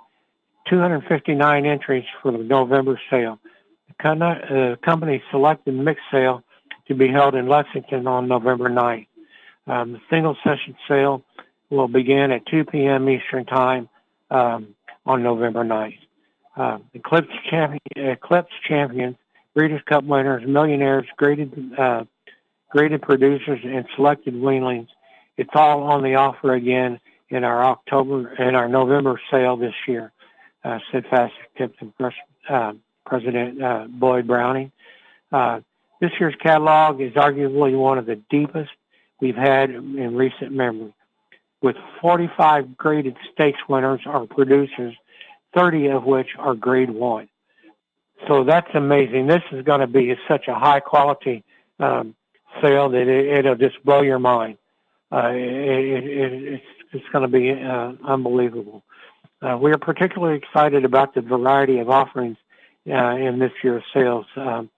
259 0.69 1.67
entries 1.67 2.05
for 2.23 2.33
the 2.33 2.39
November 2.39 2.99
sale. 3.11 3.39
The 4.03 4.09
uh, 4.09 4.77
company 4.85 5.23
selected 5.31 5.75
mixed 5.75 6.05
sale 6.11 6.43
to 6.91 6.97
be 6.97 7.09
held 7.09 7.37
in 7.37 7.47
Lexington 7.47 8.09
on 8.09 8.27
November 8.27 8.69
9th. 8.69 9.07
Um, 9.69 9.93
the 9.93 10.01
single 10.11 10.37
session 10.43 10.75
sale 10.89 11.23
will 11.71 11.87
begin 11.87 12.33
at 12.33 12.45
2 12.47 12.65
p.m. 12.65 13.09
Eastern 13.09 13.47
Time 13.47 13.89
um, 14.29 14.75
on 15.07 15.23
November 15.23 15.65
9th. 15.65 15.99
Uh, 16.57 16.79
Eclipse, 16.93 17.29
champion, 17.49 17.81
Eclipse 17.95 18.51
champions, 18.67 19.15
Breeders' 19.55 19.83
Cup 19.87 20.03
winners, 20.03 20.43
millionaires, 20.45 21.07
graded 21.17 21.55
uh, 21.79 22.05
graded 22.71 23.03
producers, 23.03 23.61
and 23.63 23.87
selected 23.95 24.35
weanlings. 24.35 24.89
It's 25.37 25.51
all 25.55 25.85
on 25.85 26.03
the 26.03 26.17
offer 26.17 26.55
again 26.55 26.99
in 27.29 27.45
our 27.45 27.65
October 27.65 28.35
in 28.35 28.57
our 28.57 28.69
November 28.69 29.21
sale 29.31 29.57
this 29.57 29.75
year. 29.87 30.11
Uh, 30.65 30.81
said 30.91 31.05
Fast 31.09 31.35
Tips 31.57 31.79
and 31.81 31.93
uh, 32.49 32.73
President 33.07 33.63
uh, 33.63 33.87
Boyd 33.89 34.27
Browning. 34.27 34.73
Uh, 35.31 35.61
this 36.01 36.11
year's 36.19 36.35
catalog 36.43 37.01
is 37.01 37.13
arguably 37.13 37.79
one 37.79 37.99
of 37.99 38.07
the 38.07 38.17
deepest 38.31 38.71
we've 39.21 39.37
had 39.37 39.71
in 39.71 40.17
recent 40.17 40.53
memory 40.53 40.95
with 41.63 41.77
45 42.01 42.77
graded 42.77 43.17
stakes 43.33 43.59
winners 43.69 44.01
or 44.07 44.27
producers, 44.27 44.95
30 45.55 45.89
of 45.89 46.05
which 46.05 46.29
are 46.39 46.55
grade 46.55 46.91
one. 46.91 47.29
So 48.29 48.45
that's 48.45 48.69
amazing. 48.75 49.27
This 49.27 49.43
is 49.53 49.65
going 49.65 49.81
to 49.81 49.87
be 49.87 50.15
such 50.29 50.49
a 50.49 50.55
high 50.55 50.81
quality 50.81 51.45
um, 51.79 52.15
sale 52.63 52.89
that 52.91 53.09
it, 53.09 53.45
will 53.45 53.57
just 53.57 53.83
blow 53.85 54.03
your 54.03 54.19
mind. 54.19 54.59
Uh, 55.13 55.31
it, 55.33 56.05
it, 56.05 56.43
it's, 56.55 56.65
it's 56.93 57.05
going 57.13 57.23
to 57.23 57.29
be 57.29 57.51
uh, 57.51 57.93
unbelievable. 58.07 58.83
Uh, 59.43 59.57
we 59.57 59.71
are 59.73 59.79
particularly 59.79 60.37
excited 60.37 60.85
about 60.85 61.15
the 61.15 61.23
variety 61.23 61.79
of 61.79 61.89
offerings 61.89 62.37
uh, 62.89 63.17
in 63.17 63.39
this 63.39 63.53
year's 63.63 63.85
sales, 63.93 64.27
um, 64.37 64.71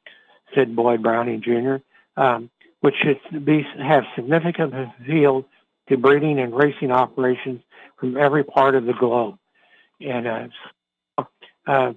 said 0.54 0.74
Boyd 0.76 1.02
Browning 1.02 1.42
Jr., 1.42 1.76
um, 2.20 2.50
which 2.80 2.94
should 3.02 3.44
be, 3.44 3.64
have 3.78 4.04
significant 4.14 4.74
appeal 4.74 5.44
to 5.88 5.96
breeding 5.96 6.38
and 6.38 6.54
racing 6.54 6.90
operations 6.90 7.62
from 7.98 8.16
every 8.16 8.44
part 8.44 8.74
of 8.74 8.84
the 8.84 8.92
globe. 8.92 9.38
And 10.00 10.26
uh, 10.26 11.24
uh, 11.66 11.92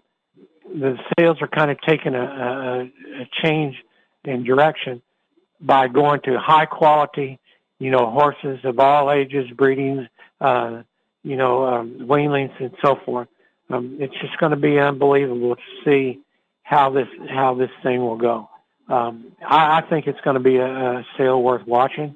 the 0.68 0.98
sales 1.18 1.38
are 1.42 1.48
kind 1.48 1.72
of 1.72 1.78
taking 1.82 2.16
a, 2.16 2.22
a, 2.22 2.82
a 3.22 3.30
change 3.44 3.76
in 4.24 4.44
direction 4.44 5.02
by 5.62 5.88
going 5.88 6.22
to 6.22 6.38
high 6.40 6.66
quality, 6.66 7.40
you 7.80 7.92
know, 7.92 8.10
horses 8.12 8.60
of 8.64 8.80
all 8.80 9.12
ages, 9.12 9.50
breedings, 9.56 10.08
uh, 10.42 10.82
you 11.24 11.36
know, 11.36 11.66
um, 11.66 11.98
weanlings 12.02 12.52
and 12.60 12.72
so 12.84 12.98
forth. 13.06 13.28
Um, 13.70 13.98
it's 14.00 14.14
just 14.22 14.38
going 14.38 14.52
to 14.52 14.58
be 14.58 14.78
unbelievable 14.78 15.56
to 15.56 15.62
see 15.84 16.20
how 16.66 16.90
this 16.90 17.08
how 17.30 17.54
this 17.54 17.70
thing 17.84 18.02
will 18.02 18.18
go. 18.18 18.50
Um, 18.90 19.32
I, 19.48 19.78
I 19.78 19.82
think 19.88 20.08
it's 20.08 20.20
going 20.22 20.34
to 20.34 20.44
be 20.44 20.58
a, 20.58 20.66
a 20.66 21.06
sale 21.18 21.42
worth 21.42 21.66
watching. 21.66 22.16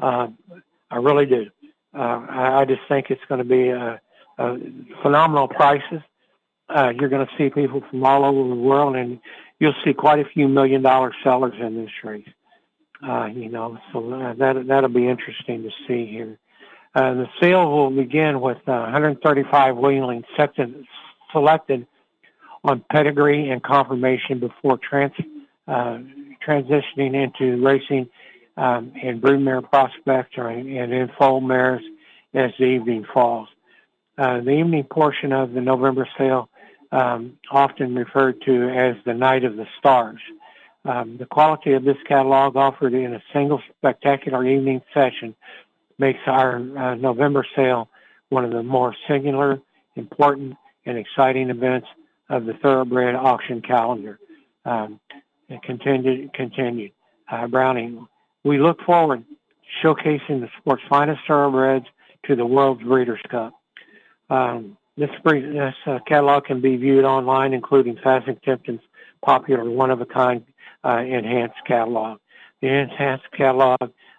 Uh, 0.00 0.28
I 0.90 0.96
really 0.96 1.26
do. 1.26 1.46
Uh, 1.94 2.26
I, 2.28 2.60
I 2.60 2.64
just 2.64 2.80
think 2.88 3.10
it's 3.10 3.22
going 3.28 3.38
to 3.38 3.44
be 3.44 3.68
a, 3.68 4.00
a 4.38 4.56
phenomenal 5.02 5.46
prices. 5.46 6.00
Uh, 6.68 6.92
you're 6.98 7.10
going 7.10 7.26
to 7.26 7.32
see 7.36 7.50
people 7.50 7.82
from 7.90 8.02
all 8.04 8.24
over 8.24 8.48
the 8.48 8.60
world, 8.60 8.96
and 8.96 9.20
you'll 9.58 9.74
see 9.84 9.92
quite 9.92 10.18
a 10.18 10.24
few 10.24 10.48
million 10.48 10.80
dollar 10.80 11.12
sellers 11.22 11.54
in 11.60 11.76
this 11.76 11.90
race. 12.02 12.28
Uh, 13.06 13.26
you 13.26 13.50
know, 13.50 13.78
so 13.92 14.10
uh, 14.10 14.32
that 14.34 14.66
that'll 14.66 14.88
be 14.88 15.06
interesting 15.06 15.64
to 15.64 15.70
see 15.86 16.06
here. 16.06 16.38
Uh, 16.94 17.14
the 17.14 17.26
sale 17.40 17.70
will 17.70 17.90
begin 17.90 18.40
with 18.40 18.58
uh, 18.66 18.88
135 18.88 19.74
weanlings 19.74 20.24
selected, 20.34 20.86
selected 21.30 21.86
on 22.64 22.84
pedigree 22.90 23.50
and 23.50 23.62
conformation 23.62 24.38
before 24.38 24.78
trans, 24.78 25.12
uh, 25.66 25.98
transitioning 26.46 27.14
into 27.14 27.62
racing 27.64 28.08
um, 28.56 28.92
in 29.02 29.20
broodmare 29.20 29.68
prospects 29.68 30.36
or 30.36 30.50
in, 30.50 30.76
and 30.76 30.92
in 30.92 31.10
foal 31.18 31.40
mares 31.40 31.82
as 32.34 32.50
the 32.58 32.64
evening 32.64 33.04
falls. 33.12 33.48
Uh, 34.18 34.40
the 34.40 34.50
evening 34.50 34.84
portion 34.84 35.32
of 35.32 35.52
the 35.52 35.60
November 35.60 36.08
sale, 36.18 36.48
um, 36.92 37.38
often 37.50 37.94
referred 37.94 38.40
to 38.42 38.68
as 38.68 38.96
the 39.06 39.14
Night 39.14 39.44
of 39.44 39.56
the 39.56 39.66
Stars. 39.78 40.20
Um, 40.84 41.16
the 41.16 41.26
quality 41.26 41.72
of 41.72 41.84
this 41.84 41.96
catalog 42.06 42.56
offered 42.56 42.92
in 42.92 43.14
a 43.14 43.22
single 43.32 43.62
spectacular 43.78 44.46
evening 44.46 44.82
session 44.92 45.34
makes 45.98 46.20
our 46.26 46.56
uh, 46.56 46.94
November 46.96 47.46
sale 47.56 47.88
one 48.28 48.44
of 48.44 48.50
the 48.50 48.62
more 48.62 48.94
singular, 49.08 49.60
important, 49.96 50.56
and 50.84 50.98
exciting 50.98 51.50
events 51.50 51.86
of 52.28 52.46
the 52.46 52.54
thoroughbred 52.54 53.14
auction 53.14 53.60
calendar. 53.62 54.18
Um, 54.64 55.00
continued, 55.64 56.32
continued. 56.34 56.92
Uh, 57.30 57.46
Browning 57.46 58.06
we 58.44 58.58
look 58.58 58.80
forward 58.82 59.24
to 59.24 59.86
showcasing 59.86 60.40
the 60.40 60.48
sport's 60.58 60.82
finest 60.88 61.20
thoroughbreds 61.26 61.86
to 62.26 62.36
the 62.36 62.46
World's 62.46 62.82
Breeders' 62.82 63.20
Cup. 63.28 63.54
Um, 64.30 64.76
this, 64.96 65.10
this 65.24 65.74
uh, 65.86 65.98
catalog 66.06 66.44
can 66.44 66.60
be 66.60 66.76
viewed 66.76 67.04
online, 67.04 67.52
including 67.52 67.96
Fasig-Tipton's 67.96 68.80
popular 69.24 69.68
one-of-a-kind 69.68 70.44
uh, 70.84 70.98
enhanced 70.98 71.56
catalog. 71.66 72.18
The 72.60 72.68
enhanced 72.68 73.30
catalog 73.36 73.78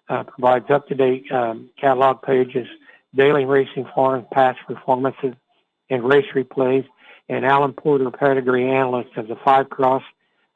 uh, 0.10 0.24
provides 0.24 0.70
up-to-date 0.70 1.32
um, 1.32 1.70
catalog 1.80 2.22
pages, 2.22 2.68
daily 3.16 3.46
racing 3.46 3.88
forms, 3.94 4.26
past 4.32 4.60
performances, 4.68 5.34
and 5.94 6.04
race 6.04 6.26
replays, 6.36 6.86
and 7.30 7.46
Alan 7.46 7.74
Porter 7.74 8.10
pedigree 8.12 8.70
analyst 8.70 9.16
of 9.18 9.28
the 9.28 9.36
five 9.44 9.70
cross 9.70 10.04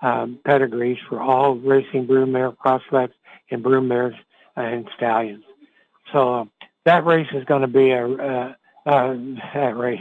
um, 0.02 0.40
pedigrees 0.46 0.98
for 1.08 1.22
all 1.22 1.56
racing 1.56 2.08
broodmare 2.08 2.56
prospects 2.58 3.16
and 3.50 3.64
brood 3.64 3.84
mares 3.84 4.16
and 4.56 4.88
stallions. 4.96 5.44
So 6.12 6.34
um, 6.34 6.52
that 6.86 7.06
race 7.06 7.28
is 7.34 7.44
going 7.46 7.62
to 7.62 7.68
be 7.68 7.92
a 7.92 8.08
uh, 8.08 8.54
uh, 8.86 9.16
that 9.54 9.78
race. 9.78 10.00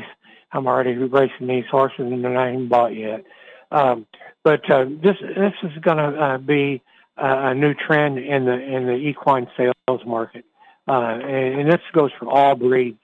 I'm 0.53 0.67
already 0.67 0.95
racing 0.95 1.49
these 1.49 1.65
horses 1.71 2.01
and 2.01 2.25
they're 2.25 2.33
not 2.33 2.49
even 2.49 2.69
bought 2.69 2.95
yet. 2.95 3.25
Um, 3.71 4.07
but 4.45 4.69
uh, 4.71 4.85
this 5.03 5.17
this 5.21 5.55
is 5.63 5.77
going 5.81 5.97
to 5.97 6.21
uh, 6.21 6.39
be 6.39 6.83
a 7.17 7.55
new 7.55 7.75
trend 7.75 8.19
in 8.19 8.45
the 8.45 8.53
in 8.53 8.87
the 8.87 8.95
equine 8.95 9.49
sales 9.57 10.01
market, 10.07 10.45
uh, 10.87 10.93
and, 10.93 11.61
and 11.61 11.73
this 11.73 11.81
goes 11.93 12.11
for 12.19 12.29
all 12.29 12.55
breeds. 12.55 12.99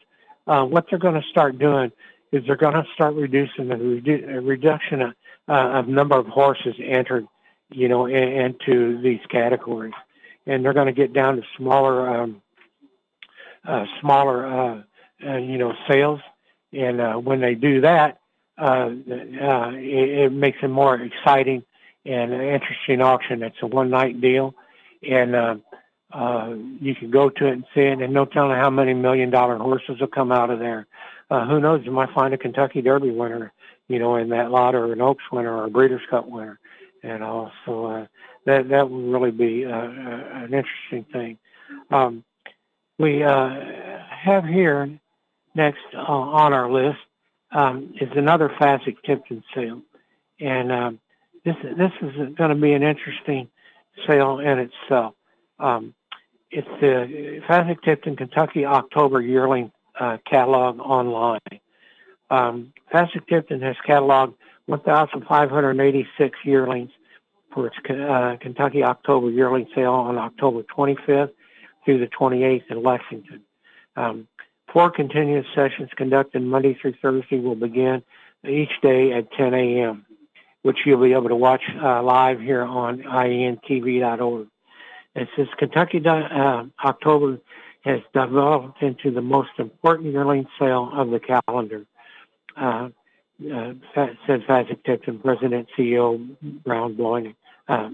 Uh, 0.46 0.64
what 0.64 0.86
they're 0.88 0.98
going 0.98 1.20
to 1.20 1.28
start 1.30 1.58
doing 1.58 1.90
is 2.32 2.42
they're 2.46 2.56
going 2.56 2.74
to 2.74 2.84
start 2.94 3.14
reducing 3.14 3.68
the 3.68 3.74
redu- 3.74 4.46
reduction 4.46 5.02
of, 5.02 5.12
uh, 5.48 5.78
of 5.78 5.88
number 5.88 6.18
of 6.18 6.26
horses 6.26 6.74
entered, 6.82 7.26
you 7.70 7.88
know, 7.88 8.06
in, 8.06 8.16
into 8.16 9.00
these 9.02 9.20
categories 9.30 9.94
and 10.46 10.64
they're 10.64 10.72
going 10.72 10.86
to 10.86 10.92
get 10.92 11.12
down 11.12 11.36
to 11.36 11.42
smaller, 11.56 12.08
um, 12.08 12.42
uh, 13.66 13.84
smaller, 14.00 14.46
uh, 14.46 14.82
uh, 15.26 15.36
you 15.36 15.58
know, 15.58 15.72
sales, 15.88 16.20
And 16.72 17.00
uh, 17.00 17.14
when 17.14 17.40
they 17.40 17.54
do 17.54 17.80
that, 17.82 18.18
uh, 18.58 18.90
uh, 18.90 19.70
it, 19.74 20.10
it 20.24 20.32
makes 20.32 20.58
it 20.62 20.68
more 20.68 21.00
exciting 21.00 21.62
and 22.04 22.32
an 22.32 22.40
interesting 22.40 23.00
auction. 23.00 23.42
It's 23.42 23.56
a 23.62 23.66
one 23.66 23.90
night 23.90 24.20
deal, 24.20 24.54
and 25.08 25.34
uh, 25.36 25.56
uh, 26.12 26.54
you 26.80 26.94
can 26.96 27.10
go 27.10 27.30
to 27.30 27.46
it 27.46 27.52
and 27.52 27.64
see 27.74 27.82
it, 27.82 28.00
and 28.00 28.12
no 28.12 28.24
telling 28.24 28.56
how 28.58 28.70
many 28.70 28.94
million 28.94 29.30
dollar 29.30 29.56
horses 29.56 30.00
will 30.00 30.08
come 30.08 30.32
out 30.32 30.50
of 30.50 30.58
there. 30.58 30.86
Uh, 31.32 31.46
who 31.46 31.58
knows? 31.58 31.80
You 31.82 31.92
might 31.92 32.10
find 32.10 32.34
a 32.34 32.36
Kentucky 32.36 32.82
Derby 32.82 33.10
winner, 33.10 33.54
you 33.88 33.98
know, 33.98 34.16
in 34.16 34.28
that 34.28 34.50
lot, 34.50 34.74
or 34.74 34.92
an 34.92 35.00
Oaks 35.00 35.24
winner, 35.32 35.56
or 35.56 35.64
a 35.64 35.70
Breeders' 35.70 36.02
Cup 36.10 36.28
winner, 36.28 36.58
and 37.02 37.24
also 37.24 37.86
uh, 37.86 38.06
that 38.44 38.68
that 38.68 38.90
would 38.90 39.10
really 39.10 39.30
be 39.30 39.64
uh, 39.64 39.70
uh, 39.70 40.44
an 40.44 40.52
interesting 40.52 41.06
thing. 41.10 41.38
Um, 41.90 42.22
we 42.98 43.22
uh, 43.22 43.48
have 44.10 44.44
here 44.44 44.90
next 45.54 45.80
uh, 45.94 46.00
on 46.00 46.52
our 46.52 46.70
list 46.70 46.98
um, 47.50 47.94
is 47.98 48.10
another 48.14 48.50
Fasig-Tipton 48.60 49.42
sale, 49.54 49.80
and 50.38 50.70
um, 50.70 51.00
this 51.46 51.56
this 51.62 51.92
is 52.02 52.34
going 52.34 52.50
to 52.50 52.60
be 52.60 52.74
an 52.74 52.82
interesting 52.82 53.48
sale 54.06 54.38
in 54.38 54.68
itself. 54.68 55.14
Um, 55.58 55.94
it's 56.50 56.68
the 56.82 57.40
Fasig-Tipton 57.48 58.16
Kentucky 58.16 58.66
October 58.66 59.22
Yearling 59.22 59.72
uh, 59.98 60.18
catalog 60.28 60.80
online. 60.80 61.40
Um, 62.30 62.72
Fasig-Tipton 62.92 63.60
has 63.60 63.76
cataloged 63.86 64.34
1,586 64.66 66.38
yearlings 66.44 66.90
for 67.52 67.66
its 67.66 67.76
uh, 67.90 68.36
Kentucky 68.40 68.82
October 68.82 69.30
Yearling 69.30 69.68
sale 69.74 69.92
on 69.92 70.16
October 70.16 70.62
25th 70.62 71.30
through 71.84 71.98
the 71.98 72.06
28th 72.06 72.70
in 72.70 72.82
Lexington. 72.82 73.42
Um, 73.96 74.28
four 74.72 74.90
continuous 74.90 75.46
sessions 75.54 75.90
conducted 75.96 76.42
Monday 76.42 76.76
through 76.80 76.94
Thursday 77.02 77.40
will 77.40 77.54
begin 77.54 78.02
each 78.48 78.72
day 78.82 79.12
at 79.12 79.30
10 79.32 79.54
a.m., 79.54 80.06
which 80.62 80.78
you'll 80.86 81.02
be 81.02 81.12
able 81.12 81.28
to 81.28 81.36
watch 81.36 81.62
uh, 81.82 82.02
live 82.02 82.40
here 82.40 82.62
on 82.62 83.02
ientv.org. 83.02 84.48
It 85.14 85.28
says 85.36 85.48
Kentucky 85.58 86.02
uh, 86.06 86.64
October 86.84 87.38
has 87.82 88.00
developed 88.12 88.80
into 88.82 89.10
the 89.10 89.20
most 89.20 89.50
important 89.58 90.12
yearling 90.12 90.46
sale 90.58 90.90
of 90.92 91.10
the 91.10 91.20
calendar, 91.20 91.84
uh, 92.56 92.88
uh, 93.52 93.72
said 93.94 94.40
Fasig-Tipton 94.48 95.18
President 95.18 95.68
CEO 95.76 96.36
Brown 96.64 96.94
Browning. 96.94 97.34
Uh, 97.68 97.90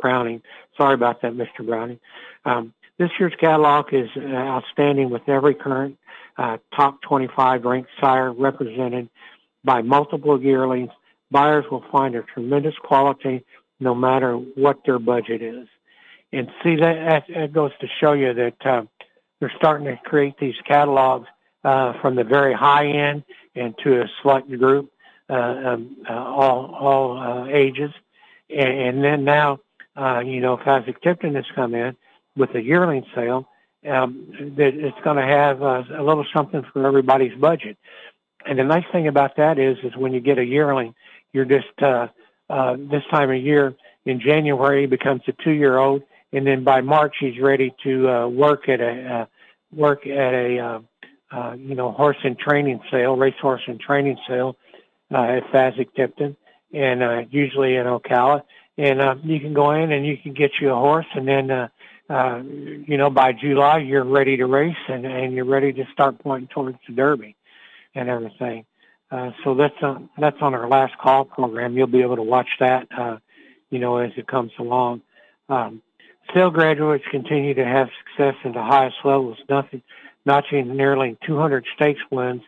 Browning. 0.00 0.42
Sorry 0.76 0.94
about 0.94 1.22
that, 1.22 1.32
Mr. 1.32 1.66
Browning. 1.66 2.00
Um, 2.44 2.72
this 2.98 3.10
year's 3.18 3.34
catalog 3.40 3.92
is 3.92 4.08
uh, 4.16 4.20
outstanding 4.20 5.10
with 5.10 5.28
every 5.28 5.54
current 5.54 5.98
uh, 6.38 6.58
top 6.74 7.02
25 7.02 7.64
ranked 7.64 7.90
sire 8.00 8.32
represented 8.32 9.08
by 9.64 9.82
multiple 9.82 10.40
yearlings. 10.40 10.90
Buyers 11.30 11.64
will 11.70 11.84
find 11.90 12.14
a 12.14 12.22
tremendous 12.22 12.74
quality 12.82 13.44
no 13.80 13.94
matter 13.94 14.34
what 14.36 14.80
their 14.86 14.98
budget 14.98 15.42
is. 15.42 15.68
And 16.32 16.48
see, 16.62 16.76
that, 16.76 17.24
that 17.34 17.52
goes 17.52 17.72
to 17.80 17.86
show 18.00 18.12
you 18.12 18.32
that 18.34 18.66
uh, 18.66 18.82
they're 19.40 19.52
starting 19.56 19.86
to 19.86 19.96
create 20.04 20.34
these 20.38 20.54
catalogs 20.66 21.28
uh, 21.64 21.92
from 22.00 22.16
the 22.16 22.24
very 22.24 22.54
high 22.54 22.86
end 22.86 23.24
and 23.54 23.74
to 23.84 24.02
a 24.02 24.10
select 24.20 24.48
group, 24.58 24.90
uh, 25.28 25.34
um, 25.34 25.96
uh, 26.08 26.12
all 26.12 26.74
all 26.74 27.18
uh, 27.18 27.46
ages, 27.46 27.90
and, 28.50 28.68
and 28.68 29.04
then 29.04 29.24
now, 29.24 29.58
uh, 29.96 30.20
you 30.24 30.40
know, 30.40 30.56
Fasig-Tipton 30.56 31.34
has 31.34 31.44
come 31.54 31.74
in 31.74 31.96
with 32.36 32.54
a 32.54 32.62
yearling 32.62 33.04
sale. 33.14 33.46
Um, 33.84 34.54
that 34.56 34.74
it's 34.74 34.96
going 35.02 35.16
to 35.16 35.26
have 35.26 35.60
uh, 35.60 35.82
a 35.98 36.02
little 36.04 36.24
something 36.32 36.62
for 36.72 36.86
everybody's 36.86 37.36
budget. 37.36 37.76
And 38.46 38.56
the 38.56 38.62
nice 38.62 38.84
thing 38.92 39.08
about 39.08 39.36
that 39.38 39.58
is, 39.58 39.76
is 39.82 39.96
when 39.96 40.12
you 40.12 40.20
get 40.20 40.38
a 40.38 40.44
yearling, 40.44 40.94
you're 41.32 41.44
just 41.44 41.82
uh, 41.82 42.06
uh, 42.48 42.76
this 42.78 43.02
time 43.10 43.30
of 43.30 43.42
year 43.42 43.74
in 44.04 44.20
January 44.20 44.86
becomes 44.86 45.22
a 45.26 45.32
two-year-old, 45.44 46.02
and 46.32 46.46
then 46.46 46.64
by 46.64 46.80
March 46.80 47.16
he's 47.20 47.38
ready 47.40 47.74
to 47.84 48.08
uh, 48.08 48.28
work 48.28 48.68
at 48.68 48.80
a 48.80 49.14
uh, 49.14 49.26
work 49.74 50.06
at 50.06 50.34
a 50.34 50.58
uh, 50.58 50.80
uh, 51.30 51.54
you 51.54 51.74
know 51.74 51.92
horse 51.92 52.18
and 52.24 52.38
training 52.38 52.80
sale, 52.90 53.16
racehorse 53.16 53.62
and 53.66 53.80
training 53.80 54.18
sale 54.28 54.56
uh, 55.12 55.22
at 55.22 55.44
Fasig-Tipton, 55.52 56.36
and 56.72 57.02
uh, 57.02 57.22
usually 57.30 57.76
in 57.76 57.86
Ocala. 57.86 58.42
And 58.78 59.00
uh, 59.00 59.16
you 59.22 59.38
can 59.40 59.52
go 59.52 59.72
in 59.72 59.92
and 59.92 60.06
you 60.06 60.16
can 60.16 60.32
get 60.32 60.52
you 60.60 60.70
a 60.70 60.74
horse, 60.74 61.06
and 61.14 61.28
then 61.28 61.50
uh, 61.50 61.68
uh, 62.08 62.42
you 62.42 62.96
know 62.96 63.10
by 63.10 63.32
July 63.32 63.78
you're 63.78 64.04
ready 64.04 64.36
to 64.36 64.46
race 64.46 64.76
and 64.88 65.04
and 65.06 65.34
you're 65.34 65.44
ready 65.44 65.72
to 65.72 65.84
start 65.92 66.18
pointing 66.18 66.48
towards 66.48 66.78
the 66.88 66.94
Derby 66.94 67.36
and 67.94 68.08
everything. 68.08 68.64
Uh, 69.10 69.30
so 69.44 69.54
that's 69.54 69.76
on 69.82 70.08
that's 70.18 70.38
on 70.40 70.54
our 70.54 70.68
last 70.68 70.96
call 70.96 71.24
program. 71.26 71.76
You'll 71.76 71.86
be 71.86 72.00
able 72.00 72.16
to 72.16 72.22
watch 72.22 72.48
that, 72.60 72.88
uh, 72.96 73.18
you 73.68 73.78
know, 73.78 73.98
as 73.98 74.12
it 74.16 74.26
comes 74.26 74.52
along. 74.58 75.02
Um, 75.50 75.82
Sale 76.34 76.50
graduates 76.50 77.04
continue 77.10 77.54
to 77.54 77.64
have 77.64 77.88
success 78.04 78.34
in 78.44 78.52
the 78.52 78.62
highest 78.62 78.96
levels, 79.04 79.38
nothing, 79.48 79.82
notching 80.24 80.76
nearly 80.76 81.18
200 81.26 81.64
stakes 81.74 82.00
wins 82.10 82.42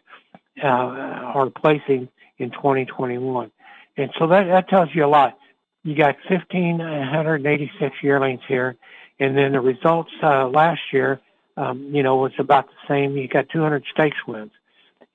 uh, 0.62 0.66
are 0.66 1.51
placing 1.51 2.09
in 2.39 2.51
2021. 2.51 3.51
And 3.97 4.11
so 4.18 4.27
that, 4.29 4.45
that 4.45 4.68
tells 4.68 4.89
you 4.95 5.05
a 5.05 5.09
lot. 5.09 5.39
You 5.83 5.95
got 5.95 6.16
1,586 6.29 7.97
yearlings 8.03 8.41
here, 8.49 8.77
and 9.20 9.37
then 9.37 9.53
the 9.53 9.61
results 9.61 10.11
uh, 10.22 10.49
last 10.49 10.81
year, 10.93 11.20
um, 11.57 11.91
you 11.93 12.03
know, 12.03 12.16
was 12.16 12.33
about 12.39 12.66
the 12.66 12.89
same. 12.89 13.16
You 13.16 13.29
got 13.29 13.49
200 13.51 13.85
stakes 13.93 14.16
wins, 14.27 14.53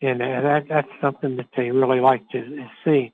and 0.01 0.21
uh, 0.21 0.41
that, 0.41 0.65
that's 0.69 0.87
something 1.01 1.37
that 1.37 1.47
they 1.57 1.71
really 1.71 1.99
like 1.99 2.29
to 2.29 2.67
see. 2.85 3.11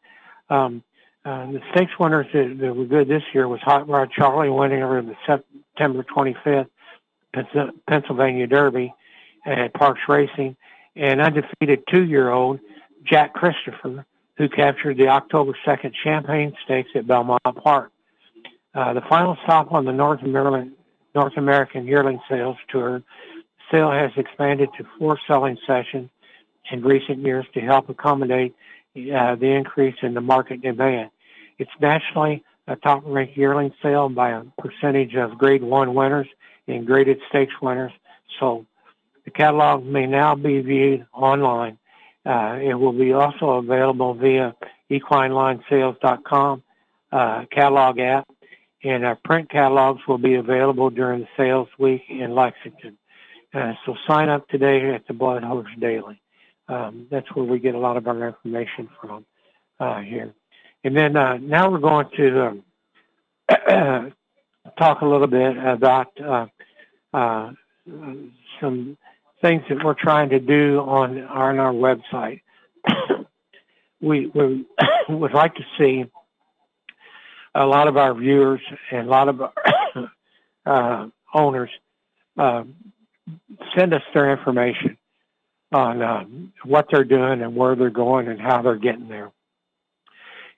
Um, 0.50 0.84
uh, 1.26 1.52
the 1.52 1.62
stakes 1.72 1.92
winners 2.00 2.28
that, 2.34 2.58
that 2.60 2.76
were 2.76 2.86
good 2.86 3.08
this 3.08 3.24
year 3.34 3.48
was 3.48 3.60
Hot 3.62 3.90
Rod 3.90 4.12
Charlie 4.12 4.50
winning 4.50 4.84
over 4.84 5.02
the 5.02 5.16
September 5.26 6.04
25th 6.04 6.68
Pennsylvania 7.88 8.48
Derby 8.48 8.94
at 9.46 9.74
Parx 9.74 9.96
Racing, 10.08 10.56
and 10.96 11.22
undefeated 11.22 11.84
two-year-old 11.90 12.60
Jack 13.04 13.34
Christopher, 13.34 14.06
who 14.38 14.50
captured 14.50 14.98
the 14.98 15.08
October 15.08 15.56
2nd 15.66 15.94
Champagne 16.04 16.54
Stakes 16.64 16.90
at 16.96 17.08
Belmont 17.08 17.42
Park. 17.64 17.92
Uh, 18.74 18.94
the 18.94 19.02
final 19.02 19.38
stop 19.44 19.72
on 19.72 19.86
the 19.86 19.92
North 19.92 20.22
American, 20.22 20.74
North 21.14 21.38
American 21.38 21.86
Yearling 21.86 22.20
Sales 22.30 22.58
Tour, 22.70 23.04
sale 23.72 23.92
has 23.92 24.12
expanded 24.18 24.70
to 24.78 24.86
four 24.98 25.20
selling 25.28 25.58
sessions 25.66 26.10
in 26.72 26.84
recent 26.84 27.20
years 27.20 27.46
to 27.54 27.62
help 27.62 27.90
accommodate 27.90 28.56
uh, 28.96 29.36
the 29.36 29.48
increase 29.48 29.96
in 30.02 30.14
the 30.14 30.22
market 30.22 30.62
demand. 30.62 31.10
It's 31.58 31.72
nationally 31.80 32.44
a 32.68 32.76
top-ranked 32.76 33.38
yearling 33.38 33.74
sale 33.82 34.10
by 34.10 34.32
a 34.32 34.44
percentage 34.58 35.16
of 35.16 35.38
Grade 35.38 35.64
1 35.64 35.94
winners 35.94 36.28
and 36.68 36.86
graded 36.86 37.20
stakes 37.30 37.54
winners. 37.62 37.92
So 38.40 38.66
the 39.24 39.32
catalog 39.32 39.86
may 39.86 40.06
now 40.06 40.36
be 40.36 40.62
viewed 40.62 41.06
online. 41.14 41.78
Uh, 42.26 42.58
it 42.62 42.74
will 42.74 42.94
be 42.94 43.14
also 43.14 43.52
available 43.52 44.16
via 44.16 44.56
equinelinesales.com 44.90 46.64
uh, 47.12 47.46
catalog 47.52 48.00
app, 48.00 48.28
and 48.84 49.06
our 49.06 49.16
print 49.24 49.50
catalogs 49.50 50.02
will 50.08 50.18
be 50.18 50.36
available 50.36 50.90
during 50.90 51.22
the 51.22 51.28
sales 51.38 51.68
week 51.78 52.02
in 52.10 52.34
Lexington. 52.34 52.98
Uh, 53.54 53.74
so 53.86 53.96
sign 54.08 54.28
up 54.28 54.48
today 54.50 54.94
at 54.94 55.08
the 55.08 55.14
Blood 55.14 55.44
Horse 55.44 55.70
Daily. 55.80 56.20
Um, 56.68 57.08
that's 57.10 57.28
where 57.36 57.46
we 57.46 57.60
get 57.60 57.76
a 57.76 57.80
lot 57.80 57.96
of 57.96 58.08
our 58.08 58.28
information 58.28 58.90
from 59.00 59.26
uh, 59.80 60.02
here. 60.02 60.34
And 60.86 60.96
then 60.96 61.18
uh, 61.18 61.38
now 61.38 61.72
we're 61.72 61.80
going 61.80 62.06
to 62.16 62.62
um, 63.68 64.14
talk 64.78 65.02
a 65.02 65.06
little 65.06 65.26
bit 65.26 65.58
about 65.58 66.12
uh, 66.22 66.46
uh, 67.12 67.52
some 68.62 68.96
things 69.42 69.64
that 69.68 69.84
we're 69.84 69.96
trying 69.96 70.30
to 70.30 70.40
do 70.40 70.78
on 70.82 71.24
our, 71.24 71.50
on 71.50 71.58
our 71.58 71.74
website. 71.74 72.42
we, 74.00 74.28
we 74.28 74.68
would 75.10 75.34
like 75.34 75.56
to 75.56 75.64
see 75.80 76.06
a 77.56 77.66
lot 77.66 77.88
of 77.88 77.98
our 77.98 78.14
viewers 78.14 78.62
and 78.92 79.08
a 79.08 79.10
lot 79.10 79.28
of 79.28 79.42
our 79.42 80.12
uh, 80.68 81.08
owners 81.34 81.72
uh, 82.38 82.64
send 83.76 83.92
us 83.92 84.04
their 84.14 84.32
information 84.32 85.00
on 85.72 86.04
um, 86.04 86.54
what 86.64 86.86
they're 86.92 87.04
doing 87.04 87.42
and 87.42 87.56
where 87.56 87.76
they're 87.76 87.90
going 87.90 88.28
and 88.28 88.40
how 88.40 88.62
they're 88.62 88.76
getting 88.76 89.08
there 89.08 89.32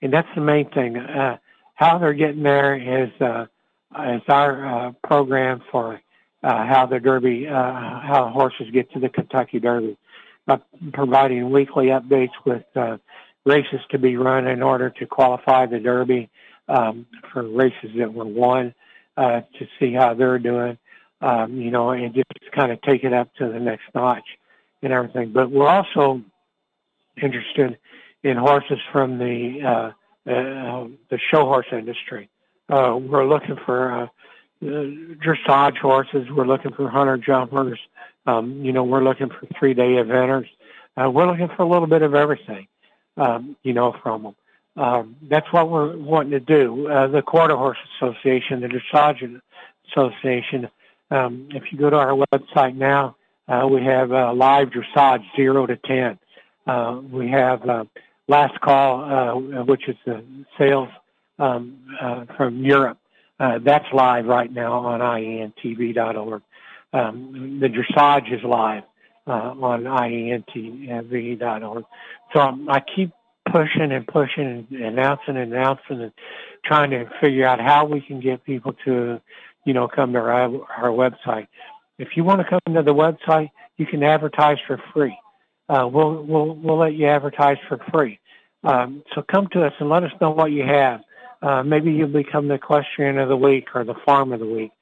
and 0.02 0.12
that's 0.12 0.28
the 0.34 0.40
main 0.40 0.70
thing. 0.70 0.96
Uh, 0.96 1.38
how 1.74 1.98
they're 1.98 2.12
getting 2.14 2.42
there 2.42 2.74
is 2.74 3.10
uh, 3.20 3.46
is 4.12 4.22
our 4.28 4.66
uh, 4.66 4.92
program 5.04 5.62
for 5.70 6.00
uh, 6.42 6.66
how 6.66 6.86
the 6.86 7.00
Derby, 7.00 7.48
uh, 7.48 7.52
how 7.52 8.30
horses 8.32 8.68
get 8.72 8.92
to 8.92 9.00
the 9.00 9.08
Kentucky 9.08 9.58
Derby, 9.60 9.96
by 10.46 10.60
providing 10.92 11.50
weekly 11.50 11.86
updates 11.86 12.32
with 12.44 12.64
uh, 12.76 12.98
races 13.44 13.80
to 13.90 13.98
be 13.98 14.16
run 14.16 14.46
in 14.46 14.62
order 14.62 14.90
to 14.90 15.06
qualify 15.06 15.66
the 15.66 15.78
Derby 15.78 16.28
um, 16.68 17.06
for 17.32 17.42
races 17.42 17.90
that 17.98 18.12
were 18.12 18.24
won 18.24 18.74
uh, 19.16 19.40
to 19.58 19.66
see 19.78 19.92
how 19.92 20.14
they're 20.14 20.38
doing, 20.38 20.78
um, 21.20 21.56
you 21.56 21.70
know, 21.70 21.90
and 21.90 22.14
just 22.14 22.52
kind 22.52 22.70
of 22.70 22.80
take 22.82 23.04
it 23.04 23.12
up 23.12 23.34
to 23.34 23.48
the 23.48 23.58
next 23.58 23.84
notch 23.94 24.24
and 24.82 24.92
everything. 24.92 25.32
But 25.32 25.50
we're 25.50 25.68
also 25.68 26.22
interested 27.20 27.78
in 28.22 28.36
horses 28.36 28.78
from 28.92 29.18
the 29.18 29.60
uh, 29.62 30.30
uh, 30.30 30.88
the 31.10 31.18
show 31.30 31.44
horse 31.44 31.66
industry. 31.72 32.28
Uh, 32.68 32.96
we're 33.00 33.26
looking 33.26 33.56
for 33.64 34.10
dressage 34.62 35.78
horses. 35.78 36.26
We're 36.30 36.46
looking 36.46 36.72
for 36.72 36.88
hunter 36.88 37.16
jumpers. 37.16 37.78
Um, 38.26 38.64
you 38.64 38.72
know, 38.72 38.84
we're 38.84 39.02
looking 39.02 39.28
for 39.28 39.46
three 39.58 39.74
day 39.74 39.94
eventers. 39.94 40.48
Uh, 40.96 41.10
we're 41.10 41.26
looking 41.26 41.48
for 41.56 41.62
a 41.62 41.68
little 41.68 41.86
bit 41.86 42.02
of 42.02 42.14
everything. 42.14 42.66
Um, 43.16 43.56
you 43.62 43.72
know, 43.72 43.96
from 44.02 44.22
them. 44.22 44.36
Um, 44.76 45.16
that's 45.28 45.52
what 45.52 45.68
we're 45.68 45.96
wanting 45.96 46.30
to 46.30 46.40
do. 46.40 46.88
Uh, 46.88 47.08
the 47.08 47.20
Quarter 47.20 47.56
Horse 47.56 47.78
Association, 47.96 48.60
the 48.60 48.68
Dressage 48.68 49.40
Association. 49.90 50.68
Um, 51.10 51.48
if 51.50 51.64
you 51.72 51.78
go 51.78 51.90
to 51.90 51.96
our 51.96 52.24
website 52.32 52.76
now, 52.76 53.16
uh, 53.48 53.66
we 53.66 53.82
have 53.84 54.12
uh, 54.12 54.32
live 54.34 54.68
dressage 54.68 55.24
zero 55.34 55.66
to 55.66 55.76
ten. 55.76 56.18
Uh, 56.66 57.00
we 57.10 57.28
have 57.30 57.68
uh, 57.68 57.84
last 58.28 58.60
call, 58.60 59.04
uh, 59.04 59.34
which 59.64 59.88
is 59.88 59.96
the 60.06 60.22
sales 60.58 60.88
um, 61.38 61.78
uh, 62.00 62.24
from 62.36 62.64
Europe. 62.64 62.98
Uh, 63.40 63.58
that's 63.64 63.86
live 63.92 64.26
right 64.26 64.52
now 64.52 64.72
on 64.72 65.00
ientv.org. 65.00 66.42
Um, 66.92 67.60
the 67.60 67.68
dressage 67.68 68.32
is 68.32 68.42
live 68.42 68.82
uh, 69.26 69.30
on 69.30 69.84
ientv.org. 69.84 71.84
So 72.34 72.40
um, 72.40 72.68
I 72.70 72.80
keep 72.80 73.12
pushing 73.50 73.92
and 73.92 74.06
pushing 74.06 74.66
and 74.70 74.82
announcing 74.82 75.36
and 75.36 75.52
announcing 75.52 76.02
and 76.02 76.12
trying 76.64 76.90
to 76.90 77.08
figure 77.20 77.46
out 77.46 77.60
how 77.60 77.84
we 77.84 78.00
can 78.00 78.20
get 78.20 78.44
people 78.44 78.74
to, 78.84 79.20
you 79.64 79.72
know, 79.72 79.88
come 79.88 80.12
to 80.14 80.18
our, 80.18 80.50
our 80.76 80.90
website. 80.90 81.46
If 81.98 82.16
you 82.16 82.24
want 82.24 82.40
to 82.40 82.48
come 82.48 82.74
to 82.74 82.82
the 82.82 82.94
website, 82.94 83.50
you 83.76 83.86
can 83.86 84.02
advertise 84.02 84.58
for 84.66 84.82
free. 84.92 85.16
Uh, 85.68 85.86
we'll 85.86 86.22
we'll 86.22 86.54
we'll 86.54 86.78
let 86.78 86.94
you 86.94 87.06
advertise 87.06 87.58
for 87.68 87.78
free. 87.92 88.18
Um, 88.64 89.02
so 89.14 89.22
come 89.22 89.48
to 89.52 89.64
us 89.64 89.72
and 89.78 89.88
let 89.88 90.02
us 90.02 90.12
know 90.20 90.30
what 90.30 90.50
you 90.50 90.64
have. 90.64 91.00
Uh, 91.40 91.62
maybe 91.62 91.92
you'll 91.92 92.08
become 92.08 92.48
the 92.48 92.54
equestrian 92.54 93.18
of 93.18 93.28
the 93.28 93.36
week 93.36 93.68
or 93.74 93.84
the 93.84 93.94
farm 94.04 94.32
of 94.32 94.40
the 94.40 94.46
week. 94.46 94.72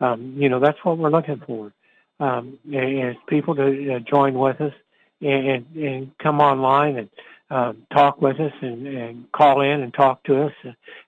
Um, 0.00 0.34
you 0.36 0.48
know 0.48 0.60
that's 0.60 0.78
what 0.84 0.98
we're 0.98 1.10
looking 1.10 1.42
for. 1.46 1.72
Um, 2.20 2.58
is 2.70 3.16
people 3.26 3.54
to 3.56 3.94
uh, 3.94 3.98
join 3.98 4.34
with 4.34 4.60
us 4.60 4.72
and, 5.20 5.66
and 5.76 6.10
come 6.22 6.40
online 6.40 6.96
and 6.96 7.08
uh, 7.50 7.72
talk 7.92 8.20
with 8.22 8.38
us 8.38 8.52
and, 8.60 8.86
and 8.86 9.32
call 9.32 9.60
in 9.60 9.80
and 9.82 9.92
talk 9.92 10.22
to 10.24 10.44
us. 10.44 10.52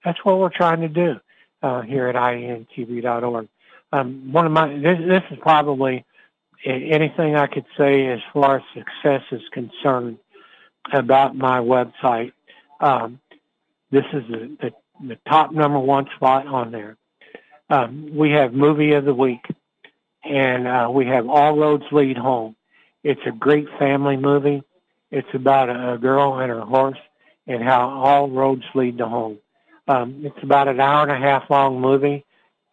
That's 0.04 0.18
what 0.24 0.38
we're 0.38 0.50
trying 0.50 0.80
to 0.80 0.88
do 0.88 1.14
uh, 1.62 1.82
here 1.82 2.08
at 2.08 2.16
ientv.org. 2.16 3.48
Um, 3.92 4.32
one 4.32 4.46
of 4.46 4.52
my 4.52 4.68
this, 4.68 4.98
this 5.06 5.22
is 5.30 5.38
probably 5.40 6.04
anything 6.64 7.36
I 7.36 7.46
could 7.46 7.66
say 7.76 8.06
as 8.08 8.20
far 8.32 8.56
as 8.56 8.62
success 8.74 9.22
is 9.32 9.42
concerned 9.52 10.18
about 10.92 11.36
my 11.36 11.58
website. 11.58 12.32
Um, 12.80 13.20
this 13.90 14.04
is 14.12 14.22
the, 14.28 14.56
the, 14.60 15.06
the, 15.08 15.18
top 15.28 15.52
number 15.52 15.78
one 15.78 16.06
spot 16.16 16.46
on 16.46 16.72
there. 16.72 16.96
Um, 17.70 18.10
we 18.14 18.32
have 18.32 18.52
movie 18.52 18.92
of 18.92 19.04
the 19.04 19.14
week, 19.14 19.44
and 20.24 20.68
uh, 20.68 20.88
we 20.92 21.06
have 21.06 21.28
All 21.28 21.56
Roads 21.56 21.84
Lead 21.90 22.18
Home. 22.18 22.54
It's 23.02 23.20
a 23.26 23.30
great 23.30 23.68
family 23.78 24.16
movie. 24.16 24.62
It's 25.10 25.28
about 25.34 25.70
a, 25.70 25.94
a 25.94 25.98
girl 25.98 26.38
and 26.38 26.50
her 26.50 26.60
horse 26.60 26.98
and 27.46 27.62
how 27.62 27.88
all 27.88 28.28
roads 28.28 28.64
lead 28.74 28.98
to 28.98 29.06
home. 29.06 29.38
Um, 29.88 30.22
it's 30.24 30.42
about 30.42 30.68
an 30.68 30.80
hour 30.80 31.02
and 31.02 31.12
a 31.12 31.16
half 31.16 31.48
long 31.48 31.80
movie. 31.80 32.24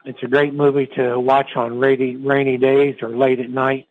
It's 0.06 0.22
a 0.22 0.28
great 0.28 0.54
movie 0.54 0.88
to 0.98 1.20
watch 1.20 1.56
on 1.56 1.80
rainy, 1.80 2.16
rainy 2.18 2.58
days 2.58 2.96
or 3.02 3.10
late 3.10 3.40
at 3.40 3.50
night. 3.50 3.88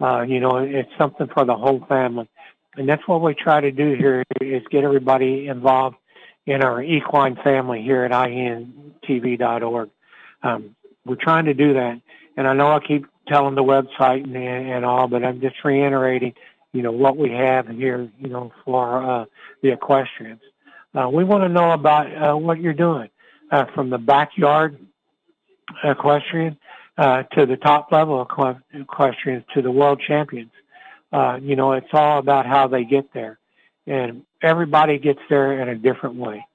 Uh, 0.00 0.22
you 0.22 0.40
know, 0.40 0.58
it's 0.58 0.90
something 0.98 1.28
for 1.28 1.44
the 1.44 1.54
whole 1.54 1.84
family. 1.88 2.28
And 2.76 2.88
that's 2.88 3.06
what 3.06 3.22
we 3.22 3.34
try 3.34 3.60
to 3.60 3.70
do 3.70 3.94
here 3.94 4.24
is 4.40 4.62
get 4.70 4.84
everybody 4.84 5.46
involved 5.46 5.96
in 6.46 6.62
our 6.62 6.82
equine 6.82 7.36
family 7.36 7.82
here 7.82 8.04
at 8.04 8.10
ientv.org. 8.10 9.90
Um, 10.42 10.76
we're 11.06 11.14
trying 11.16 11.46
to 11.46 11.54
do 11.54 11.74
that. 11.74 12.00
And 12.36 12.46
I 12.46 12.52
know 12.52 12.72
I 12.72 12.80
keep 12.80 13.06
telling 13.28 13.54
the 13.54 13.62
website 13.62 14.24
and, 14.24 14.36
and 14.36 14.84
all, 14.84 15.08
but 15.08 15.24
I'm 15.24 15.40
just 15.40 15.56
reiterating, 15.64 16.34
you 16.72 16.82
know, 16.82 16.92
what 16.92 17.16
we 17.16 17.30
have 17.30 17.68
here, 17.68 18.10
you 18.18 18.28
know, 18.28 18.52
for 18.64 19.02
uh, 19.02 19.24
the 19.62 19.72
equestrians. 19.72 20.42
Uh, 20.94 21.08
we 21.08 21.24
want 21.24 21.42
to 21.44 21.48
know 21.48 21.70
about 21.70 22.06
uh, 22.14 22.36
what 22.36 22.60
you're 22.60 22.72
doing 22.72 23.08
uh, 23.50 23.64
from 23.74 23.90
the 23.90 23.98
backyard 23.98 24.78
equestrian 25.82 26.56
uh, 26.98 27.22
to 27.34 27.46
the 27.46 27.56
top 27.56 27.90
level 27.90 28.26
equestrians 28.72 29.44
to 29.54 29.62
the 29.62 29.70
world 29.70 30.00
champions. 30.06 30.50
Uh, 31.12 31.38
you 31.40 31.56
know, 31.56 31.72
it's 31.72 31.88
all 31.92 32.18
about 32.18 32.46
how 32.46 32.66
they 32.66 32.84
get 32.84 33.12
there. 33.12 33.38
And 33.86 34.22
everybody 34.42 34.98
gets 34.98 35.20
there 35.28 35.60
in 35.60 35.68
a 35.68 35.74
different 35.74 36.16
way. 36.16 36.46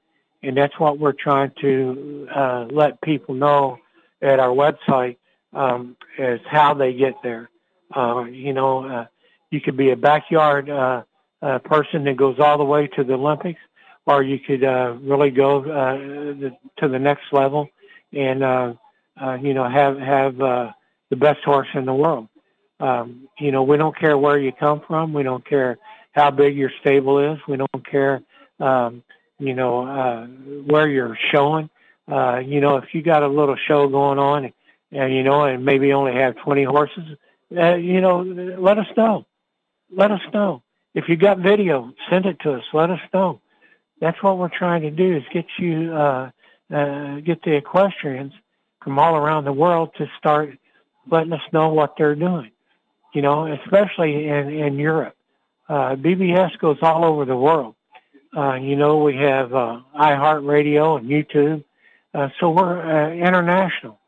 And 0.42 0.56
that's 0.56 0.78
what 0.80 0.98
we're 0.98 1.14
trying 1.14 1.52
to 1.62 2.28
uh, 2.34 2.66
let 2.72 3.02
people 3.02 3.36
know 3.36 3.78
at 4.22 4.40
our 4.40 4.50
website 4.50 5.18
um, 5.54 5.96
is 6.18 6.40
how 6.50 6.74
they 6.74 6.94
get 6.94 7.16
there. 7.24 7.50
Uh, 7.96 8.24
you 8.26 8.54
know, 8.54 8.86
uh, 8.86 9.06
you 9.52 9.60
could 9.62 9.78
be 9.78 9.92
a 9.92 9.96
backyard 9.96 10.70
uh, 10.70 11.04
uh, 11.42 11.60
person 11.60 12.04
that 12.06 12.18
goes 12.18 12.40
all 12.40 12.58
the 12.58 12.64
way 12.64 12.88
to 12.88 13.04
the 13.04 13.14
Olympics, 13.14 13.60
or 14.06 14.24
you 14.24 14.40
could 14.40 14.64
uh, 14.64 14.96
really 15.02 15.32
go 15.32 15.64
uh, 15.64 16.50
to 16.82 16.88
the 16.88 17.00
next 17.00 17.24
level 17.32 17.70
and 18.14 18.44
uh, 18.44 18.74
uh, 19.22 19.38
you 19.42 19.54
know, 19.54 19.70
have 19.70 19.98
have 20.00 20.42
uh, 20.42 20.72
the 21.10 21.16
best 21.16 21.44
horse 21.44 21.68
in 21.74 21.86
the 21.86 21.94
world. 21.94 22.28
Um, 22.80 23.28
you 23.40 23.52
know, 23.52 23.64
we 23.64 23.78
don't 23.78 23.98
care 23.98 24.18
where 24.18 24.40
you 24.40 24.52
come 24.52 24.82
from. 24.88 25.14
We 25.14 25.24
don't 25.24 25.46
care 25.46 25.78
how 26.14 26.32
big 26.32 26.56
your 26.56 26.72
stable 26.82 27.20
is. 27.34 27.40
We 27.48 27.58
don't 27.58 27.90
care, 27.90 28.22
um, 28.60 29.04
you 29.38 29.54
know, 29.54 29.86
uh, 29.88 30.26
where 30.26 30.88
you're 30.88 31.18
showing. 31.32 31.70
Uh, 32.10 32.40
you 32.40 32.62
know, 32.62 32.78
if 32.78 32.86
you 32.94 33.02
got 33.02 33.24
a 33.24 33.28
little 33.28 33.58
show 33.68 33.88
going 33.88 34.18
on, 34.18 34.52
and 34.92 35.14
you 35.14 35.24
know, 35.24 35.44
and 35.44 35.64
maybe 35.64 35.94
only 35.94 36.14
have 36.14 36.36
20 36.38 36.64
horses, 36.64 37.04
uh, 37.56 37.76
you 37.76 38.02
know, 38.02 38.22
let 38.22 38.78
us 38.78 38.88
know. 38.98 39.26
Let 39.96 40.12
us 40.12 40.22
know. 40.34 40.64
If 40.96 41.06
you 41.08 41.18
got 41.18 41.40
video, 41.40 41.94
send 42.10 42.26
it 42.26 42.40
to 42.42 42.54
us. 42.54 42.64
Let 42.74 42.90
us 42.90 43.00
know. 43.14 43.42
That's 44.02 44.22
what 44.24 44.38
we're 44.38 44.50
trying 44.50 44.82
to 44.84 44.92
do 44.92 45.18
is 45.18 45.24
get 45.34 45.46
you, 45.60 45.94
uh, 45.94 46.32
uh, 46.74 47.20
get 47.20 47.44
the 47.44 47.56
equestrians 47.56 48.34
from 48.82 49.00
all 49.00 49.16
around 49.16 49.46
the 49.46 49.54
world 49.54 49.92
to 49.98 50.08
start 50.18 50.58
letting 51.10 51.34
us 51.34 51.42
know 51.52 51.70
what 51.70 51.96
they're 51.98 52.16
doing. 52.16 52.52
You 53.14 53.22
know, 53.22 53.52
especially 53.52 54.28
in 54.28 54.50
in 54.50 54.78
Europe. 54.78 55.16
Uh, 55.68 55.96
BBS 55.96 56.58
goes 56.60 56.78
all 56.82 57.06
over 57.06 57.26
the 57.26 57.36
world. 57.36 57.76
Uh, 58.36 58.56
you 58.56 58.76
know, 58.76 58.98
we 58.98 59.16
have 59.16 59.54
uh, 59.54 59.80
iHeartRadio 60.00 61.00
and 61.00 61.10
YouTube, 61.10 61.64
uh, 62.14 62.30
so 62.40 62.50
we're 62.50 62.80
uh, 62.82 63.12
international. 63.12 64.00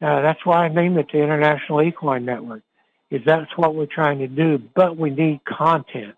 Uh, 0.00 0.20
that's 0.20 0.44
why 0.44 0.64
I 0.64 0.68
named 0.68 0.96
it 0.96 1.06
the 1.12 1.18
International 1.18 1.82
Equine 1.82 2.24
Network. 2.24 2.62
Is 3.10 3.22
that's 3.24 3.50
what 3.56 3.74
we're 3.74 3.86
trying 3.86 4.18
to 4.18 4.28
do, 4.28 4.58
but 4.74 4.96
we 4.96 5.10
need 5.10 5.40
content. 5.44 6.14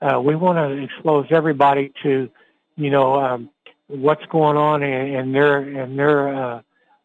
Uh, 0.00 0.20
we 0.20 0.34
want 0.34 0.58
to 0.58 0.82
expose 0.82 1.26
everybody 1.30 1.92
to, 2.02 2.28
you 2.76 2.90
know, 2.90 3.14
um, 3.14 3.50
what's 3.86 4.24
going 4.26 4.56
on 4.56 4.82
in, 4.82 5.14
in 5.14 5.32
their 5.32 5.84
in 5.84 5.96
their 5.96 6.34
uh, 6.34 6.62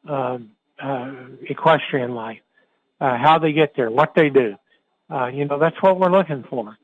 uh, 0.08 0.38
uh, 0.82 1.14
equestrian 1.50 2.14
life, 2.14 2.40
uh, 3.00 3.18
how 3.18 3.40
they 3.40 3.52
get 3.52 3.74
there, 3.76 3.90
what 3.90 4.14
they 4.16 4.30
do. 4.30 4.56
Uh, 5.10 5.28
you 5.28 5.46
know, 5.46 5.58
that's 5.60 5.82
what 5.82 6.00
we're 6.00 6.12
looking 6.12 6.44
for. 6.50 6.78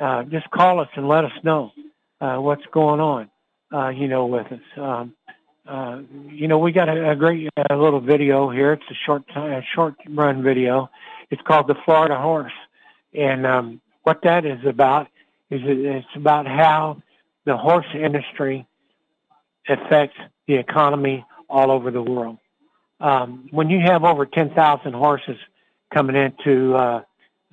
Uh, 0.00 0.24
just 0.24 0.50
call 0.50 0.80
us 0.80 0.88
and 0.96 1.08
let 1.08 1.24
us 1.24 1.32
know 1.42 1.72
uh, 2.20 2.36
what's 2.36 2.64
going 2.72 3.00
on, 3.00 3.30
uh, 3.72 3.88
you 3.88 4.08
know, 4.08 4.26
with 4.26 4.46
us. 4.52 4.60
Um, 4.76 5.14
uh, 5.66 6.00
you 6.30 6.48
know, 6.48 6.58
we 6.58 6.72
got 6.72 6.88
a, 6.88 7.10
a 7.10 7.16
great 7.16 7.48
uh, 7.56 7.76
little 7.76 8.00
video 8.00 8.50
here. 8.50 8.72
It's 8.72 8.84
a 8.90 8.94
short, 9.04 9.24
a 9.34 9.62
short 9.74 9.94
run 10.08 10.42
video. 10.42 10.90
It's 11.30 11.42
called 11.42 11.66
the 11.66 11.74
Florida 11.84 12.16
Horse, 12.16 12.52
and 13.14 13.46
um, 13.46 13.80
what 14.02 14.20
that 14.22 14.46
is 14.46 14.64
about 14.64 15.08
is 15.50 15.60
it's 15.64 16.06
about 16.14 16.46
how 16.46 17.02
the 17.44 17.56
horse 17.56 17.86
industry 17.94 18.66
affects 19.68 20.16
the 20.46 20.54
economy 20.54 21.24
all 21.48 21.70
over 21.70 21.90
the 21.90 22.02
world 22.02 22.38
um, 23.00 23.48
when 23.50 23.70
you 23.70 23.80
have 23.84 24.04
over 24.04 24.26
10,000 24.26 24.92
horses 24.92 25.36
coming 25.92 26.16
into 26.16 26.74
uh, 26.74 27.02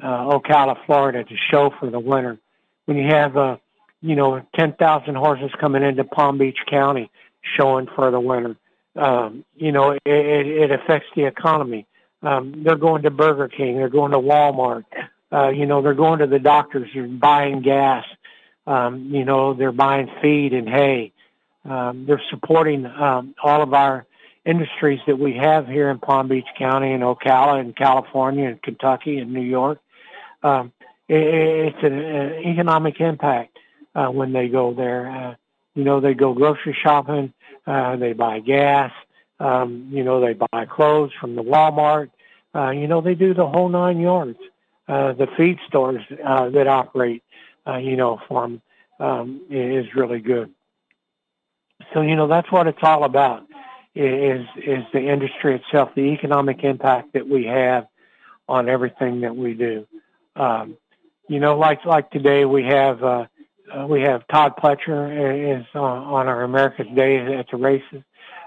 uh, 0.02 0.06
Ocala, 0.06 0.78
Florida 0.86 1.24
to 1.24 1.36
show 1.52 1.72
for 1.80 1.90
the 1.90 2.00
winter, 2.00 2.40
when 2.86 2.98
you 2.98 3.08
have, 3.10 3.38
uh, 3.38 3.58
you 4.02 4.16
know, 4.16 4.46
10,000 4.58 5.16
horses 5.16 5.52
coming 5.60 5.84
into 5.84 6.04
Palm 6.04 6.38
Beach 6.38 6.60
County 6.70 7.10
showing 7.58 7.88
for 7.96 8.12
the 8.12 8.20
winter, 8.20 8.56
um, 8.96 9.44
you 9.56 9.72
know, 9.72 9.92
it, 9.92 10.02
it, 10.06 10.72
affects 10.72 11.08
the 11.16 11.26
economy. 11.26 11.88
Um, 12.22 12.64
they're 12.64 12.76
going 12.76 13.04
to 13.04 13.10
Burger 13.10 13.48
King, 13.48 13.78
they're 13.78 13.90
going 13.90 14.12
to 14.12 14.20
Walmart, 14.20 14.86
uh, 15.32 15.50
you 15.50 15.66
know, 15.66 15.82
they're 15.82 15.94
going 15.94 16.20
to 16.20 16.28
the 16.28 16.40
doctors, 16.40 16.90
they're 16.94 17.08
buying 17.08 17.62
gas, 17.62 18.06
um, 18.68 19.10
you 19.12 19.26
know, 19.26 19.54
they're 19.54 19.72
buying 19.72 20.10
feed 20.22 20.54
and 20.54 20.70
hay. 20.70 21.12
Um, 21.66 22.06
they're 22.06 22.22
supporting 22.30 22.86
um, 22.86 23.36
all 23.42 23.62
of 23.62 23.74
our 23.74 24.06
industries 24.46 25.00
that 25.08 25.18
we 25.18 25.34
have 25.36 25.68
here 25.68 25.90
in 25.90 26.00
Palm 26.00 26.28
Beach 26.28 26.48
County 26.58 26.92
and 26.92 27.04
Ocala 27.04 27.60
and 27.60 27.76
California 27.76 28.48
and 28.50 28.62
Kentucky 28.62 29.20
and 29.20 29.34
New 29.34 29.42
York. 29.42 29.80
Um, 30.42 30.74
it, 31.08 31.24
it's 31.24 31.84
an, 31.84 31.94
an, 31.94 32.34
economic 32.46 33.00
impact 33.00 33.58
uh, 33.96 34.08
when 34.08 34.34
they 34.34 34.50
go 34.50 34.74
there. 34.74 35.10
Uh, 35.10 35.36
you 35.76 35.84
know, 35.84 36.02
they 36.02 36.14
go 36.14 36.34
grocery 36.34 36.78
shopping, 36.82 37.34
uh, 37.66 37.96
they 37.96 38.14
buy 38.14 38.40
gas, 38.40 38.92
um, 39.40 39.88
you 39.92 40.04
know, 40.04 40.20
they 40.20 40.34
buy 40.34 40.66
clothes 40.66 41.12
from 41.20 41.36
the 41.36 41.44
Walmart. 41.44 42.12
Uh, 42.54 42.70
you 42.70 42.88
know, 42.88 43.02
they 43.02 43.16
do 43.16 43.34
the 43.34 43.48
whole 43.48 43.70
nine 43.70 44.00
yards. 44.00 44.38
Uh, 44.88 45.14
the 45.14 45.28
feed 45.38 45.58
stores 45.68 46.04
uh, 46.26 46.50
that 46.50 46.68
operate, 46.68 47.24
uh, 47.66 47.78
you 47.78 47.96
know, 47.96 48.20
them 48.30 48.62
um, 49.00 49.42
is 49.50 49.86
really 49.96 50.20
good. 50.20 50.52
So, 51.94 52.02
you 52.02 52.16
know, 52.16 52.28
that's 52.28 52.52
what 52.52 52.68
it's 52.68 52.80
all 52.82 53.06
about 53.06 53.48
is 53.96 54.46
is 54.58 54.84
the 54.92 55.00
industry 55.00 55.56
itself, 55.56 55.90
the 55.96 56.02
economic 56.02 56.64
impact 56.64 57.14
that 57.14 57.28
we 57.28 57.46
have 57.46 57.88
on 58.48 58.68
everything 58.68 59.22
that 59.22 59.36
we 59.36 59.54
do. 59.54 59.86
Um, 60.36 60.78
you 61.28 61.40
know, 61.40 61.58
like 61.58 61.86
like 61.86 62.10
today 62.12 62.46
we 62.46 62.64
have 62.64 63.04
uh, 63.04 63.26
uh, 63.74 63.88
we 63.88 64.02
have 64.02 64.28
Todd 64.28 64.54
Pletcher 64.58 65.60
is 65.60 65.66
on, 65.76 66.04
on 66.04 66.28
our 66.28 66.44
America's 66.44 66.88
Day 66.96 67.38
at 67.38 67.48
the 67.52 67.58
races. 67.58 68.04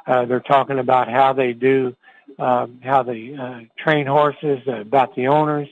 Uh, 0.07 0.25
they're 0.25 0.41
talking 0.41 0.79
about 0.79 1.09
how 1.09 1.33
they 1.33 1.53
do, 1.53 1.97
uh, 2.39 2.67
how 2.83 3.03
they 3.03 3.35
uh, 3.35 3.61
train 3.79 4.07
horses, 4.07 4.61
uh, 4.69 4.81
about 4.81 5.15
the 5.17 5.29
owners. 5.29 5.69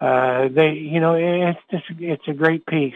Uh, 0.00 0.48
they, 0.48 0.72
you 0.72 1.00
know, 1.00 1.14
it's 1.14 1.58
just 1.70 1.84
it's 1.98 2.28
a 2.28 2.32
great 2.32 2.66
piece, 2.66 2.94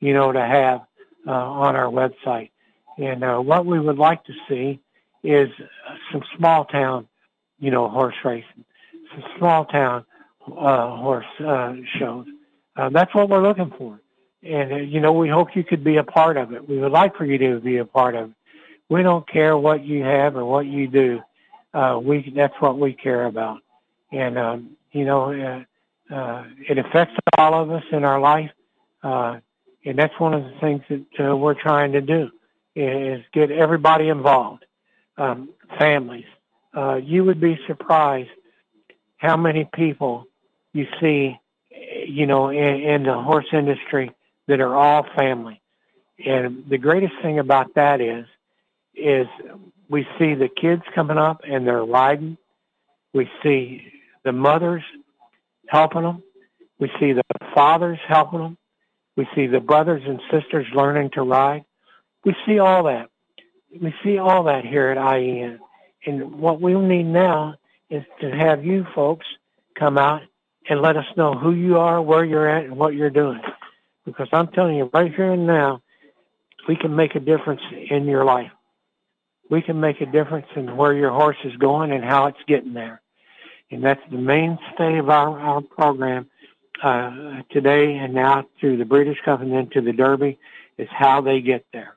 you 0.00 0.12
know, 0.12 0.32
to 0.32 0.40
have 0.40 0.82
uh, 1.26 1.30
on 1.30 1.76
our 1.76 1.90
website. 1.90 2.50
And 2.98 3.24
uh, 3.24 3.38
what 3.38 3.64
we 3.64 3.80
would 3.80 3.98
like 3.98 4.24
to 4.24 4.32
see 4.48 4.80
is 5.22 5.48
some 6.10 6.22
small 6.36 6.64
town, 6.64 7.08
you 7.58 7.70
know, 7.70 7.88
horse 7.88 8.14
racing, 8.24 8.64
some 9.12 9.24
small 9.38 9.64
town 9.66 10.04
uh, 10.46 10.96
horse 10.96 11.26
uh, 11.40 11.74
shows. 11.98 12.26
Uh, 12.76 12.88
that's 12.88 13.14
what 13.14 13.28
we're 13.28 13.42
looking 13.42 13.72
for. 13.78 14.00
And, 14.42 14.72
uh, 14.72 14.76
you 14.76 15.00
know, 15.00 15.12
we 15.12 15.28
hope 15.28 15.54
you 15.54 15.62
could 15.62 15.84
be 15.84 15.96
a 15.98 16.02
part 16.02 16.36
of 16.36 16.52
it. 16.52 16.68
We 16.68 16.78
would 16.78 16.92
like 16.92 17.16
for 17.16 17.24
you 17.24 17.38
to 17.38 17.60
be 17.60 17.76
a 17.78 17.84
part 17.84 18.14
of 18.14 18.30
it. 18.30 18.36
We 18.88 19.02
don't 19.02 19.28
care 19.28 19.56
what 19.56 19.84
you 19.84 20.02
have 20.02 20.36
or 20.36 20.44
what 20.44 20.66
you 20.66 20.88
do. 20.88 21.20
Uh, 21.72 22.00
we, 22.02 22.32
that's 22.34 22.54
what 22.60 22.78
we 22.78 22.92
care 22.92 23.26
about. 23.26 23.60
And, 24.10 24.36
um, 24.36 24.76
you 24.90 25.04
know, 25.04 25.32
uh, 25.32 26.14
uh, 26.14 26.44
it 26.68 26.78
affects 26.78 27.14
all 27.38 27.54
of 27.54 27.70
us 27.70 27.84
in 27.92 28.04
our 28.04 28.20
life. 28.20 28.50
Uh, 29.02 29.38
and 29.84 29.98
that's 29.98 30.18
one 30.18 30.34
of 30.34 30.44
the 30.44 30.52
things 30.60 30.82
that 30.88 31.30
uh, 31.30 31.36
we're 31.36 31.60
trying 31.60 31.92
to 31.92 32.00
do 32.00 32.30
is 32.74 33.22
get 33.32 33.50
everybody 33.50 34.08
involved, 34.08 34.64
um, 35.16 35.50
families. 35.78 36.24
Uh, 36.74 36.96
you 36.96 37.24
would 37.24 37.40
be 37.40 37.58
surprised 37.66 38.30
how 39.16 39.36
many 39.36 39.68
people 39.74 40.26
you 40.72 40.86
see, 41.00 41.38
you 42.06 42.26
know, 42.26 42.48
in, 42.48 42.58
in 42.58 43.02
the 43.04 43.14
horse 43.14 43.46
industry 43.52 44.10
that 44.48 44.60
are 44.60 44.74
all 44.74 45.06
family. 45.16 45.60
And 46.24 46.64
the 46.68 46.78
greatest 46.78 47.14
thing 47.22 47.38
about 47.38 47.74
that 47.74 48.00
is, 48.00 48.26
is 48.94 49.26
we 49.88 50.06
see 50.18 50.34
the 50.34 50.48
kids 50.48 50.82
coming 50.94 51.18
up 51.18 51.42
and 51.44 51.66
they're 51.66 51.84
riding. 51.84 52.36
We 53.12 53.28
see 53.42 53.82
the 54.24 54.32
mothers 54.32 54.82
helping 55.68 56.02
them. 56.02 56.22
We 56.78 56.90
see 56.98 57.12
the 57.12 57.22
fathers 57.54 57.98
helping 58.08 58.40
them. 58.40 58.58
We 59.16 59.28
see 59.34 59.46
the 59.46 59.60
brothers 59.60 60.02
and 60.06 60.20
sisters 60.30 60.66
learning 60.74 61.10
to 61.14 61.22
ride. 61.22 61.64
We 62.24 62.34
see 62.46 62.58
all 62.58 62.84
that. 62.84 63.10
We 63.80 63.94
see 64.04 64.18
all 64.18 64.44
that 64.44 64.64
here 64.64 64.88
at 64.90 64.98
IEN. 64.98 65.58
And 66.04 66.34
what 66.34 66.60
we 66.60 66.74
need 66.74 67.04
now 67.04 67.54
is 67.90 68.02
to 68.20 68.30
have 68.30 68.64
you 68.64 68.86
folks 68.94 69.26
come 69.78 69.98
out 69.98 70.22
and 70.68 70.80
let 70.80 70.96
us 70.96 71.06
know 71.16 71.34
who 71.34 71.52
you 71.52 71.78
are, 71.78 72.00
where 72.00 72.24
you're 72.24 72.48
at, 72.48 72.64
and 72.64 72.76
what 72.76 72.94
you're 72.94 73.10
doing. 73.10 73.40
Because 74.04 74.28
I'm 74.32 74.48
telling 74.48 74.76
you, 74.76 74.90
right 74.92 75.14
here 75.14 75.32
and 75.32 75.46
now, 75.46 75.82
we 76.68 76.76
can 76.76 76.94
make 76.94 77.14
a 77.14 77.20
difference 77.20 77.60
in 77.90 78.04
your 78.04 78.24
life. 78.24 78.50
We 79.50 79.62
can 79.62 79.80
make 79.80 80.00
a 80.00 80.06
difference 80.06 80.46
in 80.56 80.76
where 80.76 80.94
your 80.94 81.10
horse 81.10 81.36
is 81.44 81.56
going 81.56 81.92
and 81.92 82.04
how 82.04 82.26
it's 82.26 82.38
getting 82.46 82.74
there. 82.74 83.00
And 83.70 83.82
that's 83.82 84.00
the 84.10 84.18
mainstay 84.18 84.98
of 84.98 85.08
our, 85.08 85.38
our 85.38 85.60
program 85.62 86.28
uh, 86.82 87.42
today 87.50 87.96
and 87.96 88.14
now 88.14 88.46
through 88.60 88.76
the 88.76 88.84
Breeders' 88.84 89.16
Cup 89.24 89.40
and 89.40 89.52
then 89.52 89.68
to 89.70 89.80
the 89.80 89.92
Derby 89.92 90.38
is 90.78 90.88
how 90.90 91.20
they 91.20 91.40
get 91.40 91.64
there. 91.72 91.96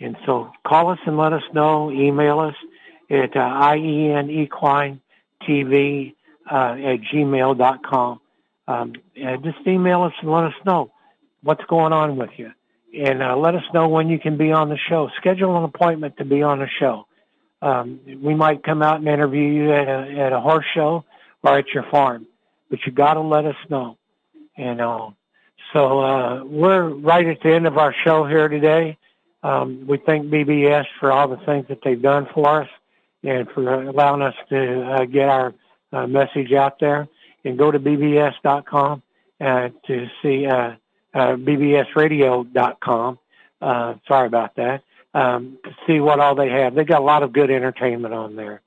And 0.00 0.16
so 0.26 0.50
call 0.66 0.90
us 0.90 0.98
and 1.06 1.16
let 1.16 1.32
us 1.32 1.42
know. 1.52 1.90
Email 1.90 2.40
us 2.40 2.54
at 3.10 3.36
uh, 3.36 3.40
IEN 3.40 4.48
TV 5.48 6.14
uh, 6.50 6.54
at 6.54 7.00
gmail.com. 7.12 8.20
Um, 8.66 8.92
just 9.42 9.66
email 9.66 10.02
us 10.02 10.12
and 10.20 10.30
let 10.30 10.44
us 10.44 10.54
know 10.64 10.90
what's 11.42 11.64
going 11.66 11.92
on 11.92 12.16
with 12.16 12.30
you. 12.36 12.50
And 12.98 13.22
uh, 13.22 13.36
let 13.36 13.54
us 13.54 13.62
know 13.72 13.88
when 13.88 14.08
you 14.08 14.18
can 14.18 14.36
be 14.36 14.52
on 14.52 14.68
the 14.68 14.78
show. 14.88 15.10
Schedule 15.16 15.56
an 15.58 15.64
appointment 15.64 16.16
to 16.18 16.24
be 16.24 16.42
on 16.42 16.58
the 16.58 16.68
show. 16.78 17.06
Um, 17.60 18.00
we 18.22 18.34
might 18.34 18.62
come 18.62 18.82
out 18.82 18.98
and 18.98 19.08
interview 19.08 19.42
you 19.42 19.72
at 19.72 19.88
a, 19.88 20.20
at 20.20 20.32
a 20.32 20.40
horse 20.40 20.66
show 20.74 21.04
or 21.42 21.58
at 21.58 21.68
your 21.72 21.84
farm, 21.90 22.26
but 22.70 22.80
you 22.84 22.92
got 22.92 23.14
to 23.14 23.20
let 23.20 23.46
us 23.46 23.56
know. 23.68 23.96
And 24.56 24.80
uh, 24.80 25.10
so 25.72 26.00
uh, 26.00 26.44
we're 26.44 26.88
right 26.88 27.26
at 27.26 27.38
the 27.42 27.52
end 27.52 27.66
of 27.66 27.78
our 27.78 27.94
show 28.04 28.26
here 28.26 28.48
today. 28.48 28.96
Um, 29.44 29.86
we 29.86 29.98
thank 29.98 30.26
BBS 30.26 30.86
for 30.98 31.12
all 31.12 31.28
the 31.28 31.36
things 31.44 31.66
that 31.68 31.78
they've 31.84 32.00
done 32.00 32.26
for 32.32 32.62
us 32.62 32.68
and 33.22 33.48
for 33.50 33.82
allowing 33.82 34.22
us 34.22 34.34
to 34.48 34.82
uh, 34.82 35.04
get 35.04 35.28
our 35.28 35.54
uh, 35.92 36.06
message 36.06 36.52
out 36.52 36.80
there. 36.80 37.06
And 37.44 37.58
go 37.58 37.70
to 37.70 37.78
bbs.com 37.78 39.02
uh, 39.38 39.68
to 39.86 40.06
see 40.22 40.46
uh, 40.46 40.72
uh, 41.12 41.36
bbsradio.com. 41.36 43.18
Uh, 43.60 43.94
sorry 44.08 44.26
about 44.26 44.56
that. 44.56 44.82
Um, 45.12 45.58
to 45.62 45.70
see 45.86 46.00
what 46.00 46.20
all 46.20 46.34
they 46.34 46.48
have. 46.48 46.74
They 46.74 46.84
got 46.84 47.02
a 47.02 47.04
lot 47.04 47.22
of 47.22 47.34
good 47.34 47.50
entertainment 47.50 48.14
on 48.14 48.34
there. 48.34 48.62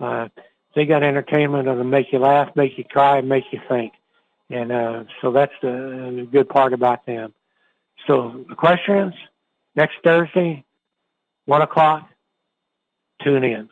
Uh, 0.00 0.28
they 0.74 0.86
got 0.86 1.04
entertainment 1.04 1.66
that'll 1.66 1.84
make 1.84 2.12
you 2.12 2.18
laugh, 2.18 2.54
make 2.56 2.76
you 2.76 2.84
cry, 2.84 3.20
make 3.20 3.44
you 3.52 3.60
think. 3.68 3.92
And 4.50 4.72
uh, 4.72 5.04
so 5.22 5.30
that's 5.30 5.54
the, 5.62 5.68
the 6.16 6.28
good 6.30 6.48
part 6.48 6.72
about 6.72 7.06
them. 7.06 7.32
So 8.08 8.44
questions 8.56 9.14
next 9.76 9.96
Thursday, 10.02 10.64
one 11.44 11.62
o'clock. 11.62 12.08
Tune 13.22 13.44
in. 13.44 13.68